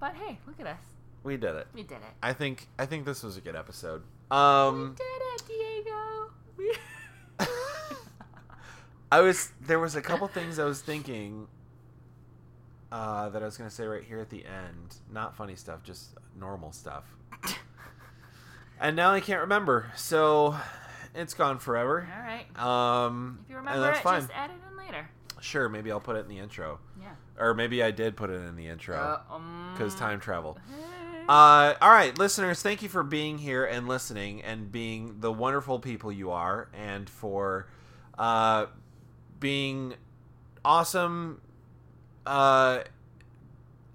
But 0.00 0.14
hey, 0.14 0.38
look 0.46 0.58
at 0.60 0.66
us. 0.66 0.80
we 1.22 1.36
did 1.36 1.54
it. 1.54 1.66
We 1.74 1.82
did 1.82 1.98
it. 1.98 2.14
I 2.22 2.32
think 2.32 2.68
I 2.78 2.86
think 2.86 3.04
this 3.04 3.22
was 3.22 3.36
a 3.36 3.40
good 3.42 3.54
episode. 3.56 4.02
We 4.30 4.36
Um, 4.36 4.94
did 4.96 5.04
it, 5.04 5.42
Diego. 5.46 6.30
We- 6.56 6.76
I 9.12 9.20
was 9.20 9.52
there 9.60 9.78
was 9.78 9.96
a 9.96 10.02
couple 10.02 10.28
things 10.28 10.58
I 10.58 10.64
was 10.64 10.80
thinking 10.82 11.46
uh, 12.92 13.28
that 13.30 13.42
I 13.42 13.44
was 13.44 13.56
gonna 13.56 13.70
say 13.70 13.86
right 13.86 14.02
here 14.04 14.20
at 14.20 14.30
the 14.30 14.44
end. 14.44 14.96
Not 15.12 15.36
funny 15.36 15.56
stuff, 15.56 15.82
just 15.82 16.10
normal 16.38 16.72
stuff. 16.72 17.04
and 18.80 18.96
now 18.96 19.12
I 19.12 19.20
can't 19.20 19.40
remember, 19.42 19.90
so 19.96 20.56
it's 21.14 21.34
gone 21.34 21.58
forever. 21.58 22.08
All 22.16 22.22
right. 22.22 22.46
Um, 22.58 23.40
If 23.44 23.50
you 23.50 23.56
and 23.58 23.66
remember 23.66 23.86
that's 23.86 24.00
it, 24.00 24.02
fine. 24.02 24.20
just 24.22 24.32
add 24.34 24.50
it 24.50 24.54
in 24.70 24.76
later. 24.86 25.08
Sure, 25.40 25.68
maybe 25.68 25.90
I'll 25.92 26.00
put 26.00 26.16
it 26.16 26.20
in 26.20 26.28
the 26.28 26.38
intro, 26.38 26.80
Yeah. 27.00 27.08
or 27.38 27.54
maybe 27.54 27.82
I 27.82 27.90
did 27.92 28.16
put 28.16 28.28
it 28.30 28.40
in 28.42 28.56
the 28.56 28.66
intro 28.68 28.96
Uh, 29.30 29.34
um, 29.34 29.70
because 29.74 29.94
time 29.94 30.20
travel. 30.20 30.58
Uh, 31.28 31.74
all 31.82 31.90
right, 31.90 32.16
listeners, 32.16 32.62
thank 32.62 32.80
you 32.80 32.88
for 32.88 33.02
being 33.02 33.36
here 33.36 33.62
and 33.66 33.86
listening 33.86 34.40
and 34.42 34.72
being 34.72 35.20
the 35.20 35.30
wonderful 35.30 35.78
people 35.78 36.10
you 36.10 36.30
are, 36.30 36.70
and 36.72 37.10
for 37.10 37.68
uh, 38.18 38.64
being 39.38 39.92
awesome. 40.64 41.42
Uh, 42.24 42.78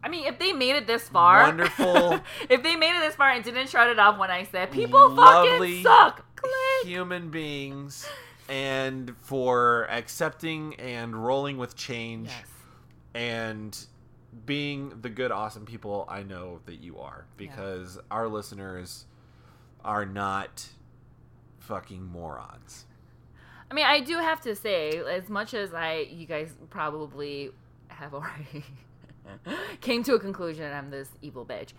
I 0.04 0.10
mean, 0.10 0.26
if 0.28 0.38
they 0.38 0.52
made 0.52 0.76
it 0.76 0.86
this 0.86 1.08
far, 1.08 1.44
Wonderful. 1.44 2.20
if 2.50 2.62
they 2.62 2.76
made 2.76 2.96
it 2.96 3.00
this 3.00 3.16
far 3.16 3.30
and 3.30 3.44
didn't 3.44 3.70
shut 3.70 3.88
it 3.88 3.98
off 4.00 4.18
when 4.20 4.30
I 4.30 4.44
said 4.44 4.72
people 4.72 5.16
fucking 5.16 5.82
suck, 5.84 6.26
click. 6.36 6.52
human 6.86 7.30
beings, 7.30 8.06
and 8.50 9.16
for 9.22 9.88
accepting 9.90 10.76
and 10.76 11.16
rolling 11.26 11.58
with 11.58 11.76
change, 11.78 12.28
Yes. 12.28 12.46
and 13.14 13.86
being 14.46 14.94
the 15.02 15.10
good, 15.10 15.32
awesome 15.32 15.66
people 15.66 16.06
I 16.10 16.24
know 16.24 16.60
that 16.66 16.82
you 16.82 17.00
are, 17.00 17.26
because 17.38 17.98
our 18.12 18.28
listeners 18.28 19.06
are 19.86 20.06
not 20.06 20.68
fucking 21.60 22.04
morons. 22.04 22.86
I 23.72 23.74
mean, 23.74 23.86
I 23.86 24.02
do 24.02 24.18
have 24.18 24.42
to 24.42 24.56
say, 24.56 25.00
as 25.10 25.30
much 25.30 25.54
as 25.54 25.74
I, 25.74 26.08
you 26.12 26.26
guys 26.26 26.54
probably 26.70 27.52
have 27.88 28.14
already 28.14 28.66
came 29.82 30.04
to 30.04 30.14
a 30.16 30.20
conclusion, 30.20 30.72
I'm 30.72 30.90
this 30.90 31.10
evil 31.22 31.46
bitch. 31.46 31.70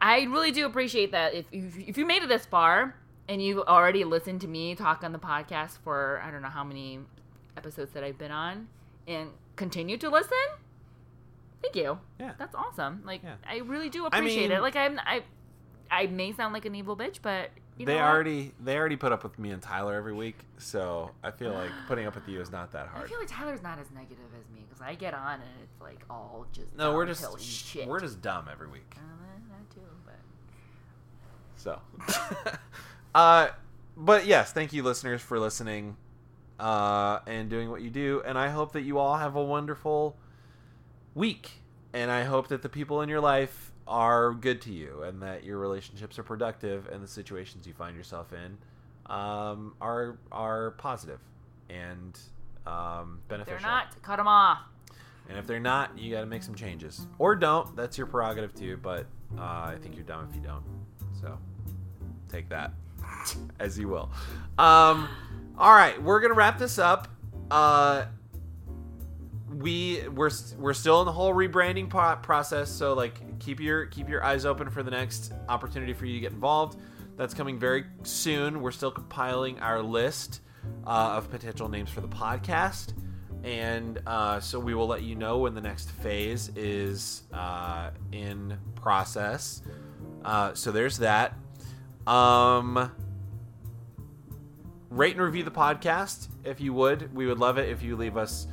I 0.00 0.22
really 0.22 0.50
do 0.50 0.66
appreciate 0.66 1.12
that 1.12 1.34
if 1.34 1.46
if 1.52 1.78
if 1.90 1.96
you 1.98 2.04
made 2.04 2.22
it 2.22 2.28
this 2.28 2.44
far 2.44 2.96
and 3.28 3.40
you've 3.42 3.60
already 3.60 4.02
listened 4.04 4.40
to 4.40 4.48
me 4.48 4.74
talk 4.74 5.04
on 5.04 5.12
the 5.12 5.18
podcast 5.18 5.78
for 5.84 6.20
I 6.24 6.30
don't 6.30 6.42
know 6.42 6.48
how 6.48 6.64
many 6.64 6.98
episodes 7.56 7.92
that 7.92 8.02
I've 8.02 8.18
been 8.18 8.32
on 8.32 8.66
and 9.06 9.30
continue 9.56 9.96
to 9.98 10.10
listen. 10.10 10.32
Thank 11.62 11.76
you. 11.76 11.98
Yeah. 12.18 12.32
That's 12.38 12.54
awesome. 12.56 13.02
Like 13.04 13.22
Yeah. 13.22 13.34
I 13.48 13.58
really 13.58 13.88
do 13.88 14.04
I 14.04 14.08
appreciate 14.08 14.48
mean- 14.48 14.58
it. 14.58 14.62
Like 14.62 14.74
I'm 14.76 14.98
I 14.98 15.22
I 15.90 16.06
may 16.06 16.32
sound 16.32 16.52
like 16.52 16.64
an 16.64 16.74
evil 16.74 16.96
bitch, 16.96 17.18
but 17.22 17.50
you 17.82 17.86
they 17.86 18.00
already 18.00 18.52
they 18.60 18.76
already 18.76 18.96
put 18.96 19.12
up 19.12 19.22
with 19.22 19.38
me 19.38 19.50
and 19.50 19.62
Tyler 19.62 19.94
every 19.94 20.12
week, 20.12 20.36
so 20.58 21.10
I 21.22 21.30
feel 21.30 21.52
like 21.52 21.70
putting 21.88 22.06
up 22.06 22.14
with 22.14 22.28
you 22.28 22.40
is 22.40 22.50
not 22.50 22.72
that 22.72 22.86
hard. 22.88 23.04
I 23.04 23.08
feel 23.08 23.18
like 23.18 23.28
Tyler's 23.28 23.62
not 23.62 23.78
as 23.78 23.90
negative 23.90 24.18
as 24.38 24.54
me 24.54 24.64
because 24.68 24.80
I 24.80 24.94
get 24.94 25.14
on 25.14 25.34
and 25.34 25.50
it's 25.62 25.80
like 25.80 26.00
all 26.10 26.46
just 26.52 26.74
No, 26.76 26.94
we're 26.94 27.06
just 27.06 27.40
shit. 27.40 27.86
we're 27.86 28.00
just 28.00 28.20
dumb 28.22 28.48
every 28.50 28.68
week. 28.68 28.94
Uh, 28.96 29.00
that 29.50 29.74
too, 29.74 29.80
but 30.04 30.14
So, 31.56 31.80
uh, 33.14 33.48
but 33.96 34.26
yes, 34.26 34.52
thank 34.52 34.72
you, 34.72 34.82
listeners, 34.82 35.20
for 35.20 35.38
listening 35.38 35.96
uh, 36.58 37.18
and 37.26 37.50
doing 37.50 37.70
what 37.70 37.82
you 37.82 37.90
do. 37.90 38.22
And 38.24 38.38
I 38.38 38.48
hope 38.48 38.72
that 38.72 38.82
you 38.82 38.98
all 38.98 39.16
have 39.16 39.34
a 39.36 39.42
wonderful 39.42 40.16
week. 41.14 41.50
And 41.92 42.10
I 42.10 42.24
hope 42.24 42.48
that 42.48 42.62
the 42.62 42.68
people 42.68 43.02
in 43.02 43.08
your 43.08 43.20
life 43.20 43.71
are 43.86 44.32
good 44.32 44.60
to 44.62 44.72
you 44.72 45.02
and 45.02 45.22
that 45.22 45.44
your 45.44 45.58
relationships 45.58 46.18
are 46.18 46.22
productive 46.22 46.88
and 46.88 47.02
the 47.02 47.08
situations 47.08 47.66
you 47.66 47.72
find 47.72 47.96
yourself 47.96 48.32
in 48.32 48.58
um, 49.12 49.74
are 49.80 50.18
are 50.30 50.72
positive 50.72 51.18
and 51.68 52.18
um, 52.66 53.18
if 53.22 53.28
beneficial. 53.28 53.58
they're 53.58 53.68
not, 53.68 54.02
cut 54.02 54.16
them 54.16 54.28
off. 54.28 54.58
And 55.28 55.38
if 55.38 55.46
they're 55.46 55.60
not, 55.60 55.96
you 55.98 56.12
got 56.12 56.20
to 56.20 56.26
make 56.26 56.42
some 56.42 56.54
changes. 56.54 57.06
Or 57.18 57.34
don't. 57.34 57.74
That's 57.76 57.96
your 57.96 58.06
prerogative 58.06 58.54
too. 58.54 58.76
But 58.82 59.06
uh, 59.38 59.40
I 59.42 59.76
think 59.80 59.94
you're 59.94 60.04
dumb 60.04 60.26
if 60.28 60.34
you 60.34 60.42
don't. 60.42 60.64
So 61.20 61.38
take 62.28 62.48
that 62.48 62.72
as 63.60 63.78
you 63.78 63.88
will. 63.88 64.10
Um, 64.58 65.08
all 65.58 65.74
right, 65.74 66.00
we're 66.02 66.20
gonna 66.20 66.34
wrap 66.34 66.58
this 66.58 66.78
up. 66.78 67.08
Uh, 67.50 68.06
we 69.58 70.06
we're 70.08 70.30
we're 70.58 70.74
still 70.74 71.00
in 71.00 71.06
the 71.06 71.12
whole 71.12 71.34
rebranding 71.34 71.88
process. 71.88 72.70
So 72.70 72.94
like 72.94 73.38
keep 73.38 73.60
your 73.60 73.86
keep 73.86 74.08
your 74.08 74.24
eyes 74.24 74.44
open 74.44 74.70
for 74.70 74.82
the 74.82 74.90
next 74.90 75.32
opportunity 75.48 75.92
for 75.92 76.06
you 76.06 76.14
to 76.14 76.20
get 76.20 76.32
involved. 76.32 76.78
That's 77.16 77.34
coming 77.34 77.58
very 77.58 77.84
soon. 78.02 78.62
We're 78.62 78.70
still 78.70 78.90
compiling 78.90 79.58
our 79.60 79.82
list 79.82 80.40
uh, 80.86 81.14
of 81.16 81.30
potential 81.30 81.68
names 81.68 81.90
for 81.90 82.00
the 82.00 82.08
podcast 82.08 82.94
and 83.44 84.00
uh, 84.06 84.40
so 84.40 84.58
we 84.58 84.74
will 84.74 84.86
let 84.86 85.02
you 85.02 85.14
know 85.16 85.38
when 85.38 85.54
the 85.54 85.60
next 85.60 85.90
phase 85.90 86.50
is 86.54 87.24
uh, 87.32 87.90
in 88.12 88.56
process. 88.76 89.62
Uh, 90.24 90.54
so 90.54 90.70
there's 90.70 90.98
that. 90.98 91.34
Um, 92.06 92.92
rate 94.90 95.14
and 95.14 95.24
review 95.24 95.42
the 95.42 95.50
podcast 95.50 96.28
if 96.44 96.60
you 96.60 96.72
would. 96.72 97.12
We 97.14 97.26
would 97.26 97.38
love 97.38 97.58
it 97.58 97.68
if 97.68 97.82
you 97.82 97.96
leave 97.96 98.16
us 98.16 98.46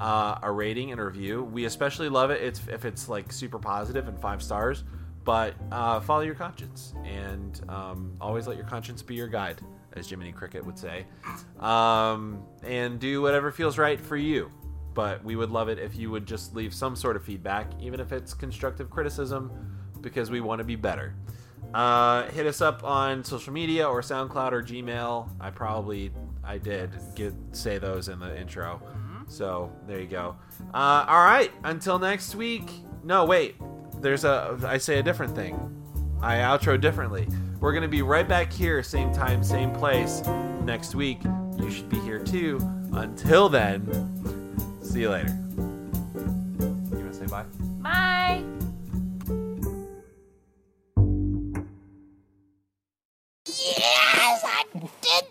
uh, 0.00 0.38
a 0.42 0.50
rating 0.50 0.92
and 0.92 1.00
a 1.00 1.04
review. 1.04 1.44
We 1.44 1.64
especially 1.64 2.08
love 2.08 2.30
it 2.30 2.42
it's, 2.42 2.60
if 2.68 2.84
it's 2.84 3.08
like 3.08 3.32
super 3.32 3.58
positive 3.58 4.08
and 4.08 4.18
five 4.20 4.42
stars. 4.42 4.84
But 5.24 5.54
uh, 5.70 6.00
follow 6.00 6.22
your 6.22 6.34
conscience 6.34 6.94
and 7.04 7.60
um, 7.68 8.16
always 8.20 8.46
let 8.46 8.56
your 8.56 8.64
conscience 8.64 9.02
be 9.02 9.14
your 9.14 9.28
guide, 9.28 9.60
as 9.94 10.08
Jiminy 10.08 10.32
Cricket 10.32 10.64
would 10.64 10.78
say. 10.78 11.04
Um, 11.60 12.42
and 12.62 12.98
do 12.98 13.20
whatever 13.20 13.50
feels 13.50 13.76
right 13.76 14.00
for 14.00 14.16
you. 14.16 14.50
But 14.94 15.22
we 15.22 15.36
would 15.36 15.50
love 15.50 15.68
it 15.68 15.78
if 15.78 15.96
you 15.96 16.10
would 16.10 16.26
just 16.26 16.56
leave 16.56 16.72
some 16.72 16.96
sort 16.96 17.14
of 17.14 17.22
feedback, 17.24 17.70
even 17.78 18.00
if 18.00 18.10
it's 18.10 18.32
constructive 18.32 18.88
criticism, 18.88 19.50
because 20.00 20.30
we 20.30 20.40
want 20.40 20.60
to 20.60 20.64
be 20.64 20.76
better. 20.76 21.14
Uh, 21.74 22.26
hit 22.30 22.46
us 22.46 22.62
up 22.62 22.82
on 22.82 23.22
social 23.22 23.52
media 23.52 23.86
or 23.86 24.00
SoundCloud 24.00 24.52
or 24.52 24.62
Gmail. 24.62 25.28
I 25.38 25.50
probably 25.50 26.10
I 26.42 26.56
did 26.56 26.90
get 27.14 27.34
say 27.52 27.76
those 27.76 28.08
in 28.08 28.18
the 28.18 28.40
intro. 28.40 28.80
So 29.28 29.70
there 29.86 30.00
you 30.00 30.06
go. 30.06 30.36
Uh, 30.74 31.04
all 31.08 31.24
right. 31.24 31.50
Until 31.64 31.98
next 31.98 32.34
week. 32.34 32.70
No, 33.04 33.24
wait. 33.24 33.56
There's 34.00 34.24
a. 34.24 34.58
I 34.64 34.78
say 34.78 34.98
a 34.98 35.02
different 35.02 35.34
thing. 35.34 35.74
I 36.20 36.36
outro 36.36 36.80
differently. 36.80 37.28
We're 37.60 37.72
gonna 37.72 37.88
be 37.88 38.02
right 38.02 38.28
back 38.28 38.52
here, 38.52 38.82
same 38.82 39.12
time, 39.12 39.42
same 39.42 39.72
place, 39.72 40.22
next 40.62 40.94
week. 40.94 41.18
You 41.58 41.70
should 41.70 41.88
be 41.88 41.98
here 42.00 42.20
too. 42.20 42.58
Until 42.92 43.48
then, 43.48 43.84
see 44.82 45.00
you 45.00 45.10
later. 45.10 45.36
You 45.56 46.98
wanna 46.98 47.12
say 47.12 47.26
bye? 47.26 47.44
Bye. 47.82 48.44
Yes, 53.46 54.44
I 54.44 54.64
did 54.72 55.24